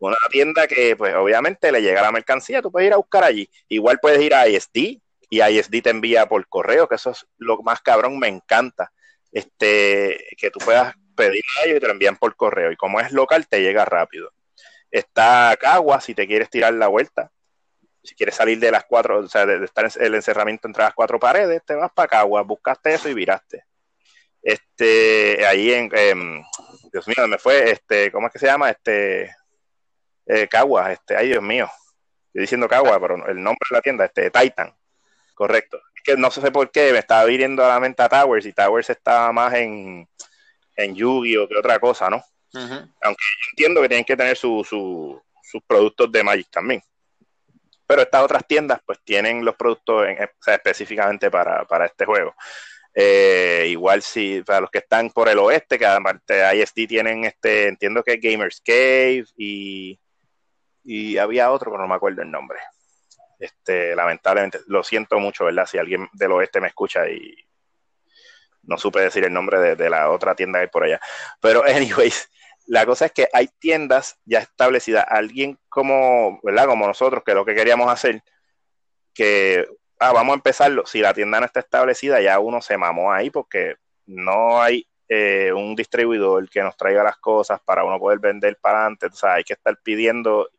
Una 0.00 0.16
tienda 0.30 0.66
que, 0.66 0.94
pues, 0.96 1.14
obviamente 1.14 1.72
le 1.72 1.82
llega 1.82 2.02
la 2.02 2.12
mercancía, 2.12 2.62
tú 2.62 2.70
puedes 2.70 2.86
ir 2.86 2.92
a 2.92 2.98
buscar 2.98 3.24
allí. 3.24 3.48
Igual 3.68 3.98
puedes 4.00 4.20
ir 4.22 4.34
a 4.34 4.46
ISD 4.46 5.00
y 5.30 5.42
ISD 5.42 5.82
te 5.82 5.90
envía 5.90 6.26
por 6.26 6.46
correo, 6.48 6.88
que 6.88 6.94
eso 6.94 7.10
es 7.10 7.26
lo 7.38 7.60
más 7.62 7.80
cabrón, 7.80 8.18
me 8.18 8.28
encanta. 8.28 8.92
Este, 9.32 10.26
que 10.36 10.50
tú 10.50 10.58
puedas 10.58 10.94
pedir 11.14 11.44
a 11.58 11.66
ellos 11.66 11.78
y 11.78 11.80
te 11.80 11.86
lo 11.86 11.92
envían 11.92 12.16
por 12.16 12.36
correo. 12.36 12.70
Y 12.72 12.76
como 12.76 13.00
es 13.00 13.12
local, 13.12 13.46
te 13.46 13.60
llega 13.60 13.84
rápido. 13.84 14.32
Está 14.90 15.56
Cagua, 15.60 16.00
si 16.00 16.14
te 16.14 16.26
quieres 16.26 16.48
tirar 16.48 16.72
la 16.74 16.88
vuelta. 16.88 17.30
Si 18.02 18.14
quieres 18.14 18.36
salir 18.36 18.58
de 18.58 18.70
las 18.70 18.84
cuatro, 18.84 19.18
o 19.18 19.28
sea, 19.28 19.44
de, 19.44 19.62
estar 19.64 19.84
en 19.84 19.90
el 20.04 20.14
encerramiento 20.14 20.66
entre 20.66 20.84
las 20.84 20.94
cuatro 20.94 21.18
paredes, 21.18 21.62
te 21.66 21.74
vas 21.74 21.90
para 21.92 22.08
Cagua, 22.08 22.42
buscaste 22.42 22.94
eso 22.94 23.08
y 23.08 23.14
viraste. 23.14 23.64
Este, 24.40 25.44
ahí 25.44 25.72
en, 25.72 25.90
Dios 26.92 27.06
mío, 27.06 27.26
me 27.26 27.38
fue, 27.38 27.70
este, 27.70 28.10
¿cómo 28.10 28.28
es 28.28 28.32
que 28.32 28.38
se 28.38 28.46
llama? 28.46 28.70
Este, 28.70 29.34
eh, 30.26 30.48
Cagua, 30.48 30.92
este, 30.92 31.16
ay 31.16 31.28
Dios 31.28 31.42
mío, 31.42 31.68
estoy 32.26 32.42
diciendo 32.42 32.68
Cagua, 32.68 32.98
pero 33.00 33.26
el 33.26 33.42
nombre 33.42 33.66
de 33.68 33.76
la 33.76 33.82
tienda, 33.82 34.04
este, 34.04 34.30
Titan, 34.30 34.74
correcto. 35.34 35.80
Que 36.04 36.16
no 36.16 36.30
sé 36.30 36.50
por 36.50 36.70
qué, 36.70 36.92
me 36.92 36.98
estaba 36.98 37.24
viniendo 37.24 37.64
a 37.64 37.68
la 37.68 37.80
mente 37.80 38.02
a 38.02 38.08
Towers 38.08 38.46
y 38.46 38.52
Towers 38.52 38.90
estaba 38.90 39.32
más 39.32 39.54
en, 39.54 40.08
en 40.76 40.94
Yu-Gi-Oh 40.94 41.48
que 41.48 41.56
otra 41.56 41.78
cosa, 41.78 42.08
¿no? 42.08 42.22
Aunque 42.52 43.24
entiendo 43.50 43.82
que 43.82 43.88
tienen 43.88 44.04
que 44.04 44.16
tener 44.16 44.36
sus 44.36 44.66
productos 45.66 46.10
de 46.10 46.22
Magic 46.22 46.48
también. 46.50 46.82
Pero 47.86 48.02
estas 48.02 48.22
otras 48.22 48.46
tiendas 48.46 48.80
pues 48.84 48.98
tienen 49.04 49.44
los 49.44 49.56
productos 49.56 50.06
específicamente 50.46 51.30
para, 51.30 51.86
este 51.86 52.04
juego. 52.04 52.34
Eh, 52.94 53.66
igual 53.68 54.02
si 54.02 54.42
para 54.42 54.60
los 54.60 54.70
que 54.70 54.78
están 54.78 55.10
por 55.10 55.28
el 55.28 55.38
oeste, 55.38 55.78
que 55.78 55.86
aparte 55.86 56.42
ISD 56.56 56.86
tienen 56.88 57.24
este, 57.24 57.68
entiendo 57.68 58.02
que 58.02 58.14
es 58.14 58.20
Gamers 58.20 58.60
Cave 58.60 59.24
y, 59.36 60.00
y 60.84 61.18
había 61.18 61.50
otro, 61.50 61.70
pero 61.70 61.82
no 61.82 61.88
me 61.88 61.94
acuerdo 61.94 62.22
el 62.22 62.30
nombre. 62.30 62.58
Este, 63.38 63.94
lamentablemente, 63.94 64.60
lo 64.66 64.82
siento 64.82 65.18
mucho, 65.20 65.44
¿verdad? 65.44 65.66
Si 65.66 65.78
alguien 65.78 66.08
del 66.12 66.32
oeste 66.32 66.60
me 66.60 66.68
escucha 66.68 67.08
y 67.08 67.36
no 68.62 68.76
supe 68.78 69.00
decir 69.00 69.24
el 69.24 69.32
nombre 69.32 69.60
de, 69.60 69.76
de 69.76 69.88
la 69.88 70.10
otra 70.10 70.34
tienda 70.34 70.58
que 70.58 70.64
hay 70.64 70.68
por 70.68 70.84
allá. 70.84 71.00
Pero, 71.40 71.64
anyways, 71.66 72.28
la 72.66 72.84
cosa 72.84 73.06
es 73.06 73.12
que 73.12 73.28
hay 73.32 73.48
tiendas 73.58 74.18
ya 74.24 74.40
establecidas. 74.40 75.04
Alguien 75.08 75.58
como, 75.68 76.40
¿verdad? 76.42 76.66
Como 76.66 76.86
nosotros, 76.86 77.22
que 77.24 77.34
lo 77.34 77.44
que 77.44 77.54
queríamos 77.54 77.90
hacer, 77.90 78.22
que, 79.14 79.66
ah, 79.98 80.12
vamos 80.12 80.32
a 80.34 80.36
empezarlo. 80.36 80.84
Si 80.86 81.00
la 81.00 81.14
tienda 81.14 81.40
no 81.40 81.46
está 81.46 81.60
establecida, 81.60 82.20
ya 82.20 82.38
uno 82.38 82.60
se 82.60 82.76
mamó 82.76 83.12
ahí 83.12 83.30
porque 83.30 83.76
no 84.06 84.60
hay 84.60 84.86
eh, 85.08 85.52
un 85.52 85.74
distribuidor 85.74 86.48
que 86.50 86.62
nos 86.62 86.76
traiga 86.76 87.02
las 87.02 87.16
cosas 87.18 87.60
para 87.64 87.84
uno 87.84 87.98
poder 87.98 88.18
vender 88.18 88.58
para 88.60 88.84
antes. 88.84 89.12
O 89.12 89.16
sea, 89.16 89.34
hay 89.34 89.44
que 89.44 89.54
estar 89.54 89.78
pidiendo 89.82 90.50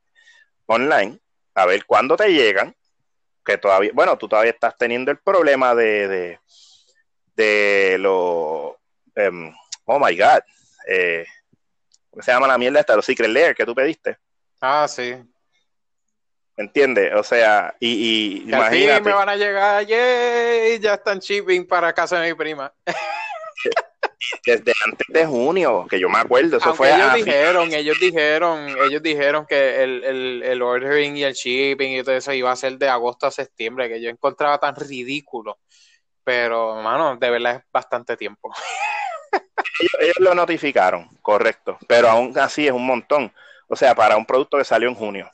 online 0.65 1.19
a 1.61 1.65
ver 1.65 1.85
cuándo 1.85 2.15
te 2.15 2.31
llegan. 2.31 2.75
Que 3.43 3.57
todavía, 3.57 3.91
bueno, 3.93 4.17
tú 4.17 4.27
todavía 4.27 4.51
estás 4.51 4.77
teniendo 4.77 5.11
el 5.11 5.17
problema 5.17 5.73
de, 5.73 6.07
de, 6.07 6.39
de 7.35 7.97
lo. 7.99 8.79
Em, 9.15 9.53
oh 9.85 9.99
my 9.99 10.15
God. 10.17 10.41
Eh, 10.87 11.25
se 12.19 12.31
llama 12.31 12.47
la 12.47 12.57
mierda 12.57 12.79
esta? 12.79 12.95
Los 12.95 13.05
Secret 13.05 13.29
Lair 13.29 13.55
que 13.55 13.65
tú 13.65 13.73
pediste. 13.73 14.17
Ah, 14.61 14.87
sí. 14.87 15.15
¿Me 16.57 16.65
entiendes? 16.65 17.13
O 17.15 17.23
sea, 17.23 17.73
y, 17.79 17.87
y 17.87 18.49
imagínate. 18.49 19.01
me 19.01 19.13
van 19.13 19.29
a 19.29 19.35
llegar, 19.37 19.85
yay, 19.85 20.77
ya 20.79 20.95
están 20.95 21.19
shipping 21.19 21.65
para 21.65 21.93
casa 21.93 22.19
de 22.19 22.29
mi 22.29 22.33
prima. 22.35 22.73
Desde 24.45 24.73
antes 24.85 25.07
de 25.07 25.25
junio, 25.25 25.87
que 25.89 25.99
yo 25.99 26.09
me 26.09 26.19
acuerdo, 26.19 26.57
eso 26.57 26.75
fue 26.75 26.93
ellos 26.93 27.13
dijeron, 27.13 27.73
ellos 27.73 27.97
dijeron, 28.01 28.67
ellos 28.67 29.01
dijeron 29.01 29.45
que 29.45 29.81
el, 29.81 30.03
el, 30.03 30.43
el, 30.43 30.61
ordering 30.61 31.15
y 31.15 31.23
el 31.23 31.33
shipping 31.33 31.97
y 31.97 32.03
todo 32.03 32.15
eso 32.15 32.33
iba 32.33 32.51
a 32.51 32.55
ser 32.55 32.77
de 32.77 32.89
agosto 32.89 33.27
a 33.27 33.31
septiembre, 33.31 33.87
que 33.87 34.01
yo 34.01 34.09
encontraba 34.09 34.59
tan 34.59 34.75
ridículo. 34.75 35.59
Pero, 36.23 36.75
mano, 36.81 37.15
de 37.15 37.29
verdad 37.29 37.55
es 37.55 37.63
bastante 37.71 38.17
tiempo. 38.17 38.53
ellos, 39.79 40.19
lo 40.19 40.35
notificaron, 40.35 41.07
correcto, 41.21 41.77
pero 41.87 42.09
aún 42.09 42.37
así 42.37 42.67
es 42.67 42.73
un 42.73 42.85
montón. 42.85 43.33
O 43.67 43.75
sea, 43.75 43.95
para 43.95 44.17
un 44.17 44.25
producto 44.25 44.57
que 44.57 44.65
salió 44.65 44.89
en 44.89 44.95
junio. 44.95 45.31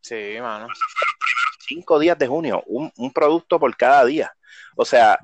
Sí, 0.00 0.36
mano. 0.40 0.66
los 0.66 0.78
primeros 1.18 1.56
cinco 1.66 1.98
días 1.98 2.18
de 2.18 2.26
junio, 2.26 2.62
un, 2.66 3.12
producto 3.12 3.58
por 3.58 3.76
cada 3.76 4.04
día. 4.04 4.34
O 4.76 4.84
sea, 4.84 5.18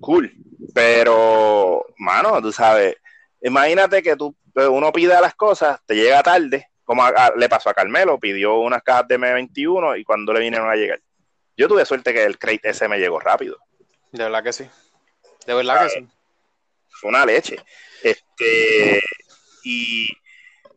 cool. 0.00 0.32
Pero, 0.74 1.86
mano, 1.98 2.40
tú 2.40 2.52
sabes, 2.52 2.96
imagínate 3.40 4.02
que 4.02 4.16
tú, 4.16 4.34
uno 4.54 4.92
pide 4.92 5.20
las 5.20 5.34
cosas, 5.34 5.80
te 5.86 5.94
llega 5.94 6.22
tarde, 6.22 6.68
como 6.84 7.02
le 7.36 7.48
pasó 7.48 7.70
a 7.70 7.74
Carmelo, 7.74 8.18
pidió 8.18 8.58
unas 8.58 8.82
cajas 8.82 9.08
de 9.08 9.18
M21 9.18 10.00
y 10.00 10.04
cuando 10.04 10.32
le 10.32 10.40
vinieron 10.40 10.70
a 10.70 10.74
llegar. 10.74 11.00
Yo 11.56 11.68
tuve 11.68 11.84
suerte 11.86 12.12
que 12.12 12.24
el 12.24 12.38
crate 12.38 12.70
ese 12.70 12.88
me 12.88 12.98
llegó 12.98 13.20
rápido. 13.20 13.58
De 14.12 14.24
verdad 14.24 14.42
que 14.42 14.52
sí. 14.52 14.68
De 15.46 15.54
verdad 15.54 15.84
que 15.84 15.90
sí 15.90 16.08
fue 16.94 17.10
una 17.10 17.26
leche. 17.26 17.56
Este, 18.02 19.00
y 19.64 20.06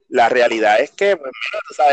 la 0.10 0.30
realidad 0.30 0.80
es 0.80 0.92
que, 0.92 1.16
pues, 1.18 1.32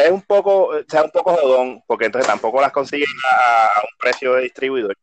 es 0.05 0.11
un 0.11 0.23
poco, 0.23 0.67
o 0.67 0.83
sea, 0.89 1.05
un 1.05 1.11
poco 1.11 1.35
jodón, 1.37 1.83
porque 1.87 2.07
entonces 2.07 2.27
tampoco 2.27 2.61
las 2.61 2.73
consiguen 2.73 3.09
a, 3.31 3.81
un 3.83 3.99
precio 3.99 4.35
de 4.35 4.43
distribuidor. 4.43 4.97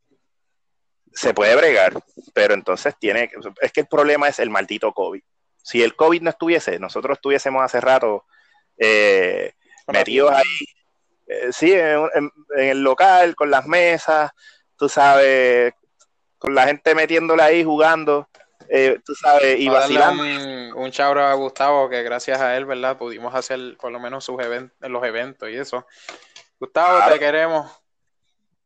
Se 1.14 1.34
puede 1.34 1.56
bregar, 1.56 2.02
pero 2.34 2.54
entonces 2.54 2.96
tiene, 3.00 3.30
es 3.62 3.72
que 3.72 3.82
el 3.82 3.88
problema 3.88 4.28
es 4.28 4.40
el 4.40 4.50
maldito 4.50 4.94
COVID. 4.94 5.22
Si 5.64 5.84
el 5.84 5.96
COVID 5.96 6.22
no 6.22 6.30
estuviese, 6.30 6.80
nosotros 6.80 7.18
estuviésemos 7.18 7.64
hace 7.64 7.82
rato 7.82 8.26
eh, 8.78 9.54
metidos 9.88 10.32
ahí, 10.32 10.66
eh, 11.28 11.50
sí, 11.52 11.72
en, 11.74 12.32
el 12.58 12.82
local, 12.82 13.36
con 13.36 13.52
las 13.52 13.66
mesas, 13.68 14.32
tú 14.78 14.90
sabes, 14.90 15.74
con 16.38 16.56
la 16.56 16.66
gente 16.66 16.96
metiéndole 16.96 17.44
ahí, 17.44 17.64
jugando, 17.64 18.28
eh, 18.70 19.00
tú 19.06 19.14
sabes, 19.16 19.60
y 19.60 19.68
vacilando. 19.70 20.24
Un, 20.24 20.74
un 20.76 20.92
chabro 20.92 21.24
a 21.24 21.34
Gustavo, 21.34 21.90
que 21.90 22.04
gracias 22.04 22.42
a 22.42 22.58
él, 22.58 22.66
¿verdad? 22.66 22.98
Pudimos 22.98 23.36
hacer 23.36 23.78
por 23.80 23.92
lo 23.92 24.00
menos 24.00 24.26
sus 24.26 24.42
eventos, 24.42 24.90
los 24.90 25.04
eventos 25.04 25.50
y 25.50 25.58
eso. 25.58 25.86
Gustavo, 26.60 27.12
te 27.12 27.20
queremos. 27.20 27.72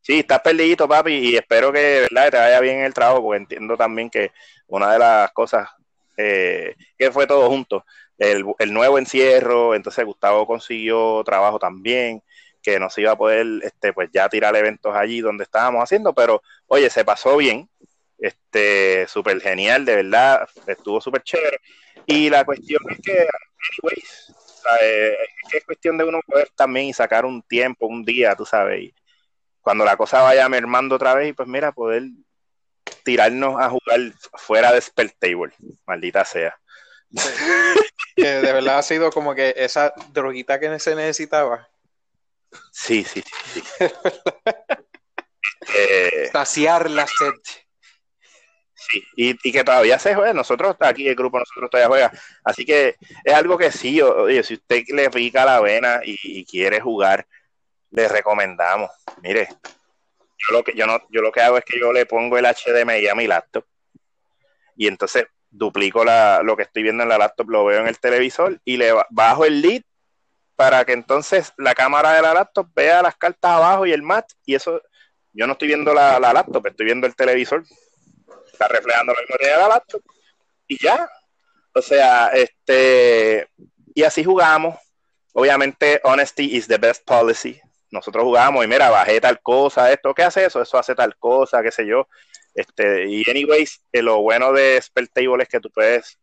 Sí, 0.06 0.20
estás 0.20 0.42
perdido, 0.42 0.88
papi, 0.88 1.14
y 1.14 1.36
espero 1.36 1.74
que, 1.74 2.02
¿verdad? 2.02 2.30
te 2.30 2.38
vaya 2.38 2.60
bien 2.60 2.82
el 2.82 2.94
trabajo, 2.94 3.24
porque 3.24 3.38
entiendo 3.42 3.76
también 3.76 4.12
que 4.12 4.32
una 4.68 4.94
de 4.94 5.00
las 5.00 5.32
cosas 5.32 5.68
eh, 6.16 6.76
que 6.96 7.12
fue 7.12 7.26
todo 7.26 7.50
junto, 7.50 7.84
el, 8.20 8.46
nuevo 8.72 9.00
encierro, 9.00 9.74
entonces 9.74 10.06
Gustavo 10.06 10.46
consiguió 10.46 11.24
trabajo 11.24 11.58
también, 11.58 12.22
que 12.62 12.80
nos 12.80 12.96
iba 13.00 13.14
a 13.14 13.18
poder, 13.18 13.48
este, 13.64 13.94
pues 13.94 14.12
ya 14.14 14.30
tirar 14.30 14.56
eventos 14.56 14.96
allí 14.96 15.22
donde 15.22 15.44
estábamos 15.44 15.82
haciendo, 15.82 16.14
pero 16.14 16.44
oye, 16.68 16.88
se 16.92 17.04
pasó 17.04 17.38
bien, 17.38 17.68
este, 18.20 19.08
súper 19.08 19.42
genial, 19.42 19.86
de 19.86 19.96
verdad, 19.96 20.48
estuvo 20.68 21.02
súper 21.02 21.24
chévere. 21.24 21.60
Y 22.06 22.30
la 22.30 22.46
cuestión 22.46 22.84
es 22.92 23.00
que, 23.04 23.28
anyways, 23.82 24.34
que 25.50 25.58
es 25.58 25.66
cuestión 25.66 25.98
de 25.98 26.04
uno 26.04 26.20
poder 26.28 26.50
también 26.56 26.94
sacar 26.94 27.26
un 27.26 27.42
tiempo, 27.42 27.88
un 27.88 28.06
día, 28.06 28.36
tú 28.36 28.46
sabes, 28.46 28.84
y 28.84 28.94
cuando 29.66 29.84
la 29.84 29.98
cosa 29.98 30.22
vaya 30.22 30.48
mermando 30.48 30.94
otra 30.94 31.16
vez, 31.16 31.30
y 31.30 31.34
pues 31.34 31.48
mira, 31.48 31.72
poder 31.72 32.04
tirarnos 33.04 33.60
a 33.60 33.68
jugar 33.72 34.00
fuera 34.36 34.72
de 34.72 34.80
Spell 34.80 35.12
Table, 35.18 35.54
maldita 35.88 36.24
sea. 36.24 36.56
de 38.16 38.54
verdad 38.54 38.78
ha 38.78 38.84
sido 38.84 39.12
como 39.12 39.34
que 39.34 39.56
esa 39.58 39.92
droguita 40.14 40.60
que 40.60 40.78
se 40.78 40.96
necesitaba. 40.96 41.68
Sí, 42.72 43.04
sí, 43.04 43.24
sí. 43.54 43.64
eh, 45.76 46.30
Saciar 46.32 46.92
la 46.92 47.08
sed. 47.08 47.34
Sí, 48.76 49.04
y, 49.16 49.52
que 49.52 49.64
todavía 49.64 49.98
se 49.98 50.14
juega. 50.14 50.32
Nosotros, 50.34 50.76
aquí 50.80 51.08
el 51.08 51.16
grupo, 51.16 51.40
nosotros 51.40 51.72
todavía 51.72 51.88
juega. 51.88 52.12
Así 52.44 52.68
que 52.68 52.98
es 53.24 53.34
algo 53.34 53.58
que 53.58 53.72
sí, 53.72 54.00
oye, 54.00 54.44
si 54.44 54.54
usted 54.54 54.84
le 54.90 55.10
pica 55.10 55.44
la 55.44 55.60
vena 55.60 56.02
y, 56.06 56.46
quiere 56.46 56.80
jugar, 56.80 57.26
le 57.96 58.08
recomendamos. 58.08 58.92
Mire, 59.22 59.48
yo 60.38 60.52
lo 60.52 60.64
que 60.64 60.74
yo 60.74 60.86
no, 60.86 61.00
yo 61.10 61.22
lo 61.22 61.32
que 61.32 61.42
hago 61.42 61.58
es 61.58 61.66
que 61.66 61.80
yo 61.80 61.94
le 61.94 62.06
pongo 62.06 62.38
el 62.38 62.46
HDMI 62.46 63.08
a 63.08 63.16
mi 63.16 63.28
laptop 63.28 63.66
y 64.76 64.88
entonces 64.88 65.26
duplico 65.50 66.04
la, 66.04 66.42
lo 66.44 66.58
que 66.58 66.64
estoy 66.64 66.84
viendo 66.84 67.04
en 67.04 67.10
la 67.10 67.18
laptop, 67.18 67.50
lo 67.50 67.66
veo 67.66 67.80
en 67.80 67.88
el 67.88 68.00
televisor 68.00 68.60
y 68.66 68.78
le 68.78 68.94
bajo 69.10 69.46
el 69.46 69.62
lead 69.62 69.82
para 70.56 70.84
que 70.86 70.94
entonces 70.94 71.54
la 71.58 71.74
cámara 71.74 72.14
de 72.14 72.22
la 72.22 72.34
laptop 72.34 72.68
vea 72.76 73.02
las 73.02 73.16
cartas 73.16 73.52
abajo 73.52 73.86
y 73.86 73.94
el 73.94 74.02
mat 74.02 74.26
y 74.46 74.56
eso 74.56 74.82
yo 75.32 75.48
no 75.48 75.54
estoy 75.54 75.70
viendo 75.70 75.94
la, 75.94 76.20
la 76.20 76.34
laptop, 76.34 76.68
estoy 76.68 76.86
viendo 76.86 77.08
el 77.08 77.16
televisor 77.16 77.64
está 78.56 78.68
reflejando 78.68 79.14
la 79.14 79.22
memoria 79.22 79.52
de 79.52 79.58
la 79.58 79.68
laptop 79.68 80.02
y 80.68 80.82
ya. 80.82 81.10
O 81.74 81.82
sea, 81.82 82.30
este, 82.30 83.48
y 83.94 84.04
así 84.04 84.24
jugamos. 84.24 84.80
Obviamente, 85.34 86.00
honesty 86.04 86.56
is 86.56 86.68
the 86.68 86.78
best 86.78 87.06
policy. 87.06 87.60
Nosotros 87.96 88.26
jugamos 88.26 88.66
y 88.66 88.68
mira, 88.68 88.90
bajé 88.90 89.22
tal 89.22 89.42
cosa, 89.42 89.92
esto, 89.92 90.14
¿qué 90.14 90.24
hace 90.24 90.46
eso? 90.46 90.62
Eso 90.62 90.78
hace 90.78 90.94
tal 90.94 91.16
cosa, 91.18 91.64
qué 91.64 91.72
sé 91.72 91.88
yo. 91.88 92.10
Este, 92.54 93.06
y 93.08 93.24
anyways, 93.30 93.82
eh, 93.94 94.02
lo 94.02 94.22
bueno 94.22 94.52
de 94.52 94.82
Spell 94.82 95.10
Table 95.10 95.44
es 95.44 95.50
que 95.50 95.62
tú 95.62 95.72
puedes, 95.72 96.20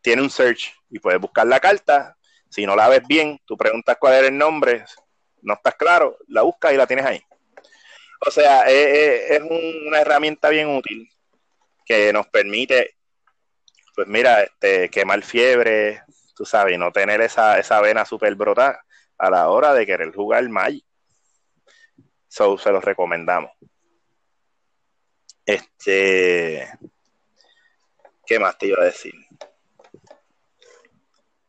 tiene 0.00 0.22
un 0.22 0.30
search 0.30 0.72
y 0.88 1.00
puedes 1.00 1.20
buscar 1.20 1.46
la 1.48 1.58
carta. 1.58 2.16
Si 2.48 2.64
no 2.64 2.76
la 2.76 2.88
ves 2.88 3.02
bien, 3.08 3.40
tú 3.44 3.56
preguntas 3.56 3.96
cuál 3.98 4.14
era 4.14 4.28
el 4.28 4.38
nombre, 4.38 4.84
no 5.42 5.54
estás 5.54 5.74
claro, 5.74 6.16
la 6.28 6.42
buscas 6.42 6.72
y 6.72 6.76
la 6.76 6.86
tienes 6.86 7.06
ahí. 7.06 7.22
O 8.26 8.30
sea, 8.30 8.68
eh, 8.70 8.72
eh, 8.72 9.36
es 9.36 9.42
una 9.88 10.00
herramienta 10.00 10.48
bien 10.48 10.68
útil 10.68 11.08
que 11.84 12.12
nos 12.12 12.28
permite, 12.28 12.96
pues 13.96 14.06
mira, 14.06 14.42
este, 14.42 14.88
quemar 14.90 15.22
fiebre, 15.22 16.02
tú 16.36 16.44
sabes, 16.44 16.74
y 16.74 16.78
no 16.78 16.92
tener 16.92 17.20
esa, 17.20 17.58
esa 17.58 17.80
vena 17.80 18.04
súper 18.04 18.34
brotada 18.36 18.84
a 19.18 19.30
la 19.30 19.48
hora 19.48 19.74
de 19.74 19.86
querer 19.86 20.14
jugar 20.14 20.48
Magic. 20.48 20.84
So, 22.30 22.56
se 22.56 22.70
los 22.70 22.84
recomendamos. 22.84 23.50
Este, 25.44 26.70
¿qué 28.24 28.38
más 28.38 28.56
te 28.56 28.68
iba 28.68 28.80
a 28.80 28.84
decir? 28.86 29.14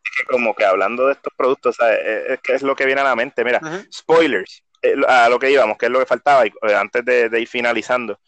Es 0.03 0.11
que 0.17 0.23
como 0.25 0.55
que 0.55 0.65
hablando 0.65 1.05
de 1.05 1.13
estos 1.13 1.31
productos, 1.37 1.77
Es, 1.79 2.41
que 2.41 2.53
es 2.53 2.63
lo 2.63 2.75
que 2.75 2.85
viene 2.85 3.01
a 3.01 3.05
la 3.05 3.15
mente. 3.15 3.45
Mira, 3.45 3.61
spoilers, 3.93 4.63
eh, 4.81 4.95
a 5.07 5.29
lo 5.29 5.39
que 5.39 5.51
íbamos, 5.51 5.77
que 5.77 5.85
es 5.85 5.91
lo 5.91 5.99
que 5.99 6.05
faltaba, 6.05 6.45
eh, 6.45 6.53
antes 6.75 7.05
de 7.05 7.39
ir 7.39 7.47
finalizando 7.47 8.19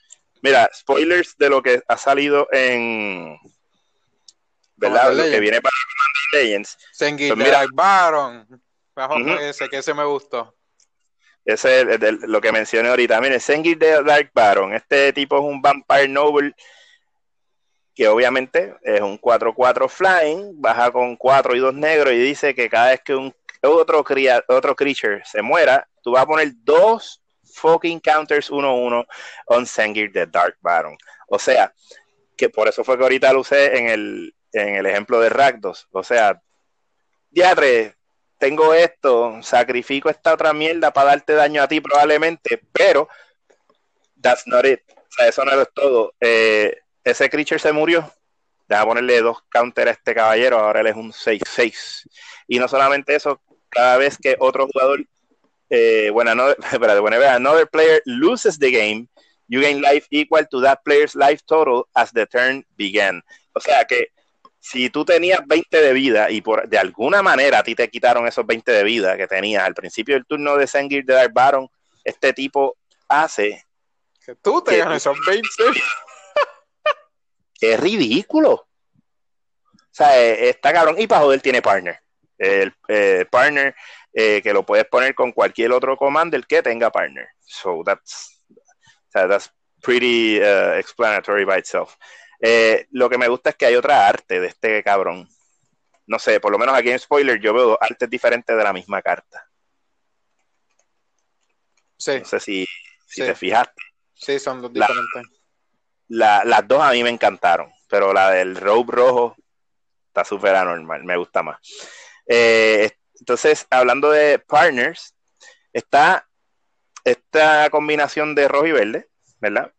Mira, 0.44 0.70
spoilers 0.74 1.38
de 1.38 1.50
lo 1.50 1.64
que 1.64 1.82
ha 1.88 1.98
salido 1.98 2.50
en 2.52 3.40
¿verdad? 4.76 5.14
Lo 5.14 5.24
que 5.24 5.40
viene 5.40 5.62
para 5.62 5.74
Legends. 6.34 6.78
Sengir 6.92 7.34
pues 7.34 7.68
Baron. 7.74 8.62
Bajo 8.94 9.18
ese, 9.40 9.70
que 9.70 9.78
ese 9.78 9.94
me 9.94 10.04
gustó. 10.04 10.54
Ese 11.46 11.82
es 11.82 12.00
lo 12.22 12.40
que 12.40 12.52
mencioné 12.52 12.90
ahorita. 12.90 13.20
Mire, 13.20 13.40
Sengir 13.40 13.78
de 13.78 14.02
Dark 14.04 14.32
Baron. 14.34 14.74
Este 14.74 15.12
tipo 15.14 15.38
es 15.38 15.44
un 15.44 15.62
Vampire 15.62 16.08
Noble 16.08 16.56
que 17.96 18.08
obviamente 18.08 18.76
es 18.82 19.02
un 19.02 19.20
4-4 19.20 19.88
flying, 19.88 20.60
baja 20.60 20.92
con 20.92 21.16
4 21.16 21.56
y 21.56 21.60
2 21.60 21.74
negros 21.76 22.14
y 22.14 22.18
dice 22.18 22.56
que 22.56 22.70
cada 22.70 22.90
vez 22.90 23.02
que 23.02 23.14
un 23.14 23.34
otro, 23.62 24.04
otro 24.48 24.76
creature 24.76 25.22
se 25.26 25.42
muera, 25.42 25.88
tú 26.02 26.12
vas 26.12 26.24
a 26.24 26.26
poner 26.26 26.52
dos 26.64 27.22
fucking 27.44 28.00
counters 28.00 28.50
1-1 28.52 29.06
on 29.46 29.66
Sengir 29.66 30.12
de 30.12 30.26
Dark 30.26 30.58
Baron. 30.62 30.98
O 31.28 31.38
sea, 31.38 31.74
que 32.36 32.50
por 32.50 32.68
eso 32.68 32.84
fue 32.84 32.98
que 32.98 33.04
ahorita 33.04 33.32
lo 33.32 33.42
usé 33.42 33.78
en 33.78 33.90
el, 33.90 34.36
en 34.52 34.76
el 34.76 34.86
ejemplo 34.86 35.20
de 35.20 35.30
Rakdos. 35.30 35.88
O 35.92 36.04
sea, 36.04 36.42
diatre, 37.30 37.96
tengo 38.44 38.74
esto, 38.74 39.42
sacrifico 39.42 40.10
esta 40.10 40.34
otra 40.34 40.52
mierda 40.52 40.92
para 40.92 41.12
darte 41.12 41.32
daño 41.32 41.64
a 41.64 41.68
ti 41.70 41.80
probablemente, 41.80 42.62
pero 42.74 43.08
that's 44.22 44.46
not 44.46 44.66
it. 44.66 44.82
O 44.90 45.12
sea, 45.12 45.30
eso 45.30 45.46
no 45.46 45.62
es 45.62 45.70
todo. 45.74 46.14
Eh, 46.20 46.78
ese 47.06 47.30
creature 47.30 47.58
se 47.58 47.72
murió. 47.72 48.12
Deja 48.68 48.84
ponerle 48.84 49.22
dos 49.22 49.38
counters 49.50 49.88
a 49.88 49.92
este 49.92 50.14
caballero, 50.14 50.60
ahora 50.60 50.82
él 50.82 50.88
es 50.88 50.96
un 50.98 51.14
6-6. 51.14 52.06
Y 52.50 52.60
no 52.60 52.68
solamente 52.68 53.16
eso, 53.16 53.42
cada 53.70 53.96
vez 53.96 54.18
que 54.22 54.36
otro 54.38 54.68
jugador, 54.68 55.06
eh, 55.70 56.10
bueno, 56.12 56.32
another, 56.32 56.58
espérate, 56.70 57.00
bueno, 57.00 57.16
another 57.26 57.66
player 57.70 58.02
loses 58.04 58.60
the 58.60 58.72
game, 58.72 59.08
you 59.48 59.62
gain 59.62 59.82
life 59.82 60.06
equal 60.10 60.46
to 60.50 60.60
that 60.62 60.80
player's 60.84 61.16
life 61.16 61.42
total 61.46 61.88
as 61.94 62.12
the 62.12 62.26
turn 62.26 62.66
began. 62.76 63.24
O 63.54 63.62
sea 63.62 63.86
que 63.86 64.10
si 64.64 64.90
tú 64.90 65.04
tenías 65.04 65.42
20 65.46 65.82
de 65.82 65.92
vida 65.92 66.32
y 66.32 66.40
por 66.40 66.70
de 66.70 66.78
alguna 66.78 67.22
manera 67.22 67.60
a 67.60 67.64
ti 67.64 67.76
te 67.76 67.90
quitaron 67.90 68.26
esos 68.26 68.48
20 68.48 68.72
de 68.72 68.84
vida 68.86 69.18
que 69.18 69.28
tenías 69.28 69.62
al 69.62 69.74
principio 69.74 70.16
del 70.16 70.26
turno 70.26 70.56
de 70.56 70.68
Sengir 70.68 71.04
de 71.04 71.16
Dark 71.16 71.34
Baron, 71.34 71.68
este 72.02 72.32
tipo 72.32 72.78
hace 73.10 73.66
que 74.26 74.36
tú 74.36 74.62
tengas 74.62 74.96
esos 74.96 75.18
20. 75.28 75.50
es 77.60 77.80
ridículo. 77.82 78.54
O 78.54 78.66
sea, 79.92 80.18
eh, 80.18 80.48
está 80.48 80.72
cabrón. 80.72 80.96
Y 80.98 81.08
para 81.08 81.22
joder 81.22 81.42
tiene 81.42 81.62
partner. 81.62 82.00
El 82.38 82.74
eh, 82.88 83.26
partner 83.30 83.76
eh, 84.14 84.42
que 84.42 84.54
lo 84.54 84.66
puedes 84.66 84.86
poner 84.86 85.14
con 85.14 85.34
cualquier 85.34 85.74
otro 85.74 85.98
commander 85.98 86.48
que 86.48 86.64
tenga 86.64 86.90
partner. 86.90 87.28
So 87.42 87.84
that's, 87.86 88.42
that's 89.12 89.52
pretty 89.82 90.38
explanatory 90.38 91.44
by 91.44 91.58
itself. 91.58 91.98
Eh, 92.46 92.88
lo 92.92 93.10
que 93.10 93.18
me 93.18 93.30
gusta 93.30 93.52
es 93.52 93.56
que 93.56 93.66
hay 93.66 93.76
otra 93.76 94.06
arte 94.06 94.42
de 94.42 94.48
este 94.48 94.84
cabrón. 94.84 95.30
No 96.06 96.20
sé, 96.20 96.42
por 96.42 96.52
lo 96.52 96.60
menos 96.60 96.76
aquí 96.76 96.92
en 96.92 97.00
spoiler 97.00 97.40
yo 97.40 97.54
veo 97.54 97.78
artes 97.80 98.10
diferentes 98.10 98.56
de 98.56 98.64
la 98.64 98.74
misma 98.74 99.02
carta. 99.02 99.50
Sí. 101.98 102.20
No 102.20 102.26
sé 102.26 102.42
si, 102.42 102.66
te 103.16 103.34
fijaste. 103.34 103.82
Sí, 104.14 104.40
son 104.40 104.62
dos 104.62 104.74
diferentes. 104.74 105.24
las 106.10 106.68
dos 106.68 106.82
a 106.82 106.92
mí 106.92 107.02
me 107.02 107.10
encantaron, 107.10 107.72
pero 107.88 108.12
la 108.12 108.32
del 108.32 108.58
robe 108.58 108.92
rojo 108.92 109.36
está 110.08 110.26
súper 110.26 110.54
anormal, 110.54 111.06
me 111.06 111.16
gusta 111.16 111.44
más. 111.44 111.58
Eh, 112.28 112.92
entonces, 113.22 113.66
hablando 113.70 114.12
de 114.12 114.40
partners, 114.40 115.16
está 115.72 116.28
esta 117.06 117.70
combinación 117.70 118.36
de 118.36 118.50
rojo 118.50 118.68
y 118.68 118.74
verde, 118.74 119.08
¿verdad? 119.40 119.72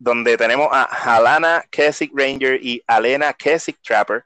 Donde 0.00 0.36
tenemos 0.38 0.68
a 0.72 0.84
Halana 0.84 1.64
Keswick 1.70 2.12
Ranger 2.14 2.58
y 2.62 2.82
Alena 2.86 3.34
Keswick 3.34 3.80
Trapper. 3.82 4.24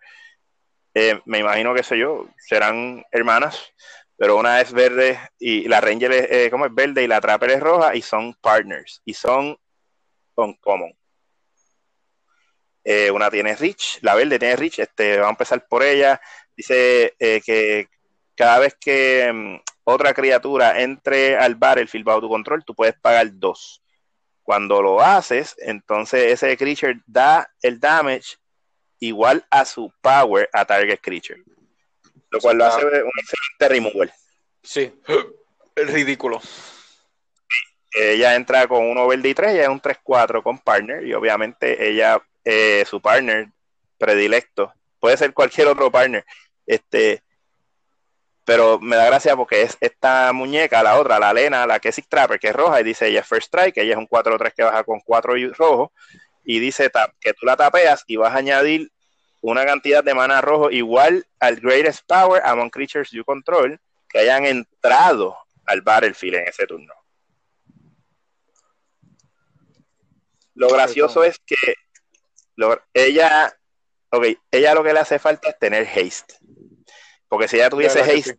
Eh, 0.95 1.21
me 1.25 1.41
imagino 1.41 1.75
que 1.75 1.83
sé 1.83 1.99
yo, 1.99 2.29
serán 2.39 3.05
hermanas, 3.11 3.73
pero 4.17 4.37
una 4.37 4.61
es 4.61 4.73
verde 4.73 5.19
y 5.39 5.67
la 5.67 5.81
Ranger 5.81 6.13
es, 6.13 6.31
eh, 6.31 6.51
como 6.51 6.67
es 6.67 6.75
verde 6.75 7.03
y 7.03 7.09
la 7.09 7.21
Trapper 7.21 7.51
es 7.51 7.61
roja 7.61 7.97
y 7.97 8.03
son 8.03 8.35
partners 8.35 9.03
y 9.05 9.15
son 9.15 9.59
uncommon. 10.37 10.95
Eh, 12.85 13.11
una 13.11 13.29
tiene 13.31 13.57
Rich, 13.57 13.99
la 14.03 14.15
verde 14.15 14.39
tiene 14.39 14.57
Rich, 14.57 14.79
este, 14.79 15.17
vamos 15.17 15.29
a 15.29 15.31
empezar 15.31 15.67
por 15.67 15.83
ella. 15.83 16.21
Dice 16.57 17.15
que 17.19 17.89
cada 18.37 18.61
vez 18.61 18.77
que 18.79 19.33
mm, 19.33 19.57
otra 19.85 20.15
criatura 20.15 20.81
entre 20.81 21.37
al 21.37 21.57
battlefield 21.57 22.05
bajo 22.05 22.21
tu 22.21 22.29
control, 22.29 22.65
tú 22.65 22.75
puedes 22.75 22.95
pagar 23.01 23.27
dos. 23.33 23.84
Cuando 24.45 24.81
lo 24.83 25.01
haces, 25.01 25.57
entonces 25.59 26.31
ese 26.31 26.57
creature 26.57 27.01
da 27.07 27.51
el 27.63 27.81
damage 27.81 28.37
igual 29.01 29.45
a 29.51 29.65
su 29.65 29.93
power 30.01 30.49
a 30.53 30.65
target 30.65 31.01
creature. 31.01 31.43
Lo 32.31 32.39
cual 32.41 32.59
lo 32.59 32.67
hace 32.67 32.85
un 32.85 33.11
excelente 33.19 33.69
removal. 33.69 34.13
Sí, 34.63 34.93
es 35.77 35.93
ridículo. 35.93 36.41
Ella 37.93 38.35
entra 38.35 38.67
con 38.67 38.85
uno 38.85 39.07
verde 39.07 39.29
y 39.31 39.35
tres, 39.35 39.53
ella 39.53 39.63
es 39.63 39.69
un 39.69 39.81
3-4 39.81 40.43
con 40.43 40.59
partner, 40.59 41.07
y 41.07 41.15
obviamente 41.15 41.89
ella, 41.89 42.21
eh, 42.45 42.85
su 42.87 43.01
partner 43.01 43.49
predilecto, 43.99 44.75
puede 44.99 45.17
ser 45.17 45.33
cualquier 45.33 45.69
otro 45.69 45.91
partner, 45.91 46.25
este, 46.67 47.23
pero 48.45 48.79
me 48.79 48.97
da 48.97 49.07
gracia 49.07 49.37
porque 49.37 49.63
es 49.63 49.77
esta 49.81 50.33
muñeca, 50.33 50.83
la 50.83 50.99
otra, 50.99 51.19
la 51.19 51.33
Lena, 51.33 51.67
la 51.67 51.81
Kessick 51.81 52.09
Trapper, 52.09 52.39
que 52.39 52.49
es 52.49 52.57
roja, 52.57 52.81
y 52.81 52.85
dice 52.85 53.09
ella 53.09 53.21
es 53.21 53.27
First 53.27 53.47
Strike, 53.47 53.79
ella 53.79 53.93
es 53.93 53.99
un 53.99 54.09
4-3 54.09 54.53
que 54.55 54.63
baja 54.63 54.85
con 54.85 55.01
4 55.01 55.37
y 55.37 55.49
rojo, 55.49 55.93
y 56.45 56.59
dice 56.59 56.91
que 57.21 57.33
tú 57.33 57.47
la 57.47 57.57
tapeas 57.57 58.05
y 58.07 58.17
vas 58.17 58.35
a 58.35 58.39
añadir 58.39 58.93
una 59.41 59.65
cantidad 59.65 60.05
de 60.05 60.15
mana 60.15 60.41
rojo 60.41 60.71
igual 60.71 61.27
al 61.39 61.57
Greatest 61.57 62.07
Power 62.07 62.43
among 62.45 62.71
creatures 62.71 63.11
you 63.11 63.25
control 63.25 63.79
que 64.09 64.19
hayan 64.19 64.45
entrado 64.47 65.37
al 65.67 65.83
Battlefield 65.83 66.37
en 66.37 66.49
ese 66.49 66.67
turno. 66.67 66.95
Lo 70.55 70.69
gracioso 70.69 71.25
es 71.25 71.39
que 71.41 71.57
ella, 72.93 73.55
ok, 74.11 74.27
ella 74.51 74.75
lo 74.75 74.85
que 74.85 74.93
le 74.93 75.01
hace 75.01 75.19
falta 75.19 75.49
es 75.49 75.59
tener 75.59 75.87
haste. 75.87 76.37
Porque 77.29 77.49
si 77.49 77.57
ella 77.57 77.71
tuviese 77.71 78.01
haste, 78.01 78.39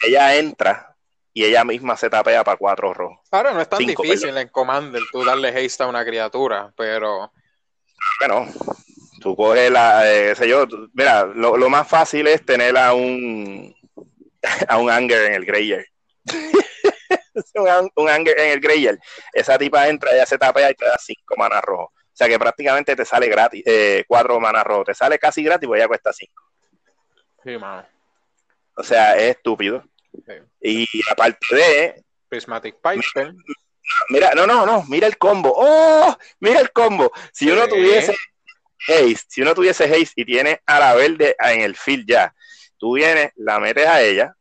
ella, 0.00 0.36
entra 0.36 0.96
y 1.32 1.44
ella 1.44 1.64
misma 1.64 1.96
se 1.96 2.10
tapea 2.10 2.42
para 2.44 2.56
cuatro 2.56 2.94
rojos. 2.94 3.18
Claro, 3.30 3.52
no 3.52 3.60
es 3.60 3.68
tan 3.68 3.78
difícil 3.78 4.36
en 4.36 4.48
Commander 4.48 5.02
tú 5.12 5.24
darle 5.24 5.48
haste 5.48 5.82
a 5.82 5.86
una 5.86 6.04
criatura, 6.04 6.72
pero. 6.76 7.32
Bueno, 8.20 8.46
tú 9.20 9.36
coges 9.36 9.70
la. 9.70 10.10
Eh, 10.10 10.34
sé 10.34 10.48
yo, 10.48 10.66
mira, 10.94 11.24
lo, 11.24 11.68
más 11.68 11.86
fácil 11.88 12.26
es 12.26 12.44
tener 12.44 12.76
a 12.76 12.94
un. 12.94 13.74
a 14.68 14.78
un 14.78 14.90
Anger 14.90 15.26
en 15.26 15.34
el 15.34 15.44
Greyer. 15.44 15.86
un, 17.96 18.08
Anger 18.08 18.38
en 18.40 18.52
el 18.52 18.60
Greyer. 18.60 18.98
Esa 19.32 19.58
tipa 19.58 19.88
entra, 19.88 20.12
ella 20.12 20.26
se 20.26 20.38
tapea 20.38 20.70
y 20.70 20.74
te 20.74 20.86
da 20.86 20.96
cinco 20.98 21.34
manas 21.36 21.62
rojos. 21.62 21.88
O 21.92 22.16
sea 22.16 22.28
que 22.28 22.38
prácticamente 22.38 22.96
te 22.96 23.04
sale 23.04 23.28
gratis, 23.28 23.62
eh, 23.66 24.04
cuatro 24.08 24.40
manas 24.40 24.64
rojos. 24.64 24.86
Te 24.86 24.94
sale 24.94 25.18
casi 25.18 25.42
gratis, 25.42 25.68
pues 25.68 25.80
ya 25.80 25.86
cuesta 25.86 26.12
cinco. 26.14 26.44
Sí, 27.44 27.58
mano. 27.58 27.86
O 28.76 28.82
sea, 28.82 29.16
es 29.16 29.36
estúpido. 29.36 29.84
Y 30.60 30.86
aparte 31.10 31.54
de. 31.54 32.04
Prismatic 32.28 32.76
Piper. 32.76 33.34
Mira, 34.10 34.32
no, 34.34 34.46
no, 34.46 34.66
no, 34.66 34.84
mira 34.88 35.06
el 35.06 35.16
combo. 35.16 35.52
¡Oh! 35.56 36.16
Mira 36.40 36.60
el 36.60 36.72
combo. 36.72 37.12
Si 37.32 37.50
uno 37.50 37.66
tuviese 37.68 38.16
haste, 38.88 39.24
si 39.28 39.42
uno 39.42 39.54
tuviese 39.54 39.84
haste 39.84 40.12
y 40.16 40.24
tiene 40.24 40.60
a 40.66 40.78
la 40.78 40.94
verde 40.94 41.36
en 41.38 41.60
el 41.62 41.76
field 41.76 42.06
ya, 42.06 42.34
tú 42.78 42.94
vienes, 42.94 43.32
la 43.36 43.60
metes 43.60 43.86
a 43.86 44.02
ella. 44.02 44.36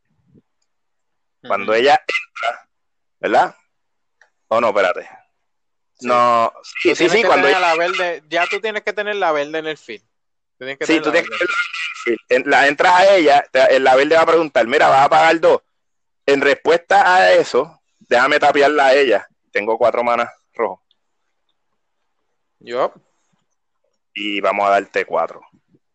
Cuando 1.41 1.75
ella 1.75 1.93
entra, 1.93 2.69
¿verdad? 3.19 3.55
O 4.47 4.59
no, 4.59 4.69
espérate. 4.69 5.07
No, 6.01 6.51
sí, 6.81 6.95
sí, 6.95 7.07
sí, 7.07 7.23
cuando 7.23 7.47
la 7.47 7.75
verde, 7.75 8.23
ya 8.27 8.47
tú 8.47 8.59
tienes 8.59 8.81
que 8.83 8.93
tener 8.93 9.15
la 9.15 9.31
verde 9.31 9.59
en 9.59 9.67
el 9.67 9.77
field. 9.77 10.03
Sí, 10.81 10.99
tú 11.01 11.11
tienes 11.11 11.29
que 11.29 11.45
la 12.45 12.67
entras 12.67 12.93
a 12.93 13.15
ella, 13.15 13.45
el 13.69 13.83
la 13.83 13.95
verde 13.95 14.15
va 14.15 14.21
a 14.21 14.27
preguntar, 14.27 14.67
mira, 14.67 14.87
vas 14.87 15.05
a 15.05 15.09
pagar 15.09 15.39
dos. 15.39 15.61
En 16.25 16.41
respuesta 16.41 17.15
a 17.15 17.33
eso, 17.33 17.81
déjame 17.99 18.39
tapiarla 18.39 18.87
a 18.87 18.93
ella. 18.93 19.27
Tengo 19.51 19.77
cuatro 19.77 20.03
manas 20.03 20.29
rojos. 20.53 20.79
Yo. 22.59 22.93
Y 24.13 24.41
vamos 24.41 24.67
a 24.67 24.71
darte 24.71 25.05
cuatro 25.05 25.41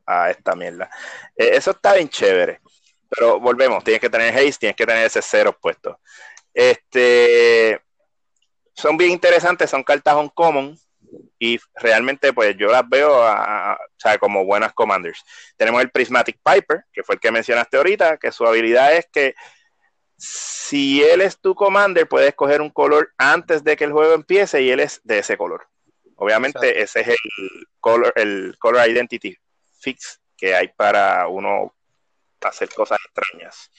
a 0.07 0.31
esta 0.31 0.55
mierda. 0.55 0.91
Eh, 1.37 1.51
eso 1.55 1.73
está 1.73 1.95
bien 1.95 2.09
chévere. 2.09 2.61
Pero 3.09 3.41
volvemos, 3.41 3.83
tienes 3.83 4.01
que 4.01 4.11
tener 4.11 4.35
haste, 4.35 4.61
tienes 4.61 4.77
que 4.77 4.87
tener 4.87 5.07
ese 5.07 5.21
cero 5.23 5.57
puesto. 5.61 5.99
Este 6.55 7.81
son 8.75 8.97
bien 8.97 9.11
interesantes, 9.11 9.71
son 9.71 9.83
cartas 9.83 10.15
on 10.15 10.29
common 10.29 10.79
y 11.43 11.59
realmente 11.75 12.35
pues 12.35 12.55
yo 12.57 12.71
las 12.71 12.87
veo 12.89 13.25
como 14.21 14.45
buenas 14.45 14.75
commanders. 14.75 15.25
Tenemos 15.57 15.81
el 15.81 15.91
Prismatic 15.91 16.39
Piper, 16.45 16.85
que 16.93 17.03
fue 17.03 17.15
el 17.15 17.21
que 17.21 17.33
mencionaste 17.33 17.79
ahorita, 17.79 18.19
que 18.19 18.31
su 18.31 18.47
habilidad 18.47 18.95
es 18.95 19.09
que 19.11 19.35
si 20.19 21.03
él 21.03 21.23
es 21.23 21.41
tu 21.41 21.55
commander, 21.55 22.07
puedes 22.07 22.29
escoger 22.29 22.61
un 22.61 22.69
color 22.69 23.13
antes 23.17 23.65
de 23.65 23.75
que 23.75 23.85
el 23.85 23.93
juego 23.93 24.13
empiece 24.13 24.61
y 24.61 24.71
él 24.71 24.81
es 24.81 25.01
de 25.03 25.21
ese 25.21 25.39
color. 25.39 25.67
Obviamente 26.17 26.83
ese 26.83 27.01
es 27.01 27.09
el 27.09 27.17
color, 27.81 28.13
el 28.17 28.55
color 28.59 28.87
identity 28.87 29.35
fix 29.81 30.21
que 30.37 30.55
hay 30.55 30.69
para 30.69 31.27
uno 31.27 31.75
hacer 32.43 32.69
cosas 32.69 32.99
extrañas. 33.03 33.71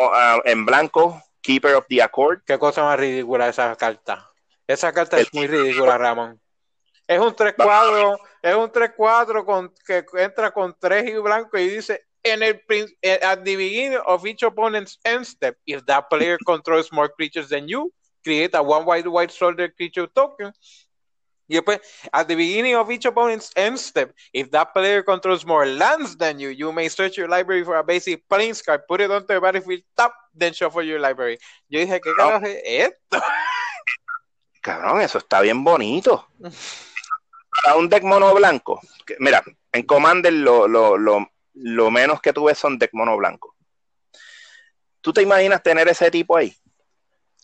Ah, 0.00 0.40
en 0.46 0.64
blanco, 0.64 1.22
Keeper 1.42 1.74
of 1.74 1.84
the 1.86 2.02
Accord. 2.02 2.40
Qué 2.46 2.58
cosa 2.58 2.82
más 2.82 2.98
ridícula 2.98 3.50
esa 3.50 3.76
carta. 3.76 4.30
Esa 4.66 4.94
carta 4.94 5.18
es 5.20 5.34
muy 5.34 5.46
ridícula, 5.46 5.98
Ramón. 5.98 6.40
Es 7.14 7.20
un 7.20 7.34
3-4, 7.34 8.18
es 8.42 8.54
un 8.54 8.70
3-4 8.70 9.44
con, 9.44 9.74
que 9.86 10.04
entra 10.14 10.50
con 10.50 10.74
3 10.78 11.10
y 11.10 11.18
blanco 11.18 11.58
y 11.58 11.68
dice 11.68 12.06
en 12.22 12.42
el 12.42 12.62
eh, 13.02 13.18
at 13.22 13.44
the 13.44 13.56
beginning 13.56 13.98
of 14.06 14.24
each 14.26 14.42
opponent's 14.42 14.98
end 15.04 15.26
step, 15.26 15.56
if 15.66 15.84
that 15.86 16.08
player 16.08 16.38
controls 16.46 16.92
more 16.92 17.08
creatures 17.08 17.48
than 17.48 17.68
you, 17.68 17.92
create 18.24 18.54
a 18.54 18.62
one 18.62 18.84
white 18.84 19.08
white 19.08 19.32
shoulder 19.32 19.68
creature 19.68 20.06
token. 20.06 20.52
Y 21.48 21.56
después, 21.56 21.80
at 22.12 22.28
the 22.28 22.34
beginning 22.36 22.76
of 22.76 22.90
each 22.90 23.04
opponent's 23.04 23.50
end 23.56 23.78
step, 23.78 24.14
if 24.32 24.50
that 24.52 24.72
player 24.72 25.02
controls 25.02 25.44
more 25.44 25.66
lands 25.66 26.16
than 26.16 26.38
you, 26.38 26.48
you 26.48 26.72
may 26.72 26.88
search 26.88 27.18
your 27.18 27.28
library 27.28 27.64
for 27.64 27.76
a 27.76 27.84
basic 27.84 28.26
plains 28.28 28.62
card, 28.62 28.86
put 28.88 29.00
it 29.00 29.10
onto 29.10 29.26
the 29.26 29.40
battlefield 29.40 29.82
top, 29.96 30.14
then 30.34 30.52
shuffle 30.52 30.82
your 30.82 31.00
library. 31.00 31.38
Yo 31.68 31.80
dije, 31.80 32.00
¿qué 32.00 32.14
carajo 32.16 32.46
es 32.46 32.62
esto? 32.64 33.20
Cabrón, 34.62 35.00
eso 35.02 35.18
está 35.18 35.40
bien 35.42 35.64
bonito. 35.64 36.24
Para 37.52 37.76
un 37.76 37.88
deck 37.88 38.02
mono 38.02 38.34
blanco, 38.34 38.80
mira, 39.18 39.42
en 39.72 39.82
Commander 39.82 40.32
lo, 40.32 40.66
lo, 40.66 40.96
lo, 40.96 41.30
lo 41.54 41.90
menos 41.90 42.20
que 42.20 42.32
tú 42.32 42.44
ves 42.44 42.58
son 42.58 42.78
deck 42.78 42.90
mono 42.94 43.16
blanco. 43.16 43.54
¿Tú 45.02 45.12
te 45.12 45.20
imaginas 45.20 45.62
tener 45.62 45.88
ese 45.88 46.10
tipo 46.10 46.36
ahí? 46.36 46.56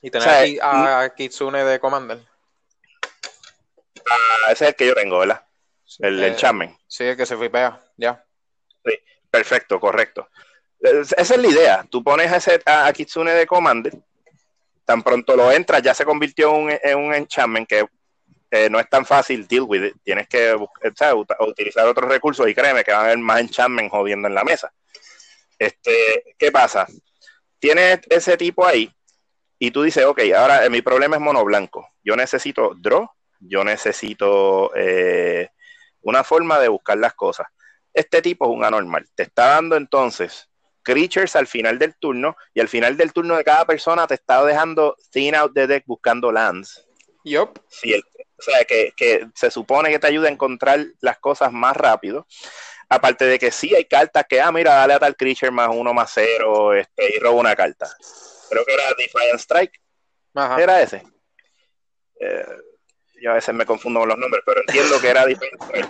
Y 0.00 0.10
tener 0.10 0.28
aquí 0.28 0.58
a, 0.62 1.12
Kitsune 1.14 1.64
de 1.64 1.80
Commander. 1.80 2.18
Ah, 4.08 4.52
ese 4.52 4.64
es 4.64 4.68
el 4.70 4.74
que 4.76 4.86
yo 4.86 4.94
tengo, 4.94 5.18
¿verdad? 5.18 5.44
El, 5.98 6.22
eh, 6.22 6.36
Sí, 6.86 7.04
el 7.04 7.16
que 7.16 7.26
se 7.26 7.36
flipea, 7.36 7.82
ya. 7.96 8.24
Sí, 8.84 8.92
perfecto, 9.30 9.80
correcto. 9.80 10.28
Esa 10.80 11.34
es 11.34 11.36
la 11.36 11.48
idea. 11.48 11.86
Tú 11.90 12.04
pones 12.04 12.30
a, 12.32 12.36
ese, 12.36 12.62
a, 12.64 12.92
Kitsune 12.92 13.32
de 13.32 13.46
Commander, 13.46 13.92
tan 14.84 15.02
pronto 15.02 15.34
lo 15.34 15.50
entras, 15.50 15.82
ya 15.82 15.92
se 15.94 16.04
convirtió 16.04 16.54
en 16.70 16.98
un 16.98 17.12
enchantment 17.12 17.68
que 17.68 17.88
eh, 18.50 18.70
no 18.70 18.80
es 18.80 18.88
tan 18.88 19.04
fácil 19.04 19.46
deal 19.46 19.62
with 19.62 19.84
it. 19.84 19.96
Tienes 20.02 20.28
que 20.28 20.54
utilizar 20.54 21.86
otros 21.86 22.10
recursos 22.10 22.48
y 22.48 22.54
créeme 22.54 22.84
que 22.84 22.92
van 22.92 23.00
a 23.00 23.04
haber 23.04 23.18
más 23.18 23.40
enchantment 23.40 23.90
jodiendo 23.90 24.28
en 24.28 24.34
la 24.34 24.44
mesa. 24.44 24.72
Este, 25.58 26.34
¿Qué 26.38 26.50
pasa? 26.50 26.86
Tienes 27.58 28.00
ese 28.08 28.36
tipo 28.36 28.64
ahí 28.64 28.90
y 29.58 29.70
tú 29.70 29.82
dices, 29.82 30.04
ok, 30.04 30.20
ahora 30.36 30.64
eh, 30.64 30.70
mi 30.70 30.82
problema 30.82 31.16
es 31.16 31.22
mono 31.22 31.44
blanco. 31.44 31.88
Yo 32.02 32.16
necesito 32.16 32.74
draw, 32.76 33.08
yo 33.40 33.64
necesito 33.64 34.70
eh, 34.74 35.50
una 36.02 36.24
forma 36.24 36.58
de 36.58 36.68
buscar 36.68 36.96
las 36.98 37.14
cosas. 37.14 37.48
Este 37.92 38.22
tipo 38.22 38.46
es 38.46 38.52
un 38.52 38.64
anormal. 38.64 39.06
Te 39.14 39.24
está 39.24 39.48
dando 39.48 39.76
entonces 39.76 40.48
creatures 40.82 41.36
al 41.36 41.46
final 41.46 41.78
del 41.78 41.96
turno 41.96 42.36
y 42.54 42.60
al 42.60 42.68
final 42.68 42.96
del 42.96 43.12
turno 43.12 43.36
de 43.36 43.44
cada 43.44 43.66
persona 43.66 44.06
te 44.06 44.14
está 44.14 44.42
dejando 44.44 44.96
thin 45.10 45.34
out 45.34 45.52
the 45.52 45.66
deck 45.66 45.84
buscando 45.86 46.32
lands. 46.32 46.86
Yup. 47.24 47.58
Si 47.68 47.92
el, 47.92 48.02
o 48.38 48.42
sea, 48.42 48.64
que, 48.64 49.28
se 49.34 49.50
supone 49.50 49.90
que 49.90 49.98
te 49.98 50.06
ayuda 50.06 50.28
a 50.28 50.32
encontrar 50.32 50.84
las 51.00 51.18
cosas 51.18 51.52
más 51.52 51.76
rápido. 51.76 52.26
Aparte 52.88 53.26
de 53.26 53.38
que 53.38 53.50
sí 53.50 53.74
hay 53.74 53.84
cartas 53.84 54.24
que, 54.28 54.40
ah, 54.40 54.52
mira, 54.52 54.74
dale 54.74 54.94
a 54.94 54.98
tal 54.98 55.16
creature 55.16 55.50
más 55.50 55.68
uno 55.70 55.92
más 55.92 56.10
cero 56.14 56.72
este, 56.72 57.16
y 57.16 57.18
roba 57.18 57.40
una 57.40 57.56
carta. 57.56 57.88
Creo 58.48 58.64
que 58.64 58.72
era 58.72 58.84
Defiant 58.96 59.40
Strike. 59.40 59.80
Era 60.58 60.80
ese. 60.80 61.02
Eh, 62.20 62.46
yo 63.20 63.32
a 63.32 63.34
veces 63.34 63.54
me 63.54 63.66
confundo 63.66 64.00
con 64.00 64.08
los 64.08 64.18
nombres, 64.18 64.42
pero 64.46 64.60
entiendo 64.60 65.00
que 65.00 65.08
era 65.08 65.26
Defiant 65.26 65.62
Strike. 65.62 65.88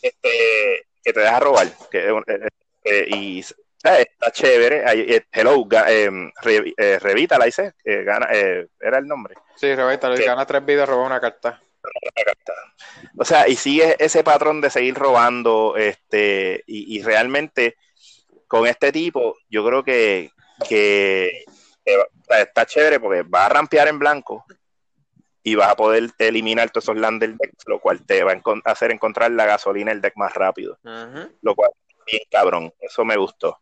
Este, 0.00 0.86
que 1.02 1.12
te 1.12 1.20
deja 1.20 1.40
robar. 1.40 1.66
Que, 1.90 2.08
eh, 2.08 2.48
eh, 2.84 3.06
y 3.08 3.40
está 3.40 4.30
chévere. 4.30 4.84
hello, 5.32 5.66
Revita 7.00 7.36
la 7.36 7.48
hice. 7.48 7.74
gana, 7.84 8.28
era 8.30 8.98
el 8.98 9.06
nombre. 9.06 9.34
Sí, 9.56 9.74
Revita, 9.74 10.08
gana 10.08 10.46
tres 10.46 10.64
vidas, 10.64 10.88
roba 10.88 11.04
una 11.04 11.20
carta. 11.20 11.60
O 13.18 13.24
sea, 13.24 13.48
y 13.48 13.56
sigue 13.56 13.96
ese 13.98 14.24
patrón 14.24 14.60
de 14.60 14.70
seguir 14.70 14.94
robando, 14.94 15.76
este, 15.76 16.62
y, 16.66 17.02
realmente 17.02 17.76
con 18.46 18.66
este 18.66 18.92
tipo, 18.92 19.36
yo 19.48 19.64
creo 19.64 19.84
que, 19.84 20.30
está 22.28 22.66
chévere 22.66 23.00
porque 23.00 23.22
va 23.22 23.46
a 23.46 23.48
rampear 23.48 23.88
en 23.88 23.98
blanco 23.98 24.44
y 25.42 25.54
vas 25.54 25.70
a 25.70 25.76
poder 25.76 26.10
eliminar 26.18 26.70
todos 26.70 26.84
esos 26.84 26.96
land 26.96 27.20
del 27.20 27.36
deck, 27.36 27.52
lo 27.66 27.80
cual 27.80 28.04
te 28.04 28.22
va 28.22 28.32
a 28.32 28.70
hacer 28.70 28.90
encontrar 28.90 29.30
la 29.30 29.46
gasolina 29.46 29.90
el 29.90 30.00
deck 30.00 30.14
más 30.16 30.34
rápido. 30.34 30.78
Lo 31.42 31.54
cual, 31.54 31.70
bien 32.06 32.22
cabrón, 32.30 32.72
eso 32.80 33.04
me 33.04 33.16
gustó. 33.16 33.58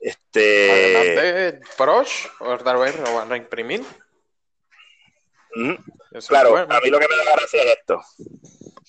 Este. 0.00 0.70
Además 0.70 1.04
de 1.16 1.60
Prosh, 1.76 2.26
o 2.40 2.58
tal 2.58 2.78
vez 2.78 2.98
lo 2.98 3.14
van 3.14 3.32
a 3.32 3.36
imprimir. 3.36 3.84
Claro, 6.28 6.56
a 6.56 6.80
mí 6.80 6.90
lo 6.90 6.98
que 6.98 7.08
me 7.08 7.16
da 7.16 7.36
gracia 7.36 7.62
es 7.62 7.78
esto. 7.78 8.02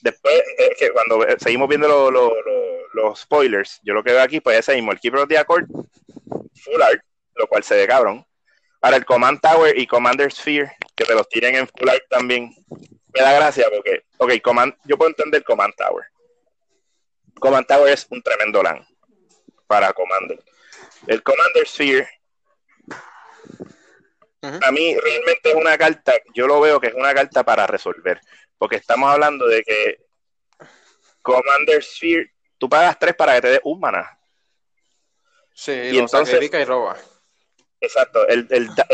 Después, 0.01 0.41
es 0.57 0.77
que 0.77 0.91
cuando 0.91 1.25
seguimos 1.37 1.67
viendo 1.67 2.11
los 2.93 3.19
spoilers, 3.19 3.79
yo 3.83 3.93
lo 3.93 4.03
que 4.03 4.11
veo 4.11 4.21
aquí, 4.21 4.39
pues 4.39 4.59
ese 4.59 4.75
mismo, 4.75 4.91
el 4.91 4.99
Keeper 4.99 5.21
of 5.21 5.27
the 5.29 5.37
Accord, 5.37 5.65
full 5.67 6.81
art, 6.81 7.01
lo 7.35 7.47
cual 7.47 7.63
se 7.63 7.75
ve 7.75 7.87
cabrón. 7.87 8.25
Para 8.79 8.95
el 8.95 9.05
Command 9.05 9.41
Tower 9.41 9.77
y 9.77 9.85
Commander 9.87 10.31
Sphere, 10.31 10.71
que 10.95 11.03
te 11.03 11.13
los 11.13 11.27
tiren 11.27 11.55
en 11.55 11.67
full 11.67 11.89
art 11.89 12.03
también, 12.09 12.53
me 13.13 13.21
da 13.21 13.33
gracia 13.33 13.67
porque, 13.73 14.03
ok, 14.17 14.41
command, 14.41 14.73
yo 14.85 14.97
puedo 14.97 15.09
entender 15.09 15.43
Command 15.43 15.73
Tower. 15.75 16.05
Command 17.39 17.67
Tower 17.67 17.91
es 17.91 18.07
un 18.09 18.21
tremendo 18.21 18.61
LAN 18.63 18.85
para 19.67 19.91
Commander. 19.93 20.39
El 21.07 21.23
Commander 21.23 21.67
Sphere 21.67 22.07
a 24.41 24.71
mí 24.71 24.95
realmente 24.95 25.49
es 25.49 25.55
una 25.55 25.77
carta, 25.77 26.13
yo 26.33 26.47
lo 26.47 26.61
veo 26.61 26.79
que 26.79 26.87
es 26.87 26.93
una 26.93 27.13
carta 27.13 27.43
para 27.43 27.67
resolver, 27.67 28.21
porque 28.57 28.77
estamos 28.77 29.11
hablando 29.11 29.47
de 29.47 29.63
que 29.63 30.05
Commander 31.21 31.83
Sphere, 31.83 32.31
tú 32.57 32.69
pagas 32.69 32.97
tres 32.97 33.15
para 33.15 33.35
que 33.35 33.41
te 33.41 33.47
dé 33.49 33.61
un 33.63 33.79
mana. 33.79 34.17
Sí, 35.53 35.71
y 35.71 35.91
lo 35.93 35.99
entonces, 35.99 36.41
y 36.41 36.63
roba. 36.63 36.97
Exacto, 37.81 38.25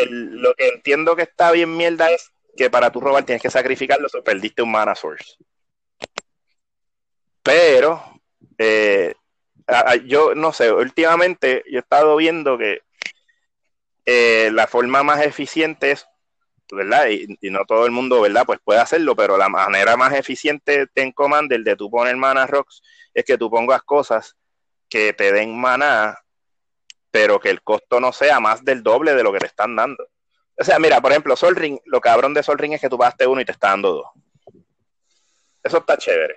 lo 0.10 0.54
que 0.56 0.68
entiendo 0.68 1.16
que 1.16 1.24
está 1.24 1.52
bien 1.52 1.76
mierda 1.76 2.10
es 2.12 2.32
que 2.56 2.70
para 2.70 2.92
tú 2.92 3.00
robar 3.00 3.24
tienes 3.24 3.42
que 3.42 3.52
sacrificarlo, 3.52 4.08
o 4.12 4.24
perdiste 4.24 4.62
un 4.62 4.72
mana 4.72 4.96
source. 4.96 5.36
Pero, 7.44 8.22
eh, 8.58 9.14
yo 10.06 10.34
no 10.34 10.54
sé, 10.54 10.72
últimamente 10.72 11.64
yo 11.70 11.78
he 11.78 11.82
estado 11.82 12.16
viendo 12.16 12.58
que 12.58 12.82
eh, 14.06 14.50
la 14.54 14.68
forma 14.68 15.04
más 15.04 15.22
eficiente 15.22 15.92
es, 15.92 16.08
¿verdad? 16.72 17.08
Y, 17.10 17.50
no 17.50 17.66
todo 17.66 17.86
el 17.86 17.92
mundo, 17.92 18.22
¿verdad? 18.22 18.46
Pues 18.46 18.60
puede 18.64 18.80
hacerlo, 18.80 19.16
pero 19.16 19.38
la 19.38 19.50
manera 19.50 19.98
más 19.98 20.14
eficiente 20.14 20.88
en 20.96 21.12
Commander 21.12 21.62
de 21.62 21.76
tú 21.76 21.90
poner 21.90 22.16
mana 22.16 22.48
rocks 22.48 22.82
es 23.14 23.24
que 23.26 23.38
tú 23.38 23.50
pongas 23.50 23.82
cosas 23.84 24.36
que 24.90 25.14
te 25.14 25.32
den 25.32 25.60
mana, 25.60 26.20
pero 27.12 27.40
que 27.40 27.50
el 27.50 27.62
costo 27.64 28.00
no 28.00 28.12
sea 28.12 28.40
más 28.40 28.64
del 28.64 28.84
doble 28.84 29.16
de 29.16 29.24
lo 29.24 29.34
que 29.34 29.40
te 29.40 29.48
están 29.48 29.76
dando. 29.76 30.08
O 30.58 30.64
sea, 30.64 30.80
mira, 30.80 31.02
por 31.02 31.12
ejemplo, 31.12 31.36
Sol 31.36 31.56
Ring, 31.56 31.80
lo 31.86 32.00
cabrón 32.00 32.34
de 32.34 32.44
Sol 32.44 32.58
Ring 32.58 32.74
es 32.74 32.82
que 32.82 32.90
tú 32.90 32.98
pagaste 32.98 33.28
uno 33.28 33.42
y 33.42 33.46
te 33.46 33.52
está 33.52 33.70
dando 33.70 33.94
dos. 33.94 34.08
Eso 35.64 35.80
está 35.80 35.98
chévere, 35.98 36.36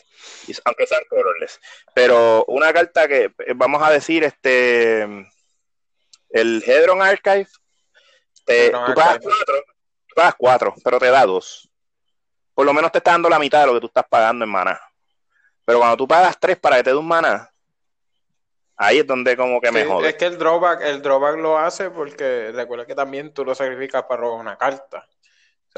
aunque 0.64 0.86
sean 0.86 1.02
colorless. 1.10 1.60
Pero 1.94 2.46
una 2.48 2.72
carta 2.72 3.06
que, 3.06 3.24
eh, 3.24 3.52
vamos 3.54 3.82
a 3.82 3.90
decir, 3.90 4.24
este, 4.24 5.06
el 6.30 6.62
Hedron 6.66 7.02
Archive 7.02 7.48
tú, 8.44 10.14
pagas 10.14 10.34
cuatro, 10.36 10.74
pero 10.82 10.98
te 10.98 11.10
da 11.10 11.24
dos. 11.26 11.68
Por 12.54 12.66
lo 12.66 12.72
menos 12.72 12.90
te 12.90 12.98
está 12.98 13.12
dando 13.12 13.28
la 13.28 13.38
mitad 13.38 13.60
de 13.60 13.66
lo 13.66 13.74
que 13.74 13.80
tú 13.80 13.86
estás 13.86 14.04
pagando 14.08 14.44
en 14.44 14.50
mana. 14.50 14.80
Pero 15.64 15.78
cuando 15.78 15.96
tú 15.96 16.08
pagas 16.08 16.38
tres 16.40 16.58
para 16.58 16.76
que 16.76 16.84
te 16.84 16.90
dé 16.90 16.96
un 16.96 17.06
mana, 17.06 17.50
ahí 18.76 18.98
es 18.98 19.06
donde 19.06 19.36
como 19.36 19.60
que 19.60 19.70
me 19.70 19.84
jode. 19.84 20.08
Es 20.08 20.14
que 20.16 20.26
el 20.26 20.38
drawback, 20.38 20.80
el 20.82 21.02
drawback 21.02 21.36
lo 21.36 21.58
hace 21.58 21.90
porque 21.90 22.50
recuerda 22.52 22.86
que 22.86 22.94
también 22.94 23.32
tú 23.32 23.44
lo 23.44 23.54
sacrificas 23.54 24.04
para 24.04 24.22
robar 24.22 24.40
una 24.40 24.56
carta. 24.56 25.06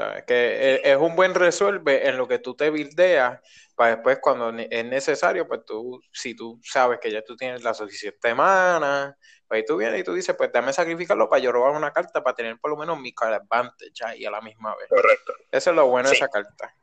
O 0.01 0.03
sea, 0.03 0.19
es 0.19 0.25
que 0.25 0.81
es 0.83 0.97
un 0.97 1.15
buen 1.15 1.35
resuelve 1.35 2.09
en 2.09 2.17
lo 2.17 2.27
que 2.27 2.39
tú 2.39 2.55
te 2.55 2.71
buildeas 2.71 3.41
para 3.75 3.97
después 3.97 4.19
cuando 4.21 4.51
es 4.59 4.85
necesario, 4.87 5.47
pues 5.47 5.65
tú, 5.67 6.01
si 6.13 6.35
tú 6.35 6.59
sabes 6.63 6.99
que 7.01 7.11
ya 7.11 7.23
tú 7.23 7.37
tienes 7.37 7.63
la 7.63 7.75
suficiente 7.75 8.35
mana, 8.35 9.17
pues 9.47 9.65
tú 9.67 9.77
vienes 9.77 10.01
y 10.01 10.05
tú 10.05 10.15
dices, 10.15 10.35
pues 10.37 10.51
dame 10.53 10.73
sacrificarlo 10.73 11.29
para 11.29 11.43
yo 11.43 11.53
robar 11.53 11.73
una 11.73 11.93
carta 11.93 12.23
para 12.23 12.35
tener 12.35 12.59
por 12.59 12.71
lo 12.71 12.77
menos 12.77 12.99
mi 12.99 13.13
card 13.13 13.35
advantage 13.35 14.05
ahí 14.05 14.25
a 14.25 14.31
la 14.31 14.41
misma 14.41 14.75
vez. 14.77 14.89
Correcto. 14.89 15.35
Eso 15.51 15.71
es 15.71 15.77
lo 15.77 15.87
bueno 15.87 16.09
de 16.09 16.17
esa 16.17 16.29
carta. 16.29 16.75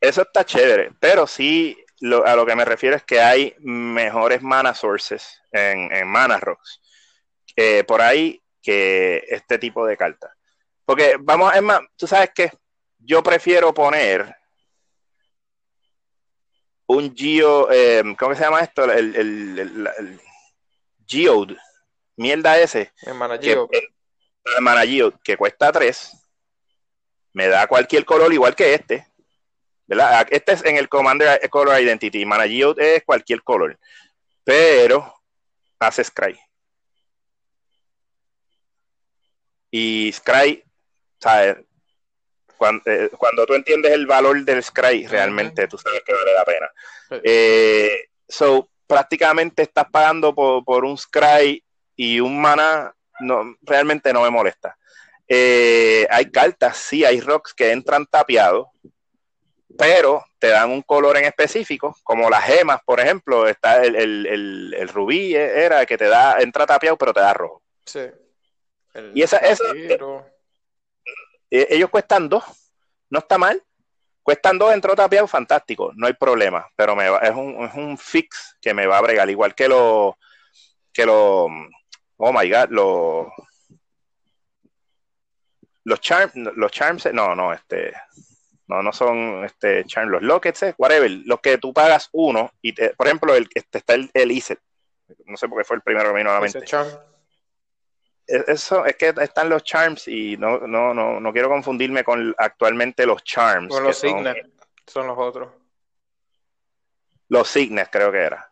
Eso 0.00 0.22
está 0.22 0.44
chévere, 0.44 0.92
pero 1.00 1.26
sí 1.26 1.76
a 2.24 2.36
lo 2.36 2.46
que 2.46 2.56
me 2.56 2.64
refiero 2.64 2.96
es 2.96 3.02
que 3.02 3.20
hay 3.20 3.54
mejores 3.58 4.42
mana 4.42 4.74
sources 4.74 5.40
en, 5.52 5.92
en 5.94 6.06
mana 6.08 6.38
rocks 6.38 6.80
eh, 7.56 7.84
por 7.84 8.02
ahí 8.02 8.42
que 8.62 9.22
este 9.28 9.58
tipo 9.58 9.86
de 9.86 9.96
cartas. 9.96 10.33
Porque 10.84 11.16
vamos, 11.18 11.54
es 11.54 11.62
más, 11.62 11.80
tú 11.96 12.06
sabes 12.06 12.30
que 12.34 12.50
yo 12.98 13.22
prefiero 13.22 13.72
poner 13.72 14.34
un 16.86 17.14
Geo, 17.16 17.70
eh, 17.70 18.02
¿cómo 18.18 18.34
se 18.34 18.42
llama 18.42 18.60
esto? 18.60 18.84
El, 18.84 19.16
el, 19.16 19.58
el, 19.58 20.20
Geode, 21.06 21.56
mierda 22.16 22.58
ese. 22.58 22.92
El 23.02 23.14
Managio. 23.14 23.68
El 23.72 24.62
Managio, 24.62 25.18
que 25.22 25.36
cuesta 25.36 25.72
3, 25.72 26.12
me 27.32 27.48
da 27.48 27.66
cualquier 27.66 28.04
color 28.04 28.32
igual 28.32 28.54
que 28.54 28.74
este. 28.74 29.06
¿verdad? 29.86 30.26
Este 30.30 30.52
es 30.52 30.64
en 30.64 30.76
el 30.76 30.88
Commander 30.88 31.48
Color 31.50 31.80
Identity. 31.80 32.24
Managio 32.24 32.76
es 32.76 33.04
cualquier 33.04 33.42
color. 33.42 33.78
Pero 34.42 35.14
hace 35.78 36.04
Scry. 36.04 36.38
Y 39.70 40.12
Scry, 40.12 40.63
¿sabes? 41.24 41.56
Eh, 42.86 43.10
cuando, 43.18 43.46
tú 43.46 43.54
entiendes 43.54 43.92
el 43.92 44.06
valor 44.06 44.44
del 44.44 44.62
Scry, 44.62 45.06
realmente 45.06 45.66
tú 45.66 45.78
sabes 45.78 46.02
que 46.04 46.12
vale 46.12 46.34
la 46.34 46.44
pena. 46.44 46.70
Eh, 47.22 48.08
so, 48.28 48.68
prácticamente 48.86 49.62
estás 49.62 49.86
pagando 49.90 50.34
por, 50.34 50.84
un 50.84 50.98
Scry 50.98 51.64
y 51.96 52.20
un 52.20 52.40
mana, 52.40 52.94
no, 53.20 53.56
realmente 53.62 54.12
no 54.12 54.22
me 54.22 54.30
molesta. 54.30 54.76
Eh, 55.26 56.06
hay 56.10 56.30
cartas, 56.30 56.76
sí, 56.76 57.04
hay 57.04 57.20
rocks 57.20 57.54
que 57.54 57.72
entran 57.72 58.06
tapiados, 58.06 58.68
pero 59.78 60.24
te 60.38 60.48
dan 60.48 60.70
un 60.70 60.82
color 60.82 61.16
en 61.16 61.24
específico, 61.24 61.96
como 62.04 62.28
las 62.28 62.44
gemas, 62.44 62.80
por 62.84 63.00
ejemplo, 63.00 63.48
está 63.48 63.82
el, 63.82 64.88
rubí, 64.92 65.34
era 65.34 65.86
que 65.86 65.96
te 65.96 66.06
da, 66.06 66.36
entra 66.40 66.66
tapiado, 66.66 66.98
pero 66.98 67.14
te 67.14 67.20
da 67.20 67.32
rojo. 67.32 67.62
Sí. 67.86 68.00
y 69.14 69.22
esa, 69.22 69.38
esa 69.38 69.64
eh, 71.60 71.66
ellos 71.70 71.90
cuestan 71.90 72.28
dos, 72.28 72.44
no 73.10 73.20
está 73.20 73.38
mal. 73.38 73.62
Cuestan 74.22 74.56
dos, 74.56 74.72
entró 74.72 74.96
tapiado, 74.96 75.26
fantástico, 75.28 75.92
no 75.96 76.06
hay 76.06 76.14
problema, 76.14 76.66
pero 76.76 76.96
me 76.96 77.08
es, 77.08 77.34
un, 77.34 77.62
es 77.62 77.74
un 77.74 77.98
fix 77.98 78.56
que 78.58 78.72
me 78.72 78.86
va 78.86 78.96
a 78.96 79.02
bregar, 79.02 79.28
igual 79.28 79.54
que 79.54 79.68
los, 79.68 80.14
que 80.94 81.04
los, 81.04 81.50
oh 82.16 82.32
my 82.32 82.50
god, 82.50 82.70
los, 82.70 83.26
los 85.84 86.00
charms, 86.00 86.32
los 86.56 86.72
charms, 86.72 87.12
no, 87.12 87.34
no, 87.34 87.52
este, 87.52 87.92
no, 88.66 88.82
no 88.82 88.94
son 88.94 89.44
este 89.44 89.84
charms, 89.84 90.10
los 90.10 90.22
lockets, 90.22 90.74
whatever, 90.78 91.10
los 91.26 91.40
que 91.40 91.58
tú 91.58 91.74
pagas 91.74 92.08
uno, 92.12 92.50
y 92.62 92.72
por 92.72 93.06
ejemplo, 93.06 93.34
el, 93.34 93.46
este, 93.54 93.76
está 93.76 93.92
el, 93.92 94.10
el 94.14 94.32
ISET, 94.32 94.58
no 95.26 95.36
sé 95.36 95.48
por 95.50 95.58
qué 95.58 95.64
fue 95.64 95.76
el 95.76 95.82
primero 95.82 96.08
que 96.08 96.14
me 96.14 96.20
vino 96.20 96.30
a 96.30 96.34
la 96.36 96.40
mente. 96.40 96.64
Eso 98.26 98.86
es 98.86 98.96
que 98.96 99.12
están 99.20 99.50
los 99.50 99.62
charms 99.64 100.08
y 100.08 100.36
no, 100.38 100.60
no, 100.60 100.94
no, 100.94 101.20
no 101.20 101.32
quiero 101.32 101.48
confundirme 101.48 102.04
con 102.04 102.34
actualmente 102.38 103.04
los 103.04 103.22
charms. 103.22 103.68
Con 103.68 103.84
los 103.84 103.98
signes, 103.98 104.36
son, 104.86 105.06
los 105.06 105.18
otros. 105.18 105.52
Los 107.28 107.48
signes 107.48 107.88
creo 107.90 108.10
que 108.10 108.18
era. 108.18 108.50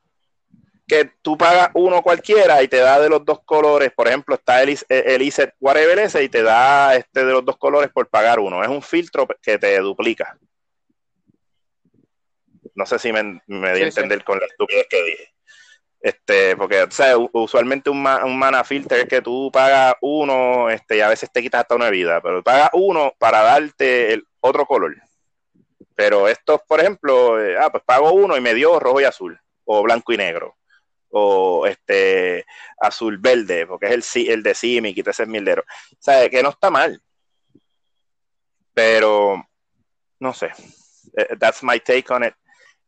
Que 0.86 1.12
tú 1.22 1.38
pagas 1.38 1.70
uno 1.74 2.02
cualquiera 2.02 2.62
y 2.62 2.68
te 2.68 2.78
da 2.78 3.00
de 3.00 3.08
los 3.08 3.24
dos 3.24 3.40
colores. 3.44 3.92
Por 3.92 4.08
ejemplo, 4.08 4.34
está 4.34 4.62
el, 4.62 4.76
el 4.88 5.22
ISET 5.22 5.54
whatever 5.58 5.98
ese 6.00 6.22
y 6.22 6.28
te 6.28 6.42
da 6.42 6.94
este 6.94 7.24
de 7.24 7.32
los 7.32 7.44
dos 7.44 7.56
colores 7.56 7.90
por 7.90 8.08
pagar 8.08 8.40
uno. 8.40 8.62
Es 8.62 8.68
un 8.68 8.82
filtro 8.82 9.26
que 9.40 9.58
te 9.58 9.78
duplica. 9.78 10.36
No 12.74 12.84
sé 12.84 12.98
si 12.98 13.10
me, 13.10 13.40
me 13.46 13.74
di 13.74 13.82
a 13.82 13.86
entender 13.86 14.22
con 14.22 14.38
la 14.38 14.46
estupidez 14.46 14.86
que 14.88 15.02
dije. 15.02 15.32
Este, 16.02 16.56
porque, 16.56 16.84
usualmente 17.32 17.88
un, 17.88 18.04
un, 18.04 18.36
mana 18.36 18.64
filter 18.64 19.02
es 19.02 19.08
que 19.08 19.22
tú 19.22 19.50
pagas 19.52 19.94
uno, 20.00 20.68
este, 20.68 20.96
y 20.96 21.00
a 21.00 21.08
veces 21.08 21.30
te 21.30 21.40
quitas 21.40 21.60
hasta 21.60 21.76
una 21.76 21.90
vida, 21.90 22.20
pero 22.20 22.42
pagas 22.42 22.70
uno 22.72 23.14
para 23.18 23.42
darte 23.42 24.12
el 24.14 24.26
otro 24.40 24.66
color. 24.66 24.96
Pero 25.94 26.26
estos, 26.26 26.60
por 26.66 26.80
ejemplo, 26.80 27.40
eh, 27.40 27.56
ah, 27.56 27.70
pues 27.70 27.84
pago 27.84 28.12
uno 28.12 28.36
y 28.36 28.40
me 28.40 28.52
dio 28.52 28.80
rojo 28.80 29.00
y 29.00 29.04
azul, 29.04 29.38
o 29.64 29.80
blanco 29.82 30.12
y 30.12 30.16
negro, 30.16 30.56
o 31.10 31.68
este 31.68 32.46
azul 32.80 33.18
verde, 33.18 33.64
porque 33.68 33.94
es 33.94 34.16
el, 34.16 34.28
el 34.28 34.42
de 34.42 34.54
Simic 34.54 34.96
y 34.96 35.08
ese 35.08 35.26
mildero. 35.26 35.62
O 35.62 35.96
sea, 36.00 36.28
que 36.28 36.42
no 36.42 36.48
está 36.48 36.68
mal. 36.68 37.00
Pero, 38.74 39.46
no 40.18 40.34
sé. 40.34 40.50
Eh, 41.16 41.36
that's 41.38 41.62
my 41.62 41.78
take 41.78 42.12
on 42.12 42.24
it. 42.24 42.34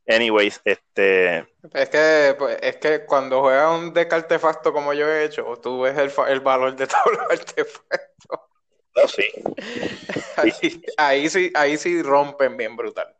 Anyways, 0.07 0.61
este. 0.64 1.38
Es 1.72 1.88
que, 1.88 2.34
pues, 2.38 2.59
es 2.61 2.76
que 2.76 3.07
cuando 3.07 3.40
juegas 3.40 3.78
un 3.78 3.92
deck 3.92 4.12
artefacto 4.12 4.72
como 4.72 4.92
yo 4.92 5.09
he 5.09 5.24
hecho, 5.24 5.59
tú 5.62 5.80
ves 5.80 5.96
el, 5.96 6.12
el 6.28 6.40
valor 6.40 6.76
de 6.76 6.86
todos 6.86 7.16
los 7.16 7.30
artefactos. 7.30 8.40
No, 8.94 9.09
sí. 9.09 9.26
Ahí, 10.96 11.28
sí, 11.28 11.50
ahí 11.55 11.76
sí 11.76 12.02
rompen 12.02 12.57
bien 12.57 12.76
brutal. 12.76 13.16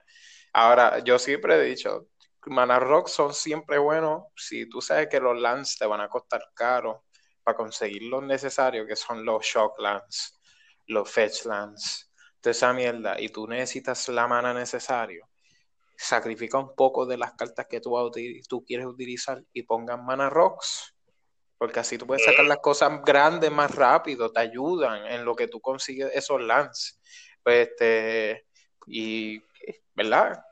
Ahora, 0.53 1.01
yo 1.01 1.19
siempre 1.19 1.57
he 1.57 1.65
dicho, 1.65 2.09
Mana 2.47 2.79
Rock 2.79 3.09
son 3.09 3.35
siempre 3.35 3.79
buenos 3.79 4.25
si 4.37 4.69
tú 4.69 4.81
sabes 4.81 5.09
que 5.09 5.19
los 5.21 5.41
lands 5.41 5.77
te 5.79 5.87
van 5.87 6.01
a 6.01 6.09
costar 6.09 6.43
caro 6.55 7.05
para 7.43 7.57
conseguir 7.57 8.03
lo 8.05 8.21
necesario, 8.21 8.87
que 8.87 8.95
son 8.95 9.25
los 9.25 9.45
Shock 9.45 9.81
Lands, 9.81 10.39
los 10.87 11.11
Fetch 11.11 11.47
Lands, 11.47 12.13
toda 12.41 12.53
esa 12.53 12.73
mierda, 12.73 13.21
y 13.21 13.31
tú 13.31 13.49
necesitas 13.49 14.09
la 14.09 14.29
mana 14.29 14.55
necesario 14.55 15.27
sacrifica 15.97 16.59
un 16.59 16.75
poco 16.75 17.07
de 17.07 17.17
las 17.17 17.35
cartas 17.35 17.67
que 17.69 17.81
tú, 17.81 18.65
quieres 18.67 18.87
utilizar 18.87 19.43
y 19.53 19.63
pongan 19.63 20.05
mana 20.05 20.31
rocks. 20.31 20.95
Porque 21.59 21.81
así 21.81 21.97
tú 21.97 22.07
puedes 22.07 22.25
sacar 22.25 22.45
las 22.45 22.59
cosas 22.59 23.03
grandes 23.05 23.51
más 23.51 23.75
rápido, 23.75 24.31
te 24.31 24.41
ayudan 24.41 25.07
en 25.07 25.25
lo 25.25 25.35
que 25.35 25.49
tú 25.49 25.61
consigues 25.61 26.11
esos 26.15 26.43
lands. 26.43 27.01
Pues 27.43 27.69
este, 27.69 28.47
y, 28.87 29.43
¿verdad? 29.95 30.43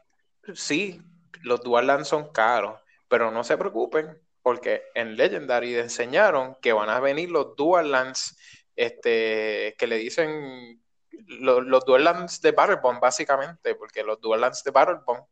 Sí, 0.55 1.01
los 1.43 1.61
dual 1.61 1.89
lands 1.89 2.09
son 2.09 2.33
caros, 2.33 2.81
pero 3.09 3.31
no 3.31 3.45
se 3.45 3.59
preocupen, 3.59 4.19
porque 4.43 4.85
en 4.95 5.17
Legendary 5.17 5.77
enseñaron 5.77 6.57
que 6.63 6.73
van 6.73 6.89
a 6.89 7.01
venir 7.01 7.31
los 7.31 7.57
dual 7.57 7.91
lands 7.91 8.37
este, 8.77 9.75
que 9.79 9.87
le 9.87 9.97
dicen 9.97 10.83
los, 11.27 11.65
los 11.65 12.01
lands 12.01 12.41
de 12.41 12.53
Battlebond, 12.53 13.01
básicamente, 13.01 13.75
porque 13.75 14.03
los 14.03 14.21
dual 14.21 14.41
lands 14.41 14.63
de 14.65 14.71
Battlebond 14.71 15.25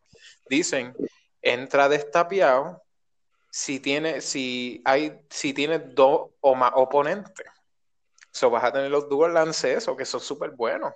dicen 0.49 0.95
entra 1.43 1.89
destapiado 1.89 2.83
si 3.51 3.81
tiene, 3.81 4.21
si 4.21 4.81
hay, 4.85 5.21
si 5.29 5.53
tiene 5.53 5.79
dos 5.79 6.31
o 6.41 6.55
más 6.55 6.73
oponentes. 6.75 7.47
So 8.31 8.51
vas 8.51 8.65
a 8.65 8.73
tener 8.73 8.91
los 8.91 9.09
dual 9.09 9.35
lances, 9.35 9.79
eso, 9.79 9.97
que 9.97 10.05
son 10.05 10.21
súper 10.21 10.51
buenos. 10.51 10.93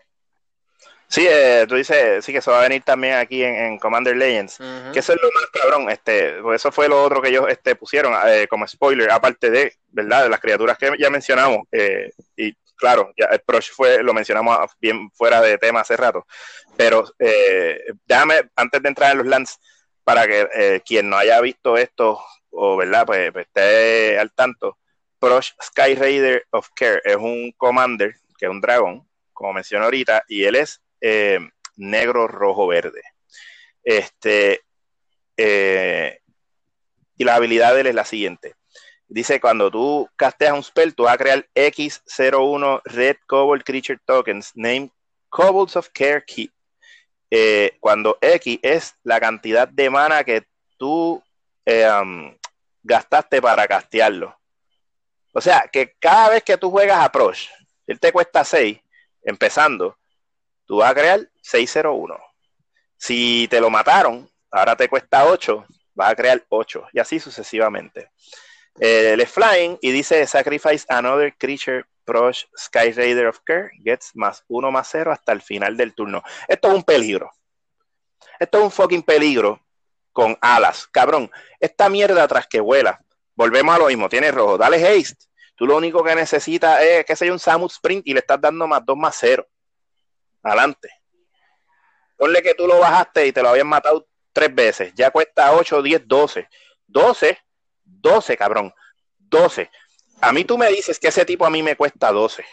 Sí, 1.09 1.27
eh, 1.29 1.67
tú 1.69 1.75
dices, 1.77 2.25
sí 2.25 2.33
que 2.33 2.39
eso 2.39 2.51
va 2.51 2.61
a 2.61 2.63
venir 2.63 2.83
también 2.83 3.15
aquí 3.15 3.45
en, 3.45 3.79
Commander 3.79 4.17
Legends, 4.17 4.59
que 4.93 4.99
eso 4.99 5.13
es 5.13 5.19
lo 5.21 5.29
más 5.33 5.47
cabrón, 5.53 5.91
este, 5.91 6.41
pues 6.43 6.61
eso 6.61 6.73
fue 6.73 6.89
lo 6.89 7.05
otro 7.05 7.21
que 7.21 7.29
ellos 7.29 7.45
este, 7.49 7.77
pusieron 7.77 8.15
eh, 8.27 8.47
como 8.49 8.67
spoiler, 8.67 9.11
aparte 9.11 9.51
de, 9.51 9.75
¿verdad? 9.89 10.25
De 10.25 10.29
las 10.31 10.41
criaturas 10.41 10.79
que 10.79 10.91
ya 10.99 11.11
mencionamos, 11.11 11.61
eh, 11.71 12.11
y 12.37 12.57
claro, 12.77 13.13
ya 13.17 13.27
el 13.27 13.41
Proch 13.41 13.71
fue, 13.73 14.03
lo 14.03 14.15
mencionamos 14.15 14.59
bien 14.81 15.11
fuera 15.13 15.41
de 15.41 15.59
tema 15.59 15.81
hace 15.81 15.97
rato, 15.97 16.27
pero 16.77 17.05
eh, 17.19 17.81
déjame, 18.07 18.51
antes 18.57 18.83
de 18.83 18.89
entrar 18.89 19.13
en 19.13 19.19
los 19.19 19.27
lands, 19.27 19.59
para 20.05 20.27
que 20.27 20.49
eh, 20.55 20.83
quien 20.85 21.09
no 21.09 21.17
haya 21.17 21.41
visto 21.41 21.77
esto, 21.77 22.21
o 22.51 22.77
verdad, 22.77 23.07
pues, 23.07 23.33
pues 23.33 23.47
esté 23.47 24.19
al 24.19 24.33
tanto, 24.33 24.79
Proch 25.19 25.53
Sky 25.63 25.95
Raider 25.95 26.47
of 26.51 26.69
Care 26.75 27.01
es 27.05 27.17
un 27.17 27.53
commander, 27.57 28.17
que 28.39 28.47
es 28.47 28.51
un 28.51 28.61
dragón, 28.61 29.09
como 29.33 29.53
mencioné 29.55 29.85
ahorita, 29.85 30.25
y 30.29 30.45
él 30.45 30.57
es 30.57 30.83
eh, 31.01 31.39
negro, 31.77 32.29
rojo, 32.29 32.67
verde. 32.67 33.03
Este, 33.83 34.63
y 35.37 37.25
la 37.25 37.35
habilidad 37.35 37.75
de 37.75 37.81
él 37.83 37.87
es 37.89 37.95
la 37.95 38.05
siguiente 38.05 38.55
Dice, 39.15 39.41
cuando 39.41 39.71
tú 39.71 40.11
casteas 40.17 40.55
un 40.55 40.65
spell, 40.65 40.93
tú 40.93 41.05
vas 41.05 41.15
a 41.15 41.19
crear 41.19 41.47
X01 41.55 42.81
Red 42.83 43.19
Cobalt 43.29 43.63
Creature 43.65 44.01
Tokens, 44.05 44.51
name 44.57 44.91
Kobolds 45.29 45.77
of 45.77 45.89
Care 45.95 46.25
Key. 46.27 46.51
Eh, 47.31 47.77
cuando 47.79 48.19
X 48.21 48.59
es 48.61 48.97
la 49.05 49.21
cantidad 49.21 49.69
de 49.69 49.89
mana 49.89 50.25
que 50.25 50.45
tú 50.77 51.23
eh, 51.65 51.89
gastaste 52.83 53.41
para 53.41 53.69
castearlo. 53.69 54.37
O 55.33 55.41
sea, 55.41 55.69
que 55.73 55.95
cada 56.01 56.31
vez 56.31 56.43
que 56.43 56.59
tú 56.59 56.73
juegas 56.73 56.99
a 56.99 57.13
él 57.87 58.01
te 58.01 58.11
cuesta 58.11 58.43
6, 58.43 58.81
empezando, 59.23 59.97
tú 60.67 60.79
vas 60.79 60.91
a 60.91 60.95
crear 60.95 61.21
601. 61.41 62.19
Si 62.97 63.47
te 63.47 63.61
lo 63.61 63.71
mataron, 63.71 64.29
ahora 64.51 64.75
te 64.75 64.89
cuesta 64.89 65.25
8, 65.25 65.65
vas 65.95 66.11
a 66.11 66.17
crear 66.17 66.45
8, 66.49 66.89
y 66.93 66.99
así 66.99 67.21
sucesivamente. 67.21 68.11
Eh, 68.81 69.15
le 69.17 69.27
flying 69.27 69.79
y 69.81 69.93
dice 69.93 70.27
sacrifice 70.27 70.85
another 70.89 71.33
creature 71.39 71.85
Prosh 72.05 72.45
Sky 72.57 72.91
Raider 72.91 73.29
of 73.29 73.41
Care 73.45 73.71
gets 73.83 74.11
más 74.15 74.45
uno 74.49 74.73
más 74.73 74.89
cero 74.91 75.13
hasta 75.13 75.33
el 75.33 75.43
final 75.43 75.77
del 75.77 75.95
turno. 75.95 76.23
Esto 76.49 76.69
es 76.69 76.75
un 76.75 76.83
peligro. 76.83 77.31
Esto 78.39 78.59
es 78.59 78.65
un 78.65 78.71
fucking 78.71 79.03
peligro 79.03 79.61
con 80.13 80.37
alas. 80.41 80.87
Cabrón, 80.89 81.31
esta 81.61 81.89
mierda 81.89 82.27
tras 82.29 82.47
que 82.47 82.61
vuela. 82.61 83.01
Volvemos 83.35 83.75
a 83.75 83.79
lo 83.79 83.87
mismo. 83.87 84.09
Tiene 84.09 84.31
rojo. 84.31 84.59
Dale 84.59 84.77
haste. 84.77 85.27
Tú 85.57 85.67
lo 85.67 85.77
único 85.77 86.03
que 86.03 86.15
necesitas 86.15 86.83
es 86.83 87.05
que 87.05 87.15
sea 87.15 87.33
un 87.33 87.39
Samus 87.39 87.75
Sprint 87.75 88.07
y 88.07 88.13
le 88.13 88.21
estás 88.21 88.41
dando 88.41 88.67
más 88.67 88.85
dos 88.85 88.97
más 88.97 89.17
cero. 89.19 89.47
Adelante. 90.43 90.89
Ponle 92.17 92.43
que 92.43 92.55
tú 92.55 92.67
lo 92.67 92.79
bajaste 92.79 93.27
y 93.27 93.33
te 93.33 93.43
lo 93.43 93.51
habían 93.51 93.67
matado 93.67 94.07
tres 94.33 94.55
veces, 94.55 94.93
ya 94.95 95.11
cuesta 95.11 95.53
8, 95.53 95.81
10, 95.81 96.07
12. 96.07 96.49
12, 96.87 97.39
12, 97.85 98.37
cabrón, 98.37 98.73
12. 99.19 99.71
A 100.21 100.33
mí 100.33 100.45
tú 100.45 100.57
me 100.57 100.69
dices 100.69 100.99
que 100.99 101.09
ese 101.09 101.25
tipo 101.25 101.45
a 101.45 101.51
mí 101.51 101.63
me 101.63 101.77
cuesta 101.77 102.13
12. 102.13 102.45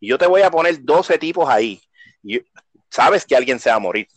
Y 0.00 0.08
yo 0.08 0.18
te 0.18 0.26
voy 0.26 0.42
a 0.42 0.50
poner 0.50 0.82
12 0.82 1.18
tipos 1.18 1.48
ahí. 1.48 1.80
Y 2.22 2.40
sabes 2.90 3.24
que 3.24 3.36
alguien 3.36 3.58
se 3.58 3.70
va 3.70 3.76
a 3.76 3.80
morir. 3.80 4.08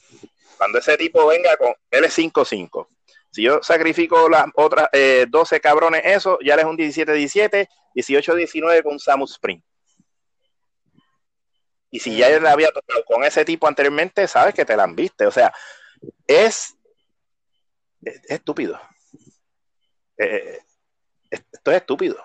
Cuando 0.57 0.79
ese 0.79 0.97
tipo 0.97 1.25
venga 1.27 1.57
con, 1.57 1.73
él 1.89 2.03
es 2.03 2.17
5-5. 2.17 2.87
Si 3.31 3.43
yo 3.43 3.63
sacrifico 3.63 4.29
las 4.29 4.45
otras 4.55 4.89
12 5.29 5.55
eh, 5.55 5.59
cabrones, 5.59 6.01
eso, 6.03 6.37
ya 6.43 6.55
es 6.55 6.65
un 6.65 6.77
17-17, 6.77 7.67
18-19 7.95 8.83
con 8.83 8.99
Samus 8.99 9.31
Spring. 9.31 9.61
Y 11.89 11.99
si 11.99 12.15
ya 12.15 12.39
le 12.39 12.47
había 12.47 12.71
tocado 12.71 13.03
con 13.05 13.23
ese 13.23 13.43
tipo 13.43 13.67
anteriormente, 13.67 14.27
sabes 14.27 14.53
que 14.53 14.65
te 14.65 14.75
la 14.75 14.83
han 14.83 14.95
visto. 14.95 15.27
O 15.27 15.31
sea, 15.31 15.53
es, 16.25 16.75
es, 18.01 18.21
estúpido. 18.29 18.79
Eh, 20.21 20.59
esto 21.31 21.71
es 21.71 21.77
estúpido. 21.77 22.23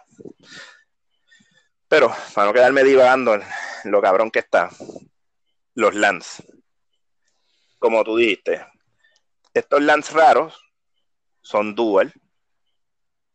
Pero, 1.88 2.14
para 2.34 2.49
no 2.49 2.53
quedarme 2.53 2.84
divagando 2.84 3.34
en 3.34 3.42
lo 3.84 4.03
cabrón 4.03 4.30
que 4.30 4.40
está, 4.40 4.68
los 5.74 5.94
lands. 5.94 6.42
Como 7.78 8.05
tú 8.05 8.16
dijiste, 8.16 8.66
estos 9.55 9.80
lands 9.80 10.12
raros 10.12 10.61
son 11.40 11.74
dual. 11.74 12.12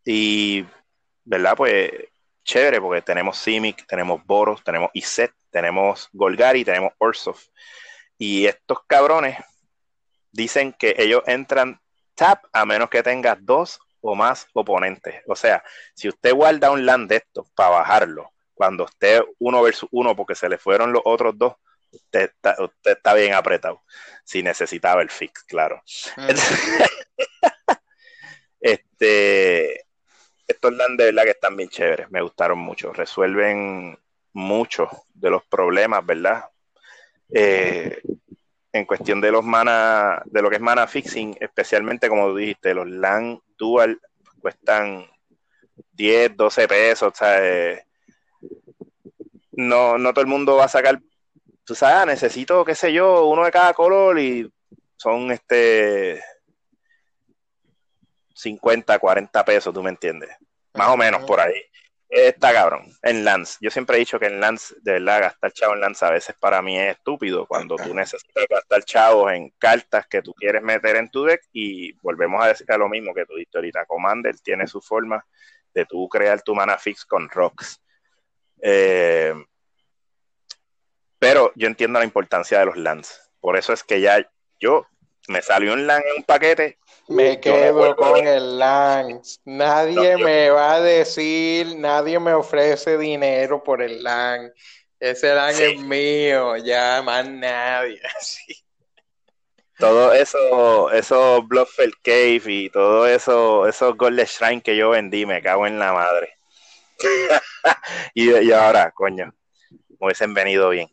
Y, 0.06 0.66
¿verdad? 1.24 1.56
Pues 1.56 1.92
chévere, 2.44 2.80
porque 2.82 3.02
tenemos 3.02 3.38
Simic, 3.38 3.88
tenemos 3.88 4.24
Boros, 4.26 4.64
tenemos 4.64 4.92
Iset, 4.94 5.34
tenemos 5.50 6.08
Golgari, 6.12 6.64
tenemos 6.64 6.94
Orsov. 7.00 7.38
Y 8.18 8.46
estos 8.46 8.80
cabrones 8.86 9.38
dicen 10.32 10.74
que 10.74 10.94
ellos 11.00 11.24
entran 11.26 11.82
tap 12.14 12.46
a 12.54 12.66
menos 12.66 12.90
que 12.90 13.02
tengas 13.02 13.38
dos 13.42 13.80
o 14.02 14.16
más 14.16 14.48
oponentes. 14.54 15.22
O 15.28 15.36
sea, 15.36 15.64
si 15.94 16.10
usted 16.10 16.34
guarda 16.34 16.72
un 16.72 16.86
land 16.86 17.10
de 17.10 17.18
estos 17.18 17.50
para 17.52 17.70
bajarlo, 17.70 18.32
cuando 18.54 18.86
esté 18.86 19.24
uno 19.40 19.62
versus 19.64 19.90
uno 19.92 20.16
porque 20.16 20.36
se 20.36 20.50
le 20.50 20.58
fueron 20.58 20.92
los 20.94 21.02
otros 21.06 21.38
dos, 21.38 21.56
usted 21.92 22.32
está, 22.84 23.14
bien 23.14 23.34
apretado. 23.34 23.82
Si 24.24 24.44
necesitaba 24.44 25.02
el 25.02 25.10
fix, 25.10 25.44
claro. 25.44 25.82
Mm. 26.18 26.30
este, 28.60 29.86
estos 30.48 30.74
land 30.74 31.00
de 31.00 31.06
verdad 31.06 31.24
que 31.24 31.32
están 31.32 31.58
bien 31.58 31.70
chéveres, 31.70 32.10
me 32.12 32.22
gustaron 32.22 32.60
mucho. 32.60 32.94
Resuelven 32.94 33.98
muchos 34.34 34.90
de 35.14 35.30
los 35.30 35.46
problemas, 35.46 36.06
¿verdad? 36.06 36.46
Eh, 37.34 38.02
en 38.74 38.86
cuestión 38.86 39.20
de 39.20 39.32
los 39.32 39.44
mana, 39.44 40.22
de 40.26 40.42
lo 40.42 40.50
que 40.50 40.56
es 40.56 40.62
mana 40.62 40.88
fixing, 40.88 41.38
especialmente 41.40 42.08
como 42.08 42.34
dijiste, 42.34 42.74
los 42.74 42.90
LAN 42.90 43.42
dual 43.58 44.00
cuestan 44.40 45.06
10, 45.94 46.36
12 46.36 46.68
pesos, 46.68 47.14
o 47.14 47.16
sea, 47.16 47.84
no, 49.52 49.98
no 49.98 50.14
todo 50.14 50.22
el 50.22 50.28
mundo 50.28 50.56
va 50.56 50.66
a 50.66 50.70
sacar, 50.70 51.02
tú 51.64 51.76
sabes, 51.76 52.08
necesito, 52.08 52.64
qué 52.64 52.76
sé 52.76 52.94
yo, 52.94 53.26
uno 53.26 53.44
de 53.44 53.52
cada 53.52 53.74
color 53.74 54.18
y 54.20 54.52
son 54.96 55.32
este 55.32 56.24
50, 58.34 58.98
40 58.98 59.46
pesos, 59.46 59.74
tú 59.74 59.84
me 59.84 59.90
entiendes, 59.90 60.30
más 60.74 60.90
o 60.90 60.98
menos 60.98 61.24
por 61.26 61.40
ahí. 61.40 61.62
Está 62.14 62.52
cabrón, 62.52 62.92
en 63.04 63.24
Lance. 63.24 63.58
Yo 63.62 63.72
siempre 63.72 63.96
he 63.96 64.00
dicho 64.00 64.20
que 64.20 64.26
en 64.26 64.42
Lance, 64.42 64.76
de 64.82 64.92
verdad, 64.92 65.22
gastar 65.22 65.54
chavos 65.54 65.76
en 65.76 65.82
Lance 65.82 66.06
a 66.06 66.12
veces 66.12 66.36
para 66.38 66.62
mí 66.62 66.78
es 66.78 66.98
estúpido 66.98 67.48
cuando 67.48 67.78
tú 67.78 67.94
necesitas 67.96 68.46
gastar 68.50 68.84
chavos 68.84 69.32
en 69.32 69.50
cartas 69.58 70.08
que 70.08 70.22
tú 70.22 70.34
quieres 70.34 70.62
meter 70.62 70.98
en 70.98 71.10
tu 71.10 71.24
deck 71.24 71.42
y 71.54 71.94
volvemos 72.02 72.44
a 72.44 72.50
decir 72.50 72.68
lo 72.78 72.90
mismo 72.90 73.14
que 73.14 73.26
tú 73.26 73.36
dijiste 73.36 73.58
ahorita. 73.58 73.86
Commander 73.86 74.38
tiene 74.42 74.68
su 74.68 74.82
forma 74.82 75.26
de 75.74 75.86
tú 75.86 76.10
crear 76.10 76.42
tu 76.42 76.54
mana 76.54 76.78
fix 76.78 77.06
con 77.06 77.30
rocks. 77.30 77.82
Eh, 78.62 79.34
pero 81.18 81.54
yo 81.56 81.68
entiendo 81.68 81.98
la 81.98 82.04
importancia 82.04 82.60
de 82.60 82.66
los 82.66 82.76
lands. 82.76 83.22
Por 83.40 83.56
eso 83.56 83.72
es 83.72 83.86
que 83.86 84.02
ya 84.02 84.30
yo 84.60 84.86
me 85.32 85.42
salió 85.42 85.74
un 85.74 85.88
LAN 85.88 86.04
en 86.06 86.18
un 86.18 86.24
paquete. 86.24 86.78
Me 87.08 87.40
quedo 87.40 87.96
con 87.96 88.26
el 88.26 88.60
LAN. 88.60 89.22
Nadie 89.46 90.18
me 90.18 90.50
va 90.50 90.76
a 90.76 90.82
decir, 90.82 91.76
nadie 91.78 92.20
me 92.20 92.34
ofrece 92.34 92.98
dinero 92.98 93.64
por 93.64 93.82
el 93.82 94.04
LAN. 94.04 94.54
Ese 95.00 95.34
LAN 95.34 95.56
es 95.60 95.80
mío, 95.80 96.58
ya 96.58 97.02
más 97.02 97.28
nadie. 97.28 98.00
Todo 99.78 100.14
eso, 100.14 100.92
esos 100.92 101.48
Bluffel 101.48 101.94
Cave 102.04 102.44
y 102.46 102.70
todo 102.70 103.08
eso, 103.08 103.68
esos 103.68 103.98
Golden 103.98 104.28
Shrine 104.28 104.62
que 104.62 104.78
yo 104.78 104.92
vendí, 104.92 105.26
me 105.26 105.42
cago 105.42 105.66
en 105.66 105.80
la 105.80 105.92
madre. 105.92 106.36
y, 108.14 108.30
y 108.32 108.52
ahora, 108.52 108.92
coño, 108.92 109.34
me 109.72 109.98
hubiesen 110.00 110.36
venido 110.36 110.70
bien. 110.70 110.88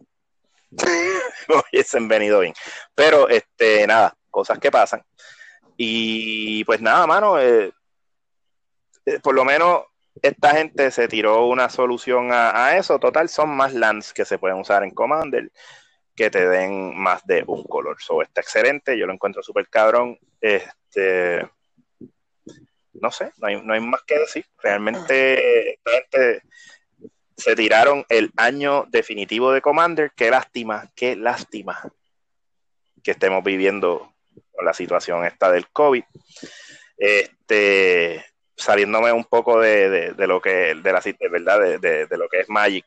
me 0.70 1.56
hubiesen 1.56 2.08
venido 2.08 2.40
bien. 2.40 2.54
Pero, 2.94 3.28
este, 3.28 3.86
nada, 3.86 4.16
cosas 4.30 4.58
que 4.58 4.70
pasan. 4.70 5.02
Y 5.76 6.64
pues 6.64 6.80
nada, 6.80 7.06
mano, 7.06 7.38
eh, 7.40 7.72
eh, 9.06 9.20
por 9.22 9.34
lo 9.34 9.44
menos 9.44 9.82
esta 10.22 10.50
gente 10.50 10.90
se 10.90 11.08
tiró 11.08 11.46
una 11.46 11.68
solución 11.70 12.30
a, 12.32 12.76
eso. 12.76 12.98
Total, 12.98 13.28
son 13.28 13.50
más 13.50 13.72
lands 13.74 14.12
que 14.12 14.24
se 14.24 14.38
pueden 14.38 14.58
usar 14.58 14.82
en 14.82 14.90
Commander 14.90 15.50
que 16.16 16.30
te 16.30 16.48
den 16.48 16.98
más 16.98 17.24
de 17.26 17.44
un 17.46 17.62
color. 17.62 17.96
So, 18.00 18.22
está 18.22 18.40
excelente, 18.40 18.98
yo 18.98 19.06
lo 19.06 19.12
encuentro 19.12 19.40
súper 19.40 19.68
cabrón. 19.68 20.18
Este, 20.40 21.48
no 22.94 23.12
sé, 23.12 23.32
no 23.36 23.46
hay, 23.46 23.62
no 23.62 23.72
hay 23.72 23.80
más 23.80 24.02
que 24.02 24.18
decir. 24.18 24.44
Realmente 24.60 25.74
esta 25.74 25.90
gente 25.92 26.42
se 27.36 27.54
tiraron 27.54 28.04
el 28.08 28.32
año 28.36 28.86
definitivo 28.88 29.52
de 29.52 29.62
Commander. 29.62 30.10
Qué 30.16 30.28
lástima, 30.28 30.90
qué 30.96 31.14
lástima 31.14 31.80
que 33.04 33.12
estemos 33.12 33.44
viviendo 33.44 34.12
con 34.58 34.66
la 34.66 34.74
situación 34.74 35.24
esta 35.24 35.52
del 35.52 35.68
COVID. 35.68 36.02
Este, 36.96 38.24
saliéndome 38.56 39.12
un 39.12 39.24
poco 39.24 39.60
de, 39.60 40.14
lo 40.18 40.40
que 40.40 40.74
de 40.74 40.92
la 40.92 41.00
verdad 41.30 41.78
de, 41.78 42.08
lo 42.18 42.28
que 42.28 42.40
es 42.40 42.48
Magic, 42.48 42.84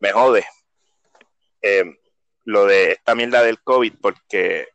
me 0.00 0.10
jode 0.10 0.44
eh, 1.62 1.84
lo 2.46 2.66
de 2.66 2.92
esta 2.92 3.14
mierda 3.14 3.44
del 3.44 3.62
COVID, 3.62 3.94
porque 4.02 4.66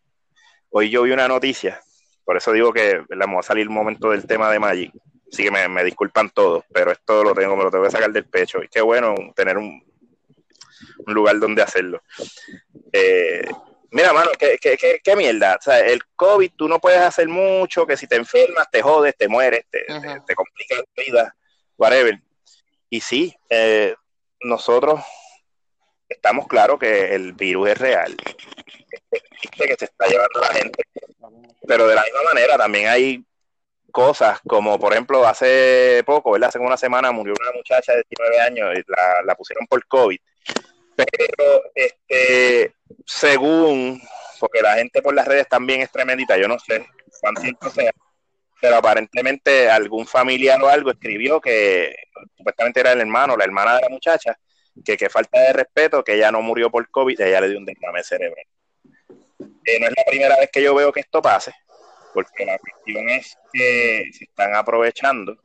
hoy 0.70 0.90
yo 0.90 1.04
vi 1.04 1.12
una 1.12 1.28
noticia, 1.28 1.82
por 2.24 2.38
eso 2.38 2.54
digo 2.54 2.72
que 2.72 3.04
vamos 3.10 3.46
a 3.46 3.48
salir 3.50 3.68
un 3.68 3.74
momento 3.74 4.12
del 4.12 4.26
tema 4.26 4.50
de 4.50 4.60
Magic. 4.60 4.94
Así 5.32 5.44
que 5.44 5.52
me, 5.52 5.84
disculpan 5.84 6.30
todos, 6.30 6.64
pero 6.74 6.92
esto 6.92 7.22
lo 7.22 7.36
tengo, 7.36 7.58
me 7.58 7.64
lo 7.66 7.70
tengo 7.70 7.84
que 7.84 7.92
sacar 7.92 8.12
del 8.12 8.26
pecho. 8.26 8.64
Y 8.64 8.70
qué 8.70 8.82
bueno 8.82 9.14
tener 9.36 9.58
un, 9.58 9.84
un 11.06 11.14
lugar 11.14 11.38
donde 11.38 11.62
hacerlo. 11.62 12.02
Eh, 12.94 13.46
Mira, 13.92 14.14
mano, 14.14 14.32
qué, 14.38 14.58
qué, 14.62 15.00
qué, 15.04 15.16
mierda. 15.16 15.56
O 15.60 15.62
sea, 15.62 15.80
el 15.80 16.04
COVID 16.16 16.52
tú 16.56 16.68
no 16.68 16.80
puedes 16.80 17.00
hacer 17.00 17.28
mucho, 17.28 17.88
que 17.88 17.98
si 17.98 18.08
te 18.08 18.16
enfermas, 18.16 18.70
te 18.72 18.82
jodes, 18.82 19.16
te 19.18 19.28
mueres, 19.28 19.66
te, 19.70 19.80
te, 20.28 20.36
complica 20.36 20.76
la 20.76 21.04
vida, 21.04 21.36
whatever. 21.78 22.20
Y 22.90 23.02
sí, 23.02 23.36
eh, 23.50 23.96
nosotros 24.42 25.02
estamos 26.08 26.48
claros 26.48 26.80
que 26.80 27.16
el 27.16 27.34
virus 27.34 27.70
es 27.70 27.78
real, 27.78 28.16
que 29.52 29.76
se 29.78 29.86
está 29.86 30.08
llevando 30.08 30.40
la 30.40 30.54
gente. 30.54 30.84
Pero 31.68 31.88
de 31.88 31.96
la 31.96 32.04
misma 32.04 32.24
manera 32.24 32.58
también 32.58 32.88
hay 32.88 33.26
cosas 33.92 34.40
como, 34.48 34.80
por 34.80 34.94
ejemplo, 34.94 35.26
hace 35.26 36.04
poco, 36.06 36.32
¿verdad? 36.32 36.50
Hace 36.50 36.60
una 36.60 36.78
semana 36.78 37.12
murió 37.12 37.34
una 37.40 37.52
muchacha 37.54 37.94
de 37.94 38.04
19 38.08 38.42
años 38.42 38.78
y 38.78 38.92
la, 38.92 39.24
la 39.24 39.36
pusieron 39.36 39.66
por 39.66 39.84
COVID 39.88 40.20
pero 41.06 41.29
según, 43.20 44.02
porque 44.40 44.62
la 44.62 44.76
gente 44.76 45.02
por 45.02 45.14
las 45.14 45.28
redes 45.28 45.48
también 45.50 45.82
es 45.82 45.92
tremendita, 45.92 46.38
yo 46.38 46.48
no 46.48 46.58
sé 46.58 46.86
cuán 47.20 47.36
cierto 47.36 47.70
sea, 47.70 47.92
pero 48.62 48.78
aparentemente 48.78 49.70
algún 49.70 50.08
familiar 50.08 50.62
o 50.64 50.70
algo 50.70 50.92
escribió 50.92 51.42
que 51.42 51.94
supuestamente 52.38 52.80
era 52.80 52.94
el 52.94 53.02
hermano, 53.02 53.36
la 53.36 53.44
hermana 53.44 53.76
de 53.76 53.82
la 53.82 53.90
muchacha, 53.90 54.38
que, 54.86 54.96
que 54.96 55.10
falta 55.10 55.40
de 55.40 55.54
respeto, 55.54 56.04
que 56.04 56.14
ella 56.16 56.32
no 56.32 56.42
murió 56.42 56.72
por 56.72 56.90
COVID, 56.90 57.20
ella 57.20 57.42
le 57.42 57.50
dio 57.50 57.58
un 57.58 57.66
derrame 57.66 58.04
cerebral. 58.04 58.46
Eh, 59.66 59.80
no 59.80 59.88
es 59.88 59.94
la 59.98 60.04
primera 60.06 60.38
vez 60.38 60.50
que 60.52 60.64
yo 60.64 60.74
veo 60.74 60.94
que 60.94 61.02
esto 61.02 61.22
pase, 61.22 61.54
porque 62.14 62.46
la 62.46 62.58
cuestión 62.58 63.10
es 63.10 63.38
que 63.52 64.10
se 64.14 64.24
están 64.24 64.56
aprovechando 64.56 65.38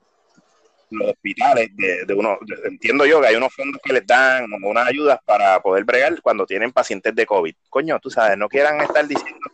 los 0.91 1.11
hospitales, 1.11 1.70
de, 1.74 2.14
uno, 2.14 2.39
entiendo 2.64 3.07
yo 3.07 3.20
que 3.20 3.28
hay 3.28 3.37
unos 3.37 3.55
fondos 3.55 3.80
que 3.82 3.93
les 3.93 4.07
dan 4.07 4.53
unas 4.62 4.89
ayudas 4.89 5.18
para 5.24 5.61
poder 5.61 5.85
bregar 5.85 6.20
cuando 6.22 6.47
tienen 6.47 6.72
pacientes 6.72 7.14
de 7.14 7.26
COVID. 7.26 7.55
Coño, 7.68 7.99
tú 8.01 8.11
sabes, 8.11 8.37
no 8.39 8.49
quieran 8.49 8.80
estar 8.80 9.07
diciendo 9.07 9.51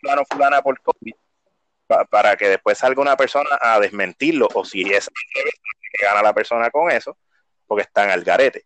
fulano, 0.00 0.24
fulana 0.28 0.62
por 0.62 0.80
COVID 0.80 1.14
para 2.10 2.36
que 2.36 2.48
después 2.48 2.78
salga 2.78 3.02
una 3.02 3.16
persona 3.16 3.50
a 3.60 3.78
desmentirlo 3.78 4.48
o 4.54 4.64
si 4.64 4.82
es 4.92 5.10
que 5.32 6.04
gana 6.06 6.22
la 6.22 6.32
persona 6.32 6.70
con 6.70 6.90
eso, 6.90 7.18
porque 7.66 7.82
están 7.82 8.10
al 8.10 8.24
garete. 8.24 8.64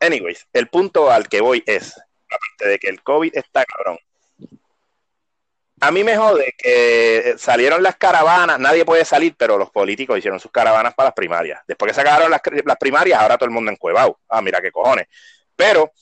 Anyways, 0.00 0.46
el 0.52 0.68
punto 0.68 1.10
al 1.10 1.28
que 1.28 1.40
voy 1.40 1.62
es, 1.66 1.96
aparte 2.28 2.68
de 2.68 2.78
que 2.78 2.88
el 2.88 3.02
COVID 3.02 3.36
está 3.36 3.64
cabrón, 3.64 3.98
a 5.80 5.90
mí 5.90 6.02
me 6.02 6.16
jode 6.16 6.54
que 6.56 7.34
salieron 7.38 7.82
las 7.82 7.96
caravanas, 7.96 8.58
nadie 8.58 8.84
puede 8.84 9.04
salir, 9.04 9.34
pero 9.36 9.58
los 9.58 9.70
políticos 9.70 10.18
hicieron 10.18 10.40
sus 10.40 10.50
caravanas 10.50 10.94
para 10.94 11.08
las 11.08 11.14
primarias. 11.14 11.62
Después 11.66 11.90
que 11.90 11.94
se 11.94 12.00
acabaron 12.00 12.30
las, 12.30 12.40
primarias, 12.78 13.20
ahora 13.20 13.36
todo 13.36 13.46
el 13.46 13.54
mundo 13.54 13.70
en 13.70 13.76
Cuevao. 13.76 14.18
Ah, 14.28 14.40
mira 14.40 14.60
qué 14.62 14.72
cojones. 14.72 15.06
Pero 15.54 15.92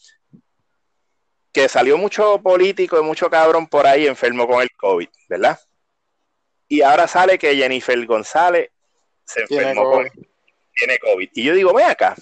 que 1.52 1.68
salió 1.68 1.98
mucho 1.98 2.40
político 2.40 2.98
y 2.98 3.02
mucho 3.02 3.28
cabrón 3.28 3.66
por 3.66 3.86
ahí 3.86 4.06
enfermo 4.06 4.46
con 4.46 4.62
el 4.62 4.70
COVID, 4.72 5.08
¿verdad? 5.28 5.58
Y 6.68 6.82
ahora 6.82 7.08
sale 7.08 7.38
que 7.38 7.56
Jennifer 7.56 8.06
González 8.06 8.70
se 9.24 9.40
enfermó 9.42 9.90
con 9.90 10.10
tiene 10.76 10.98
COVID. 10.98 11.30
Y 11.34 11.44
yo 11.44 11.54
digo, 11.54 11.72
ve 11.72 11.84
acá, 11.84 12.16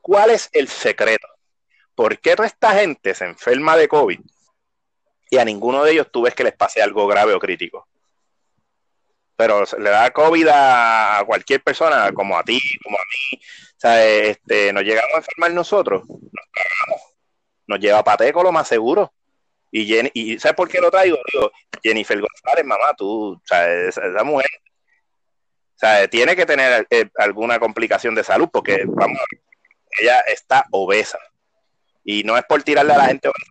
¿cuál 0.00 0.30
es 0.30 0.48
el 0.52 0.68
secreto? 0.68 1.28
¿Por 1.94 2.18
qué 2.18 2.34
toda 2.34 2.48
esta 2.48 2.72
gente 2.72 3.14
se 3.14 3.24
enferma 3.24 3.76
de 3.76 3.86
COVID 3.86 4.20
y 5.30 5.38
a 5.38 5.44
ninguno 5.44 5.84
de 5.84 5.92
ellos 5.92 6.08
tú 6.10 6.22
ves 6.22 6.34
que 6.34 6.44
les 6.44 6.54
pase 6.54 6.82
algo 6.82 7.06
grave 7.06 7.34
o 7.34 7.38
crítico? 7.38 7.86
Pero 9.36 9.64
le 9.78 9.90
da 9.90 10.10
COVID 10.10 10.48
a 10.50 11.24
cualquier 11.26 11.62
persona, 11.62 12.12
como 12.12 12.38
a 12.38 12.44
ti, 12.44 12.60
como 12.82 12.96
a 12.96 13.02
mí. 13.02 13.40
O 13.76 13.80
sea, 13.80 14.06
este, 14.06 14.72
nos 14.72 14.84
llegamos 14.84 15.12
a 15.14 15.18
enfermar 15.18 15.52
nosotros, 15.52 16.04
nos 16.08 16.46
cagamos. 16.52 17.02
Nos 17.66 17.80
lleva 17.80 18.04
pateco 18.04 18.42
lo 18.42 18.52
más 18.52 18.68
seguro. 18.68 19.12
Y, 19.72 19.96
y 20.12 20.38
¿sabes 20.38 20.54
por 20.54 20.68
qué 20.68 20.80
lo 20.80 20.90
traigo? 20.90 21.18
Digo, 21.32 21.50
Jennifer 21.82 22.20
González, 22.20 22.64
mamá, 22.64 22.94
tú, 22.96 23.32
o 23.32 23.42
sea, 23.44 23.68
esa 23.72 24.22
mujer 24.22 24.46
o 25.74 25.78
sea, 25.78 26.06
tiene 26.06 26.36
que 26.36 26.46
tener 26.46 26.86
eh, 26.88 27.06
alguna 27.18 27.58
complicación 27.58 28.14
de 28.14 28.22
salud 28.22 28.48
porque, 28.52 28.84
vamos, 28.86 29.18
ella 30.00 30.20
está 30.20 30.66
obesa. 30.70 31.18
Y 32.04 32.22
no 32.22 32.36
es 32.36 32.44
por 32.44 32.62
tirarle 32.62 32.92
a 32.92 32.98
la 32.98 33.06
gente 33.06 33.28
obesa, 33.28 33.50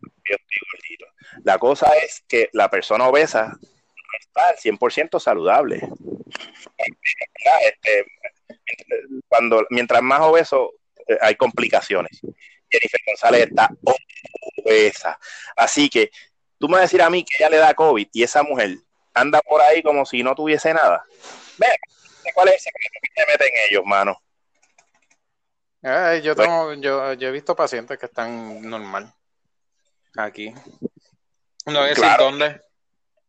La 1.43 1.57
cosa 1.57 1.91
es 1.97 2.23
que 2.27 2.49
la 2.53 2.69
persona 2.69 3.07
obesa 3.07 3.47
no 3.47 4.19
está 4.19 4.49
al 4.49 4.55
100% 4.57 5.19
saludable. 5.19 5.81
Este, 7.65 8.05
cuando, 9.27 9.65
mientras 9.69 10.01
más 10.01 10.21
obeso, 10.21 10.73
eh, 11.07 11.17
hay 11.21 11.35
complicaciones. 11.35 12.21
Jennifer 12.69 12.99
González 13.05 13.47
está 13.49 13.69
obesa. 14.63 15.19
Así 15.55 15.89
que 15.89 16.09
tú 16.57 16.67
me 16.67 16.73
vas 16.73 16.79
a 16.79 16.83
decir 16.83 17.01
a 17.01 17.09
mí 17.09 17.23
que 17.23 17.35
ella 17.37 17.49
le 17.49 17.57
da 17.57 17.73
COVID 17.73 18.07
y 18.11 18.23
esa 18.23 18.43
mujer 18.43 18.77
anda 19.13 19.41
por 19.41 19.61
ahí 19.61 19.83
como 19.83 20.05
si 20.05 20.23
no 20.23 20.33
tuviese 20.33 20.73
nada. 20.73 21.05
Venga, 21.57 21.75
¿Cuál 22.33 22.49
es 22.49 22.55
el 22.55 22.59
secreto 22.61 22.99
que 23.01 23.09
te 23.13 23.31
meten 23.31 23.53
ellos, 23.69 23.83
mano? 23.85 24.21
Eh, 25.83 26.21
yo, 26.23 26.35
tengo, 26.35 26.73
yo, 26.75 27.13
he 27.13 27.31
visto 27.31 27.55
pacientes 27.55 27.97
que 27.99 28.05
están 28.05 28.61
normal 28.61 29.13
aquí. 30.15 30.53
No 31.65 31.79
voy 31.79 31.85
a 31.85 31.89
decir 31.89 32.05
dónde. 32.17 32.61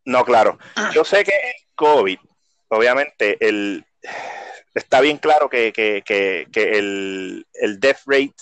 No, 0.05 0.25
claro. 0.25 0.59
Yo 0.93 1.05
sé 1.05 1.25
que 1.25 1.33
COVID, 1.75 2.19
obviamente, 2.69 3.37
el, 3.41 3.85
está 4.75 5.01
bien 5.01 5.19
claro 5.19 5.49
que, 5.49 5.73
el, 6.55 7.47
el, 7.55 7.81
death 7.81 8.01
rate 8.07 8.35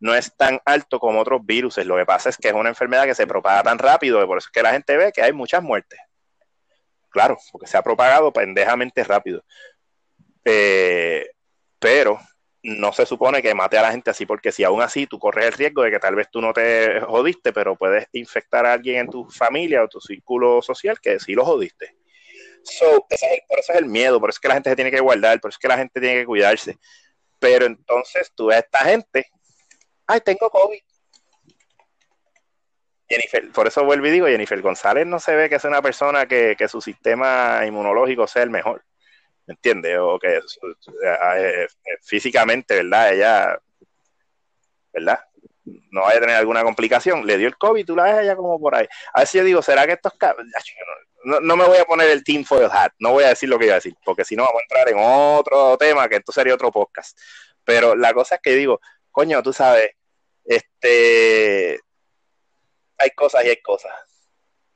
no 0.00 0.14
es 0.14 0.34
tan 0.36 0.60
alto 0.64 0.98
como 0.98 1.20
otros 1.20 1.44
virus. 1.44 1.78
Lo 1.78 1.96
que 1.96 2.06
pasa 2.06 2.28
es 2.30 2.36
que 2.36 2.48
es 2.48 2.54
una 2.54 2.70
enfermedad 2.70 3.04
que 3.04 3.14
se 3.14 3.26
propaga 3.26 3.62
tan 3.62 3.78
rápido, 3.78 4.22
y 4.22 4.26
por 4.26 4.38
eso 4.38 4.48
es 4.48 4.52
que 4.52 4.62
la 4.62 4.72
gente 4.72 4.96
ve 4.96 5.12
que 5.12 5.22
hay 5.22 5.32
muchas 5.32 5.62
muertes. 5.62 6.00
Claro, 7.10 7.38
porque 7.52 7.66
se 7.66 7.76
ha 7.76 7.82
propagado 7.82 8.32
pendejamente 8.32 9.04
rápido. 9.04 9.44
Eh, 10.44 11.28
pero 11.78 12.20
no 12.62 12.92
se 12.92 13.06
supone 13.06 13.40
que 13.40 13.54
mate 13.54 13.78
a 13.78 13.82
la 13.82 13.90
gente 13.90 14.10
así, 14.10 14.26
porque 14.26 14.52
si 14.52 14.64
aún 14.64 14.82
así 14.82 15.06
tú 15.06 15.18
corres 15.18 15.46
el 15.46 15.52
riesgo 15.52 15.82
de 15.82 15.90
que 15.90 15.98
tal 15.98 16.14
vez 16.14 16.28
tú 16.30 16.40
no 16.40 16.52
te 16.52 17.00
jodiste, 17.00 17.52
pero 17.52 17.76
puedes 17.76 18.06
infectar 18.12 18.66
a 18.66 18.74
alguien 18.74 18.96
en 18.96 19.08
tu 19.08 19.28
familia 19.30 19.82
o 19.82 19.88
tu 19.88 20.00
círculo 20.00 20.60
social 20.60 21.00
que 21.00 21.18
sí 21.18 21.32
lo 21.32 21.44
jodiste. 21.44 21.96
So, 22.62 23.06
por 23.08 23.58
eso 23.58 23.72
es 23.72 23.78
el 23.78 23.86
miedo, 23.86 24.20
por 24.20 24.28
eso 24.28 24.36
es 24.36 24.40
que 24.40 24.48
la 24.48 24.54
gente 24.54 24.70
se 24.70 24.76
tiene 24.76 24.90
que 24.90 25.00
guardar, 25.00 25.40
por 25.40 25.48
eso 25.48 25.56
es 25.56 25.60
que 25.60 25.68
la 25.68 25.78
gente 25.78 26.00
tiene 26.00 26.20
que 26.20 26.26
cuidarse. 26.26 26.78
Pero 27.38 27.64
entonces 27.64 28.30
tú 28.34 28.46
ves 28.46 28.58
a 28.58 28.60
esta 28.60 28.78
gente, 28.80 29.26
ay, 30.06 30.20
tengo 30.20 30.50
COVID. 30.50 30.80
Jennifer, 33.08 33.50
por 33.50 33.66
eso 33.66 33.84
vuelvo 33.84 34.06
y 34.06 34.10
digo, 34.10 34.26
Jennifer 34.26 34.60
González 34.60 35.06
no 35.06 35.18
se 35.18 35.34
ve 35.34 35.48
que 35.48 35.56
es 35.56 35.64
una 35.64 35.82
persona 35.82 36.26
que, 36.26 36.54
que 36.56 36.68
su 36.68 36.80
sistema 36.80 37.62
inmunológico 37.66 38.26
sea 38.26 38.42
el 38.42 38.50
mejor. 38.50 38.84
¿Me 39.50 39.54
entiendes? 39.54 39.98
O 39.98 40.16
que 40.16 40.36
eh, 40.36 40.42
eh, 41.36 41.66
físicamente, 42.02 42.76
¿verdad? 42.76 43.12
Ella, 43.12 43.60
¿verdad? 44.92 45.18
No 45.90 46.02
vaya 46.02 46.18
a 46.18 46.20
tener 46.20 46.36
alguna 46.36 46.62
complicación. 46.62 47.26
Le 47.26 47.36
dio 47.36 47.48
el 47.48 47.58
COVID, 47.58 47.84
tú 47.84 47.96
la 47.96 48.04
ves 48.04 48.14
allá 48.14 48.36
como 48.36 48.60
por 48.60 48.76
ahí. 48.76 48.86
A 49.12 49.26
si 49.26 49.38
yo 49.38 49.44
digo, 49.44 49.60
¿será 49.60 49.86
que 49.86 49.94
estos 49.94 50.12
no, 51.24 51.40
no, 51.40 51.56
me 51.56 51.64
voy 51.64 51.78
a 51.78 51.84
poner 51.84 52.10
el 52.10 52.22
team 52.22 52.44
for 52.44 52.64
hat, 52.72 52.92
no 53.00 53.10
voy 53.10 53.24
a 53.24 53.30
decir 53.30 53.48
lo 53.48 53.58
que 53.58 53.64
iba 53.64 53.74
a 53.74 53.78
decir, 53.78 53.94
porque 54.04 54.24
si 54.24 54.36
no 54.36 54.44
vamos 54.44 54.60
a 54.60 54.62
entrar 54.62 54.88
en 54.88 54.96
otro 54.98 55.76
tema, 55.76 56.08
que 56.08 56.16
esto 56.16 56.30
sería 56.30 56.54
otro 56.54 56.70
podcast. 56.70 57.18
Pero 57.64 57.96
la 57.96 58.14
cosa 58.14 58.36
es 58.36 58.40
que 58.40 58.54
digo, 58.54 58.80
coño, 59.10 59.42
tú 59.42 59.52
sabes, 59.52 59.90
este, 60.44 61.80
hay 62.98 63.10
cosas 63.16 63.44
y 63.44 63.48
hay 63.48 63.60
cosas. 63.60 63.92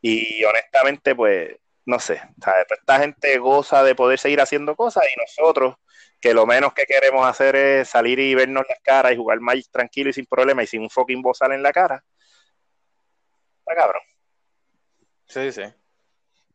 Y 0.01 0.45
honestamente, 0.45 1.15
pues, 1.15 1.57
no 1.87 1.99
sé, 1.99 2.23
esta 2.71 2.99
gente 2.99 3.39
goza 3.39 3.83
de 3.83 3.95
poder 3.95 4.19
seguir 4.19 4.41
haciendo 4.41 4.75
cosas 4.75 5.05
y 5.05 5.21
nosotros, 5.21 5.77
que 6.21 6.33
lo 6.33 6.47
menos 6.47 6.73
que 6.73 6.87
queremos 6.87 7.27
hacer 7.27 7.57
es 7.57 7.89
salir 7.89 8.19
y 8.19 8.35
vernos 8.35 8.65
las 8.69 8.81
caras 8.81 9.13
y 9.13 9.17
jugar 9.17 9.41
Magic 9.41 9.71
tranquilo 9.71 10.11
y 10.11 10.15
sin 10.15 10.27
problema 10.27 10.63
y 10.63 10.67
sin 10.67 10.83
un 10.83 10.91
fucking 10.91 11.21
bozal 11.21 11.53
en 11.53 11.63
la 11.63 11.73
cara. 11.73 12.03
Está 13.59 13.75
cabrón. 13.75 14.03
Sí, 15.27 15.53
sí. 15.53 15.63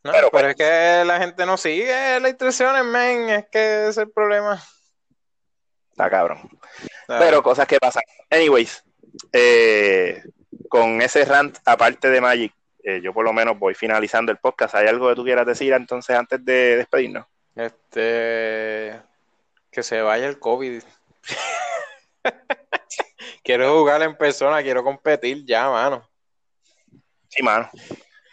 pero, 0.02 0.30
pues 0.32 0.46
es 0.46 0.56
que 0.56 1.04
la 1.06 1.20
gente 1.20 1.46
no 1.46 1.58
sigue 1.58 2.20
las 2.20 2.30
instrucciones, 2.30 2.84
men, 2.86 3.30
es 3.30 3.46
que 3.52 3.88
es 3.88 3.98
el 3.98 4.12
problema. 4.12 4.62
Está 5.92 6.10
cabrón. 6.10 6.50
Pero 7.08 7.44
cosas 7.44 7.68
que 7.68 7.80
pasan. 7.80 8.04
Anyways, 8.30 8.84
eh, 9.34 10.24
con 10.70 11.02
ese 11.02 11.26
rant 11.26 11.58
aparte 11.66 12.10
de 12.10 12.22
Magic, 12.22 12.54
eh, 12.90 13.02
yo 13.02 13.14
por 13.14 13.24
lo 13.24 13.34
menos 13.34 13.58
voy 13.60 13.74
finalizando 13.74 14.32
el 14.32 14.38
podcast. 14.38 14.76
¿Hay 14.76 14.88
algo 14.88 15.10
que 15.10 15.16
tú 15.16 15.24
quieras 15.24 15.46
decir 15.46 15.74
entonces 15.74 16.16
antes 16.16 16.44
de 16.44 16.78
despedirnos? 16.78 17.26
Este, 17.56 19.00
que 19.72 19.84
se 19.84 20.02
vaya 20.02 20.28
el 20.28 20.40
COVID. 20.40 20.82
quiero 23.44 23.78
jugar 23.78 24.02
en 24.02 24.16
persona, 24.16 24.64
quiero 24.64 24.84
competir 24.84 25.46
ya, 25.46 25.70
mano. 25.70 26.08
Sí, 27.28 27.44
mano. 27.44 27.70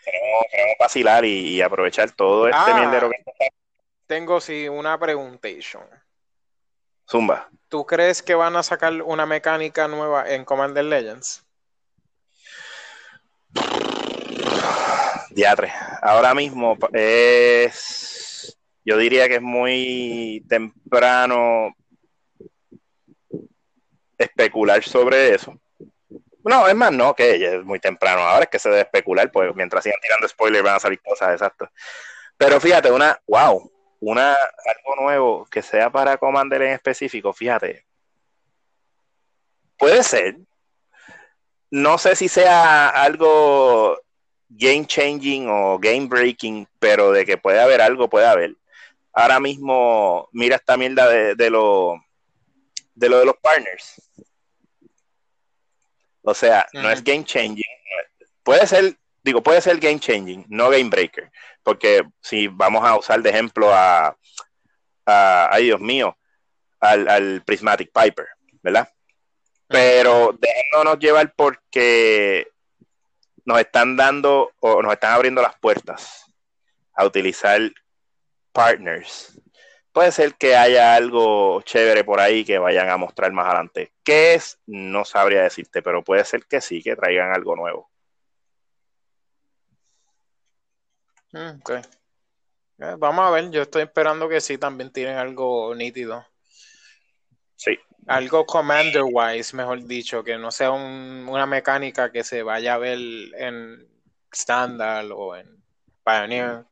Queremos, 0.05 0.77
vacilar 0.79 1.25
y, 1.25 1.61
aprovechar 1.61 2.11
todo 2.13 2.49
este 2.49 2.59
ah, 2.59 3.01
que 3.01 3.41
Tengo 4.07 4.41
sí 4.41 4.69
una 4.69 4.99
preguntation. 4.99 5.85
Zumba. 7.09 7.51
¿Tú 7.69 7.85
crees 7.85 8.23
que 8.23 8.35
van 8.35 8.57
a 8.57 8.63
sacar 8.63 9.03
una 9.03 9.27
mecánica 9.27 9.89
nueva 9.89 10.29
en 10.31 10.45
Commander 10.45 10.85
Legends? 10.85 11.45
Diatre. 15.37 15.71
Ahora 16.01 16.35
mismo 16.35 16.79
es. 16.95 18.59
Yo 18.83 18.97
diría 18.97 19.29
que 19.29 19.35
es 19.35 19.43
muy 19.43 20.43
temprano 20.49 21.77
especular 24.17 24.83
sobre 24.83 25.35
eso. 25.35 25.61
No, 26.43 26.67
es 26.67 26.75
más, 26.75 26.91
no, 26.91 27.15
que 27.15 27.57
es 27.57 27.63
muy 27.65 27.79
temprano. 27.79 28.23
Ahora 28.23 28.45
es 28.45 28.49
que 28.49 28.59
se 28.59 28.71
debe 28.71 28.81
especular, 28.81 29.31
pues 29.31 29.55
mientras 29.55 29.85
sigan 29.85 30.01
tirando 30.01 30.27
spoilers 30.27 30.65
van 30.65 30.77
a 30.77 30.81
salir 30.81 31.03
cosas 31.03 31.35
exactas. 31.35 31.69
Pero 32.39 32.59
fíjate, 32.59 32.91
una, 32.91 33.21
wow, 33.27 33.71
una, 34.01 34.31
algo 34.33 35.03
nuevo 35.03 35.45
que 35.51 35.61
sea 35.61 35.91
para 35.91 36.17
Commander 36.17 36.63
en 36.63 36.73
específico, 36.73 37.35
fíjate. 37.35 37.85
Puede 39.77 40.03
ser. 40.03 40.39
No 41.71 41.99
sé 41.99 42.17
si 42.17 42.27
sea 42.27 42.89
algo 42.89 44.01
game 44.49 44.87
changing 44.87 45.49
o 45.49 45.79
game 45.79 46.07
breaking, 46.07 46.67
pero 46.79 47.13
de 47.13 47.25
que 47.25 47.37
puede 47.37 47.61
haber 47.61 47.81
algo, 47.81 48.09
puede 48.09 48.27
haber. 48.27 48.55
Ahora 49.13 49.41
mismo, 49.41 50.29
mira 50.33 50.57
esta 50.57 50.77
mierda 50.77 51.09
de, 51.09 51.35
de 51.35 51.51
lo 51.51 51.97
de 52.95 53.09
lo 53.09 53.19
de 53.19 53.27
los 53.27 53.37
partners. 53.37 54.01
O 56.23 56.35
sea, 56.35 56.67
no 56.73 56.91
es 56.91 57.03
game 57.05 57.25
changing. 57.25 57.63
Puede 58.43 58.67
ser, 58.67 58.97
digo, 59.23 59.43
puede 59.43 59.61
ser 59.61 59.79
game 59.79 60.01
changing, 60.01 60.45
no 60.49 60.71
game 60.71 60.91
breaker. 60.91 61.31
Porque 61.63 62.03
si 62.21 62.49
vamos 62.49 62.85
a 62.85 62.97
usar 62.97 63.23
de 63.23 63.31
ejemplo 63.31 63.73
a, 63.73 64.17
a 65.07 65.49
ay 65.53 65.65
Dios 65.65 65.81
mío, 65.81 66.17
al, 66.81 67.09
al 67.09 67.43
Prismatic 67.45 67.91
Piper, 67.93 68.27
¿verdad? 68.63 68.89
Pero 69.69 70.37
déjenos 70.39 70.99
llevar 70.99 71.33
porque 71.35 72.49
nos 73.47 73.61
están 73.61 73.97
dando 73.97 74.53
o 74.61 74.83
nos 74.83 74.93
están 74.93 75.13
abriendo 75.13 75.41
las 75.41 75.59
puertas 75.59 76.27
a 76.93 77.07
utilizar 77.07 77.61
partners. 78.53 79.41
Puede 79.93 80.13
ser 80.13 80.35
que 80.35 80.57
haya 80.57 80.95
algo 80.95 81.63
chévere 81.63 82.05
por 82.05 82.21
ahí 82.21 82.45
que 82.45 82.59
vayan 82.59 82.91
a 82.91 82.99
mostrar 82.99 83.33
más 83.33 83.47
adelante. 83.47 83.93
¿Qué 84.03 84.35
es? 84.35 84.59
No 84.67 85.07
sabría 85.07 85.43
decirte, 85.43 85.81
pero 85.81 86.05
puede 86.05 86.25
ser 86.25 86.45
que 86.45 86.61
sí, 86.61 86.83
que 86.83 86.97
traigan 86.97 87.33
algo 87.33 87.57
nuevo. 87.57 87.91
Mm, 91.33 91.61
eh, 92.79 92.95
vamos 92.99 93.27
a 93.27 93.31
ver, 93.31 93.51
yo 93.51 93.63
estoy 93.63 93.83
esperando 93.83 94.29
que 94.29 94.41
sí 94.41 94.59
también 94.59 94.93
tienen 94.93 95.17
algo 95.17 95.75
nítido. 95.75 96.27
Sí. 97.55 97.79
Algo 98.07 98.47
commander-wise, 98.47 99.57
mejor 99.57 99.85
dicho, 99.85 100.23
que 100.23 100.39
no 100.39 100.51
sea 100.51 100.71
una 100.71 101.47
mecánica 101.47 102.13
que 102.13 102.23
se 102.23 102.43
vaya 102.43 102.75
a 102.75 102.79
ver 102.79 102.99
en 103.37 103.87
Standard 104.33 105.11
o 105.13 105.35
en 105.35 105.63
Pioneer. 106.05 106.65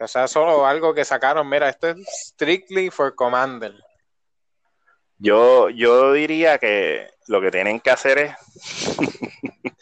O 0.00 0.08
sea, 0.08 0.28
solo 0.28 0.66
algo 0.66 0.94
que 0.94 1.04
sacaron, 1.04 1.48
mira, 1.48 1.68
esto 1.68 1.88
es 1.88 1.98
strictly 2.06 2.90
for 2.90 3.14
Commander. 3.14 3.74
Yo, 5.18 5.68
yo 5.70 6.12
diría 6.12 6.58
que 6.58 7.10
lo 7.26 7.40
que 7.40 7.50
tienen 7.50 7.80
que 7.80 7.90
hacer 7.90 8.18
es, 8.18 8.34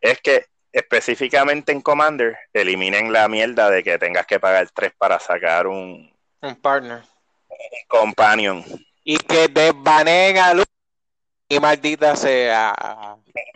es 0.00 0.20
que 0.20 0.46
específicamente 0.72 1.72
en 1.72 1.82
Commander 1.82 2.36
eliminen 2.52 3.12
la 3.12 3.28
mierda 3.28 3.70
de 3.70 3.82
que 3.82 3.98
tengas 3.98 4.26
que 4.26 4.40
pagar 4.40 4.68
tres 4.74 4.92
para 4.96 5.20
sacar 5.20 5.66
un, 5.66 6.14
un 6.40 6.56
partner. 6.56 7.02
Un 7.48 7.88
companion. 7.88 8.64
Y 9.08 9.18
que 9.18 9.46
desbaneen 9.46 10.36
a 10.38 10.52
Lutri 10.52 10.74
y 11.48 11.60
maldita 11.60 12.16
sea. 12.16 12.74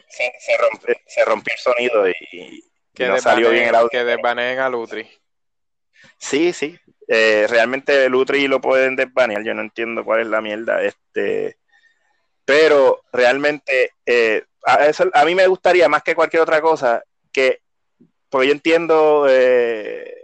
Se, 0.08 0.32
se, 0.38 1.24
rompió 1.24 1.52
el 1.52 1.60
sonido 1.60 2.08
y, 2.08 2.64
que 2.94 3.08
no 3.08 3.18
salió 3.18 3.50
bien 3.50 3.66
el 3.66 3.74
audio. 3.74 3.88
Que 3.90 4.04
desbaneen 4.04 4.60
a 4.60 4.68
Lutri. 4.68 5.10
Sí, 6.18 6.52
sí. 6.52 6.78
Eh, 7.08 7.46
realmente 7.48 8.08
Lutri 8.08 8.46
lo 8.46 8.60
pueden 8.60 8.94
desbanear. 8.94 9.42
Yo 9.42 9.52
no 9.52 9.62
entiendo 9.62 10.04
cuál 10.04 10.20
es 10.20 10.28
la 10.28 10.40
mierda. 10.40 10.84
Este, 10.84 11.58
pero 12.44 13.02
realmente 13.12 13.94
eh, 14.06 14.44
a, 14.64 14.86
eso, 14.86 15.10
a 15.12 15.24
mí 15.24 15.34
me 15.34 15.48
gustaría 15.48 15.88
más 15.88 16.04
que 16.04 16.14
cualquier 16.14 16.42
otra 16.42 16.60
cosa 16.60 17.02
que, 17.32 17.62
porque 18.28 18.46
yo 18.46 18.52
entiendo, 18.52 19.26
eh, 19.28 20.14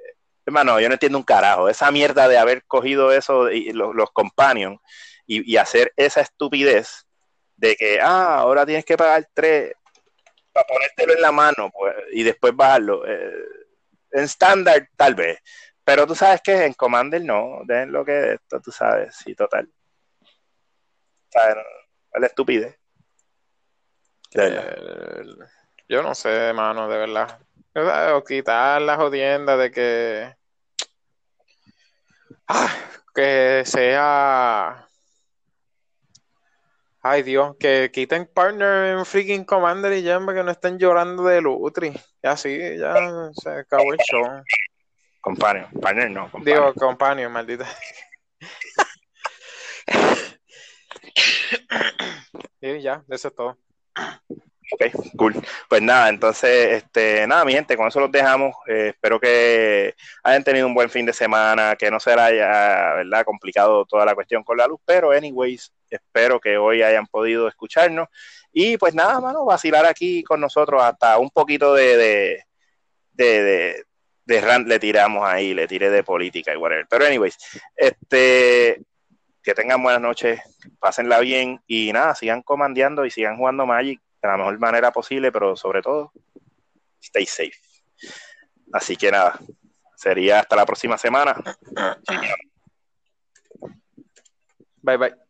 hermano, 0.47 0.79
yo 0.79 0.87
no 0.87 0.95
entiendo 0.95 1.19
un 1.19 1.25
carajo. 1.25 1.69
Esa 1.69 1.91
mierda 1.91 2.29
de 2.29 2.39
haber 2.39 2.63
cogido 2.65 3.11
eso 3.11 3.51
y 3.51 3.73
los, 3.73 3.93
los 3.93 4.13
companions 4.13 4.79
y, 5.27 5.57
hacer 5.57 5.93
esa 5.97 6.21
estupidez 6.21 7.07
de 7.57 7.75
que, 7.77 8.01
ah, 8.01 8.37
ahora 8.37 8.65
tienes 8.65 8.85
que 8.85 8.97
pagar 8.97 9.29
tres 9.35 9.73
para 10.53 10.67
ponértelo 10.67 11.15
en 11.15 11.21
la 11.21 11.33
mano 11.33 11.71
pues, 11.71 11.95
y 12.13 12.23
después 12.23 12.55
bajarlo. 12.55 13.07
en 13.07 14.23
estándar, 14.25 14.89
tal 14.97 15.15
vez. 15.15 15.39
Pero 15.85 16.07
tú 16.07 16.15
sabes 16.15 16.41
que 16.41 16.65
en 16.65 16.75
Commander 16.75 17.23
no, 17.23 17.61
den 17.65 17.93
lo 17.93 18.05
que 18.05 18.35
esto, 18.35 18.61
tú 18.61 18.73
sabes, 18.73 19.15
sí, 19.17 19.35
total. 19.35 19.71
La 22.15 22.27
estupidez. 22.27 22.79
Eh, 24.35 25.25
yo 25.89 26.03
no 26.03 26.15
sé, 26.15 26.53
mano, 26.53 26.89
de 26.89 26.99
verdad. 26.99 27.41
O 28.15 28.25
quitar 28.25 28.81
la 28.83 28.97
jodienda 28.97 29.57
de 29.57 29.71
que. 29.71 30.35
Ah, 32.49 32.75
que 33.15 33.63
sea. 33.67 34.86
Ay 37.09 37.23
Dios, 37.23 37.55
que 37.61 37.93
quiten 37.93 38.27
partner 38.27 38.99
en 38.99 39.07
freaking 39.07 39.45
Commander 39.45 39.93
y 39.93 40.03
ya, 40.03 40.19
que 40.19 40.43
no 40.43 40.51
estén 40.51 40.77
llorando 40.77 41.23
de 41.23 41.41
Lutri. 41.41 41.93
Ya 42.21 42.33
así, 42.33 42.59
ya 42.77 43.31
se 43.33 43.49
acabó 43.49 43.93
el 43.93 43.99
show. 44.01 44.43
Companion, 45.21 45.71
partner 45.81 46.11
no. 46.11 46.29
Digo, 46.43 46.75
companion, 46.75 47.31
maldita. 47.31 47.65
y 52.61 52.81
ya, 52.81 53.05
eso 53.09 53.29
es 53.29 53.35
todo. 53.37 53.57
Ok, 54.73 54.85
cool. 55.17 55.35
Pues 55.69 55.81
nada, 55.83 56.09
entonces, 56.09 56.83
este, 56.83 57.27
nada, 57.27 57.45
mi 57.45 57.53
gente, 57.53 57.77
con 57.77 57.87
eso 57.87 58.01
los 58.01 58.11
dejamos. 58.11 58.55
Eh, 58.67 58.89
espero 58.89 59.21
que 59.21 59.95
hayan 60.25 60.43
tenido 60.43 60.67
un 60.67 60.75
buen 60.75 60.91
fin 60.91 61.07
de 61.07 61.13
semana, 61.13 61.77
que 61.77 61.91
no 61.91 62.01
será 62.01 62.31
ya, 62.33 62.95
¿verdad?, 62.97 63.25
complicado 63.25 63.85
toda 63.85 64.05
la 64.05 64.15
cuestión 64.15 64.43
con 64.43 64.57
la 64.57 64.67
luz, 64.67 64.81
pero, 64.85 65.13
anyways, 65.13 65.73
espero 65.89 66.41
que 66.41 66.59
hoy 66.59 66.83
hayan 66.83 67.07
podido 67.07 67.47
escucharnos. 67.47 68.09
Y 68.53 68.77
pues 68.79 68.95
nada, 68.95 69.21
mano, 69.21 69.45
vacilar 69.45 69.87
aquí 69.87 70.25
con 70.25 70.41
nosotros 70.41 70.83
hasta 70.83 71.19
un 71.19 71.31
poquito 71.31 71.75
de, 71.75 71.97
de, 71.97 72.45
de, 73.13 73.85
de 74.25 74.41
Rand 74.41 74.67
le 74.67 74.79
tiramos 74.79 75.29
ahí, 75.29 75.55
le 75.55 75.69
tiré 75.69 75.91
de 75.91 76.03
política 76.03 76.53
y 76.53 76.57
whatever. 76.57 76.87
Pero 76.89 77.05
anyways, 77.05 77.37
este 77.77 78.83
que 79.43 79.55
tengan 79.55 79.81
buenas 79.81 80.01
noches, 80.01 80.41
pásenla 80.81 81.21
bien 81.21 81.61
y 81.69 81.93
nada, 81.93 82.17
sigan 82.17 82.43
comandeando 82.43 83.07
y 83.07 83.13
sigan 83.13 83.37
jugando 83.37 83.65
Magic 83.65 84.01
de 84.27 84.33
la 84.33 84.39
mejor 84.39 84.59
manera 84.59 84.91
posible, 84.93 85.33
pero 85.33 85.57
sobre 85.57 85.83
todo, 85.83 86.13
stay 87.01 87.27
safe. 87.27 87.59
Así 88.73 88.97
que 88.97 89.11
nada, 89.11 89.39
sería 89.95 90.41
hasta 90.41 90.57
la 90.57 90.67
próxima 90.67 90.99
semana. 90.99 91.35
Bye 94.83 94.97
bye. 94.97 95.26